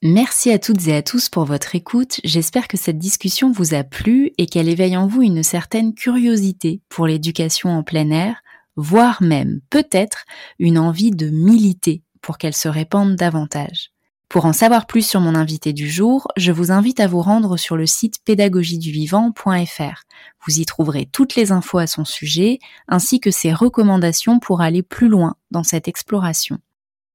Merci 0.05 0.51
à 0.51 0.59
toutes 0.59 0.85
et 0.89 0.95
à 0.97 1.01
tous 1.01 1.29
pour 1.29 1.45
votre 1.45 1.75
écoute. 1.75 2.19
J'espère 2.25 2.67
que 2.67 2.75
cette 2.75 2.97
discussion 2.97 3.53
vous 3.53 3.73
a 3.73 3.85
plu 3.85 4.33
et 4.37 4.47
qu'elle 4.47 4.67
éveille 4.67 4.97
en 4.97 5.07
vous 5.07 5.21
une 5.21 5.43
certaine 5.43 5.93
curiosité 5.93 6.81
pour 6.89 7.07
l'éducation 7.07 7.69
en 7.69 7.83
plein 7.83 8.09
air, 8.09 8.41
voire 8.75 9.23
même 9.23 9.61
peut-être 9.69 10.25
une 10.59 10.77
envie 10.77 11.11
de 11.11 11.29
militer 11.29 12.03
pour 12.21 12.37
qu'elle 12.37 12.53
se 12.53 12.67
répande 12.67 13.15
davantage. 13.15 13.92
Pour 14.33 14.45
en 14.45 14.53
savoir 14.53 14.87
plus 14.87 15.07
sur 15.07 15.21
mon 15.21 15.35
invité 15.35 15.73
du 15.73 15.87
jour, 15.87 16.27
je 16.37 16.51
vous 16.51 16.71
invite 16.71 16.99
à 16.99 17.05
vous 17.05 17.21
rendre 17.21 17.55
sur 17.55 17.77
le 17.77 17.85
site 17.85 18.15
pédagogieduvivant.fr. 18.25 20.03
Vous 20.47 20.59
y 20.59 20.65
trouverez 20.65 21.05
toutes 21.05 21.35
les 21.35 21.51
infos 21.51 21.77
à 21.77 21.85
son 21.85 22.03
sujet, 22.03 22.57
ainsi 22.87 23.19
que 23.19 23.29
ses 23.29 23.53
recommandations 23.53 24.39
pour 24.39 24.61
aller 24.61 24.81
plus 24.81 25.07
loin 25.07 25.35
dans 25.51 25.61
cette 25.61 25.87
exploration. 25.87 26.57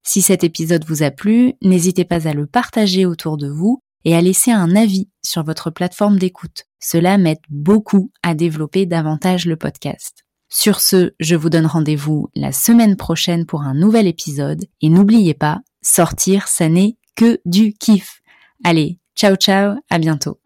Si 0.05 0.23
cet 0.23 0.45
épisode 0.45 0.85
vous 0.87 1.03
a 1.03 1.11
plu, 1.11 1.55
n'hésitez 1.61 2.05
pas 2.05 2.29
à 2.29 2.35
le 2.35 2.47
partager 2.47 3.05
autour 3.05 3.37
de 3.37 3.49
vous 3.49 3.83
et 4.05 4.15
à 4.15 4.21
laisser 4.21 4.53
un 4.53 4.77
avis 4.77 5.09
sur 5.25 5.43
votre 5.43 5.71
plateforme 5.71 6.21
d'écoute. 6.21 6.67
Cela 6.79 7.19
m'aide 7.19 7.43
beaucoup 7.51 8.13
à 8.23 8.37
développer 8.37 8.87
davantage 8.87 9.45
le 9.45 9.57
podcast. 9.57 10.25
Sur 10.51 10.79
ce, 10.79 11.15
je 11.19 11.35
vous 11.35 11.51
donne 11.51 11.67
rendez-vous 11.67 12.29
la 12.37 12.53
semaine 12.53 12.95
prochaine 12.95 13.45
pour 13.45 13.63
un 13.63 13.75
nouvel 13.75 14.07
épisode 14.07 14.67
et 14.83 14.89
n'oubliez 14.89 15.35
pas, 15.35 15.59
sortir, 15.83 16.47
ça 16.47 16.69
n'est 16.69 16.97
que 17.19 17.41
du 17.45 17.73
kiff. 17.73 18.23
Allez, 18.63 19.01
ciao 19.17 19.35
ciao, 19.35 19.75
à 19.91 19.99
bientôt. 19.99 20.39